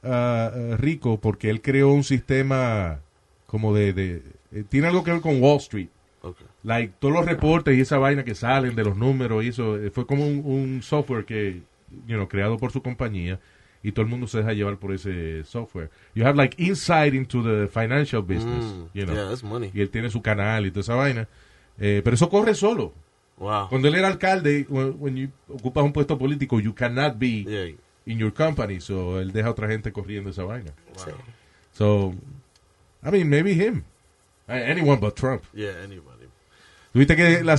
ah, 0.02 0.50
rico 0.78 1.18
porque 1.18 1.50
él 1.50 1.60
creó 1.60 1.90
un 1.92 2.02
sistema 2.04 3.00
como 3.46 3.74
de, 3.74 3.92
de- 3.92 4.22
eh, 4.52 4.64
tiene 4.68 4.86
algo 4.88 5.02
que 5.04 5.12
ver 5.12 5.20
con 5.20 5.40
Wall 5.42 5.58
Street. 5.58 5.88
Okay. 6.22 6.46
Like, 6.64 6.94
todos 6.98 7.14
los 7.14 7.24
reportes 7.26 7.76
y 7.76 7.80
esa 7.80 7.98
vaina 7.98 8.24
que 8.24 8.34
salen 8.34 8.74
de 8.74 8.82
los 8.84 8.96
números 8.96 9.44
y 9.44 9.48
eso, 9.48 9.76
eh, 9.78 9.90
fue 9.90 10.06
como 10.06 10.26
un, 10.26 10.42
un 10.44 10.82
software 10.82 11.24
que, 11.24 11.62
you 12.08 12.16
know, 12.16 12.26
creado 12.28 12.56
por 12.58 12.72
su 12.72 12.82
compañía 12.82 13.38
y 13.82 13.92
todo 13.92 14.02
el 14.04 14.10
mundo 14.10 14.26
se 14.26 14.38
deja 14.38 14.52
llevar 14.52 14.76
por 14.78 14.92
ese 14.92 15.44
software. 15.44 15.90
You 16.14 16.24
have 16.26 16.36
like 16.36 16.60
insight 16.60 17.14
into 17.14 17.42
the 17.44 17.68
financial 17.68 18.22
business, 18.22 18.64
Mm, 18.64 18.86
you 18.94 19.04
know. 19.04 19.14
yeah, 19.14 19.28
that's 19.28 19.44
money. 19.44 19.70
Y 19.72 19.80
él 19.80 19.90
tiene 19.90 20.10
su 20.10 20.20
canal 20.22 20.66
y 20.66 20.70
toda 20.70 20.80
esa 20.80 20.94
vaina. 20.96 21.28
Eh, 21.78 22.00
pero 22.02 22.14
eso 22.14 22.28
corre 22.28 22.54
solo. 22.56 22.92
Wow. 23.38 23.68
Cuando 23.68 23.86
él 23.86 23.94
era 23.94 24.08
alcalde, 24.08 24.66
when, 24.68 24.96
when 24.98 25.16
you 25.16 25.28
ocupas 25.48 25.84
un 25.84 25.92
puesto 25.92 26.18
político, 26.18 26.58
you 26.58 26.74
cannot 26.74 27.18
be 27.18 27.44
Yeah. 27.44 27.76
in 28.06 28.18
your 28.18 28.32
company. 28.32 28.80
So 28.80 29.20
él 29.20 29.30
deja 29.30 29.48
a 29.48 29.50
otra 29.52 29.68
gente 29.68 29.92
corriendo 29.92 30.30
esa 30.30 30.42
vaina. 30.42 30.72
So, 31.72 32.14
I 33.06 33.10
mean, 33.10 33.28
maybe 33.28 33.52
him. 33.52 33.84
Eh, 34.48 34.70
Anyone 34.70 34.98
but 35.00 35.14
Trump. 35.14 35.42
Yeah, 35.54 35.70
anybody. 35.84 36.26
Tuviste 36.92 37.14
que 37.16 37.42
la- 37.44 37.58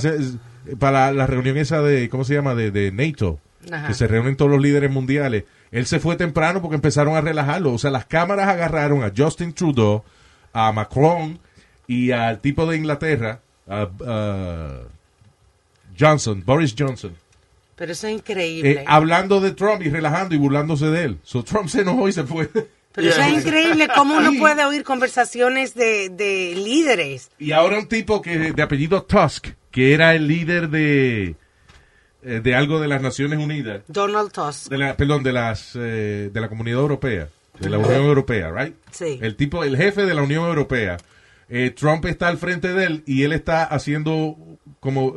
para 0.78 1.12
la 1.12 1.26
reunión 1.26 1.56
esa 1.56 1.80
de, 1.82 2.08
¿cómo 2.08 2.24
se 2.24 2.34
llama? 2.34 2.54
De, 2.54 2.70
de 2.70 2.90
NATO, 2.92 3.38
Ajá. 3.72 3.86
que 3.88 3.94
se 3.94 4.06
reúnen 4.06 4.36
todos 4.36 4.50
los 4.50 4.60
líderes 4.60 4.90
mundiales. 4.90 5.44
Él 5.70 5.86
se 5.86 6.00
fue 6.00 6.16
temprano 6.16 6.60
porque 6.62 6.74
empezaron 6.76 7.14
a 7.16 7.20
relajarlo. 7.20 7.72
O 7.72 7.78
sea, 7.78 7.90
las 7.90 8.06
cámaras 8.06 8.48
agarraron 8.48 9.02
a 9.04 9.12
Justin 9.16 9.52
Trudeau, 9.52 10.02
a 10.52 10.72
Macron 10.72 11.38
y 11.86 12.10
al 12.10 12.40
tipo 12.40 12.66
de 12.66 12.76
Inglaterra, 12.76 13.40
a, 13.68 13.88
a 14.06 14.80
Johnson, 15.98 16.42
Boris 16.44 16.74
Johnson. 16.78 17.14
Pero 17.76 17.92
eso 17.92 18.08
es 18.08 18.14
increíble. 18.14 18.70
eh, 18.72 18.84
hablando 18.86 19.40
de 19.40 19.52
Trump 19.52 19.82
y 19.82 19.88
relajando 19.90 20.34
y 20.34 20.38
burlándose 20.38 20.86
de 20.86 21.04
él. 21.04 21.18
So 21.22 21.44
Trump 21.44 21.68
se 21.68 21.82
enojó 21.82 22.08
y 22.08 22.12
se 22.12 22.24
fue. 22.24 22.48
Pero 22.98 23.22
es 23.22 23.44
increíble 23.44 23.88
cómo 23.94 24.16
uno 24.16 24.32
puede 24.38 24.64
oír 24.64 24.82
conversaciones 24.82 25.74
de, 25.74 26.08
de 26.08 26.54
líderes. 26.56 27.30
Y 27.38 27.52
ahora 27.52 27.78
un 27.78 27.86
tipo 27.86 28.20
que 28.22 28.52
de 28.52 28.62
apellido 28.62 29.02
Tusk, 29.02 29.48
que 29.70 29.94
era 29.94 30.14
el 30.14 30.26
líder 30.26 30.68
de 30.68 31.36
eh, 32.22 32.40
de 32.42 32.54
algo 32.54 32.80
de 32.80 32.88
las 32.88 33.00
Naciones 33.00 33.38
Unidas, 33.38 33.82
Donald 33.86 34.32
Tusk. 34.32 34.68
de 34.70 34.78
la, 34.78 34.96
perdón, 34.96 35.22
de 35.22 35.32
las 35.32 35.76
eh, 35.76 36.30
de 36.32 36.40
la 36.40 36.48
Comunidad 36.48 36.80
Europea, 36.80 37.28
de 37.60 37.70
la 37.70 37.78
Unión 37.78 38.02
Europea, 38.02 38.50
right? 38.50 38.74
Sí. 38.90 39.18
El 39.22 39.36
tipo, 39.36 39.62
el 39.62 39.76
jefe 39.76 40.04
de 40.04 40.14
la 40.14 40.22
Unión 40.22 40.44
Europea. 40.46 40.96
Eh, 41.50 41.70
Trump 41.70 42.04
está 42.04 42.28
al 42.28 42.36
frente 42.36 42.74
de 42.74 42.84
él 42.84 43.02
y 43.06 43.22
él 43.22 43.32
está 43.32 43.64
haciendo 43.64 44.36
como 44.80 45.14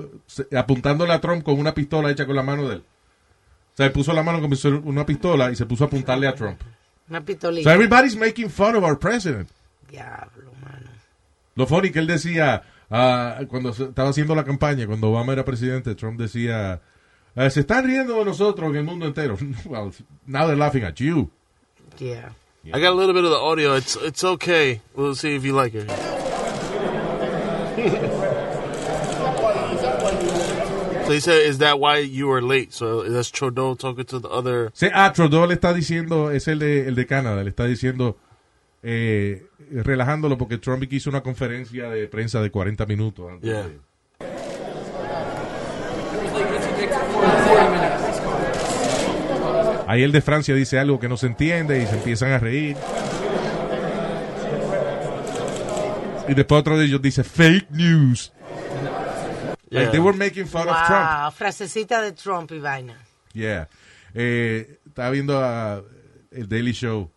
apuntándole 0.56 1.12
a 1.12 1.20
Trump 1.20 1.44
con 1.44 1.60
una 1.60 1.74
pistola 1.74 2.10
hecha 2.10 2.26
con 2.26 2.36
la 2.36 2.44
mano 2.44 2.70
de 2.70 2.76
él. 2.76 2.84
O 3.74 3.78
sea, 3.78 3.86
él 3.88 3.92
puso 3.92 4.14
la 4.14 4.24
mano 4.24 4.40
con 4.40 4.52
una 4.86 5.06
pistola 5.06 5.52
y 5.52 5.56
se 5.56 5.66
puso 5.66 5.84
a 5.84 5.88
apuntarle 5.88 6.28
a 6.28 6.36
Trump. 6.36 6.62
Una 7.12 7.22
So 7.62 7.70
everybody's 7.70 8.16
making 8.16 8.50
fun 8.50 8.76
of 8.76 8.86
our 8.86 8.98
president. 8.98 9.50
Diablo, 9.90 10.54
mano. 10.64 10.90
Lo 11.56 11.68
funny 11.68 11.92
que 11.92 12.00
él 12.00 12.08
decía, 12.08 12.64
ah, 12.90 13.42
cuando 13.50 13.74
se- 13.74 13.84
estaba 13.90 14.10
haciendo 14.10 14.34
la 14.34 14.46
campaña, 14.46 14.88
cuando 14.88 15.10
Obama 15.10 15.34
era 15.34 15.44
presidente, 15.44 15.94
Trump 15.96 16.18
decía, 16.18 16.80
"Ah, 17.36 17.50
se 17.50 17.60
están 17.62 17.86
riendo 17.86 18.18
de 18.18 18.24
nosotros 18.24 18.70
en 18.70 18.78
el 18.78 18.84
mundo 18.86 19.06
entero. 19.06 19.38
well, 19.66 19.92
now 20.26 20.46
they're 20.48 20.56
laughing 20.56 20.84
at 20.86 20.96
you. 21.02 21.30
Yeah. 22.00 22.30
I 22.74 22.80
got 22.80 22.94
a 22.94 22.96
little 22.96 23.14
bit 23.14 23.26
of 23.26 23.32
the 23.32 23.40
audio. 23.40 23.76
It's 23.76 23.98
it's 23.98 24.24
okay. 24.24 24.80
We'll 24.96 25.16
see 25.16 25.36
if 25.36 25.44
you 25.44 25.54
like 25.54 25.74
it. 25.76 25.90
so 31.12 31.14
he 31.14 31.20
said, 31.22 31.46
"Is 31.50 31.58
that 31.60 31.76
why 31.78 32.00
you 32.00 32.28
were 32.30 32.42
late?" 32.42 32.72
So 32.72 33.04
that's 33.04 33.32
Trudeau 33.32 33.76
talking 33.76 34.06
to 34.06 34.20
the 34.22 34.28
other. 34.30 34.72
Sí, 34.74 34.88
ah, 34.94 35.12
Trudeau 35.14 35.46
le 35.46 35.54
está 35.56 35.74
diciendo, 35.74 36.32
es 36.32 36.48
el 36.48 36.60
de, 36.60 36.88
el 36.88 36.96
de 36.96 37.06
Canadá, 37.06 37.44
le 37.44 37.50
está 37.50 37.66
diciendo, 37.66 38.18
eh, 38.84 39.46
relajándolo 39.72 40.38
porque 40.38 40.58
Trump 40.58 40.84
hizo 40.92 41.10
una 41.10 41.22
conferencia 41.22 41.90
de 41.90 42.08
prensa 42.08 42.42
de 42.42 42.50
40 42.52 42.86
minutos. 42.86 43.30
antes 43.30 43.50
Yeah. 43.50 43.64
de- 43.68 43.80
Ahí 49.88 50.04
el 50.04 50.12
de 50.12 50.22
Francia 50.22 50.56
dice 50.56 50.80
algo 50.80 51.00
que 51.00 51.10
no 51.10 51.18
se 51.18 51.28
entiende 51.28 51.82
y 51.82 51.86
se 51.86 51.96
empiezan 51.96 52.32
a 52.32 52.38
reír. 52.40 52.78
Y 56.30 56.34
después 56.34 56.60
otro 56.62 56.78
de 56.78 56.86
ellos 56.86 57.02
dice 57.02 57.24
fake 57.24 57.70
news. 57.72 58.32
Like 59.72 59.86
Yeah. 59.86 59.92
they 59.92 60.00
were 60.00 60.18
making 60.18 60.46
fun 60.48 60.68
of 60.68 60.76
Trump. 60.86 61.06
Wow, 61.10 61.32
frasecita 61.32 62.02
de 62.02 62.12
Trump 62.12 62.52
y 62.52 62.60
vaina. 62.60 62.98
Yeah. 63.34 63.68
Eh, 64.14 64.78
estaba 64.86 65.10
viendo 65.12 65.40
a 65.42 65.82
el 66.32 66.48
Daily 66.50 66.74
Show 66.74 67.10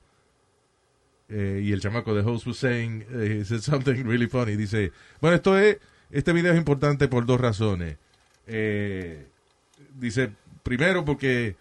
eh, 1.28 1.60
y 1.64 1.72
el 1.72 1.80
chamaco 1.80 2.14
de 2.14 2.22
host 2.22 2.46
was 2.46 2.56
saying, 2.58 3.04
eh, 3.10 3.38
he 3.40 3.44
said 3.44 3.60
something 3.60 4.04
really 4.04 4.28
funny. 4.28 4.54
Dice, 4.56 4.92
bueno, 5.20 5.34
esto 5.36 5.58
es, 5.58 5.78
este 6.10 6.32
video 6.32 6.52
es 6.52 6.58
importante 6.58 7.08
por 7.08 7.26
dos 7.26 7.40
razones. 7.40 7.96
Eh, 8.46 9.26
dice, 9.98 10.30
primero 10.62 11.04
porque 11.04 11.56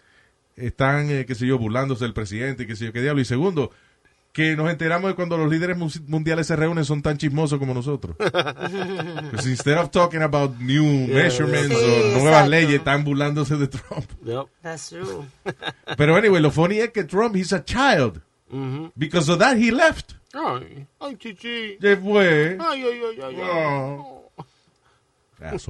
están, 0.56 1.10
eh, 1.10 1.26
qué 1.26 1.34
sé 1.34 1.48
yo, 1.48 1.58
burlándose 1.58 2.04
del 2.04 2.14
presidente, 2.14 2.68
qué 2.68 2.76
sé 2.76 2.86
yo, 2.86 2.94
qué 2.94 3.02
diablo. 3.02 3.22
Y 3.22 3.26
segundo, 3.26 3.72
que 4.34 4.56
nos 4.58 4.70
enteramos 4.70 5.10
de 5.12 5.16
cuando 5.16 5.38
los 5.38 5.50
líderes 5.50 5.78
mu- 5.78 5.90
mundiales 6.08 6.48
se 6.48 6.56
reúnen 6.56 6.84
son 6.84 7.02
tan 7.04 7.18
chismosos 7.18 7.60
como 7.60 7.74
nosotros. 7.74 8.18
Because 8.18 9.48
instead 9.50 9.78
of 9.78 9.92
talking 9.92 10.24
about 10.24 10.60
new 10.60 10.84
Yeah, 11.08 11.24
measurements 11.24 11.70
yeah. 11.70 11.78
Sí, 11.80 11.86
o 11.86 12.20
nuevas 12.20 12.26
exacto. 12.46 12.50
leyes, 12.50 12.74
están 12.74 13.04
burlándose 13.04 13.56
de 13.58 13.68
Trump. 13.68 14.10
Yep. 14.26 14.46
That's 14.64 14.90
true. 14.90 15.26
Pero 15.98 16.18
anyway, 16.18 16.42
lo 16.42 16.50
funny 16.52 16.80
es 16.80 16.90
que 16.92 17.04
Trump, 17.04 17.36
he's 17.36 17.54
a 17.54 17.64
child. 17.64 18.22
Mm-hmm. 18.52 18.88
Because 18.96 19.32
of 19.32 19.40
that, 19.40 19.56
he 19.58 19.72
left. 19.72 20.16
Ay, 20.34 20.88
ay, 21.00 21.16
chichi. 21.18 21.78
Se 21.80 21.96
fue. 21.98 22.58
Ay, 22.60 22.84
ay, 22.84 23.02
ay, 23.06 23.22
ay, 23.22 23.36
ay. 23.36 23.50
Oh. 23.52 24.32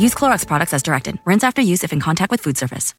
Use 0.00 0.14
Clorox 0.14 0.46
products 0.46 0.72
as 0.72 0.82
directed. 0.82 1.18
Rinse 1.26 1.44
after 1.44 1.60
use 1.60 1.84
if 1.84 1.92
in 1.92 2.00
contact 2.00 2.30
with 2.30 2.40
food 2.40 2.56
surface. 2.56 2.94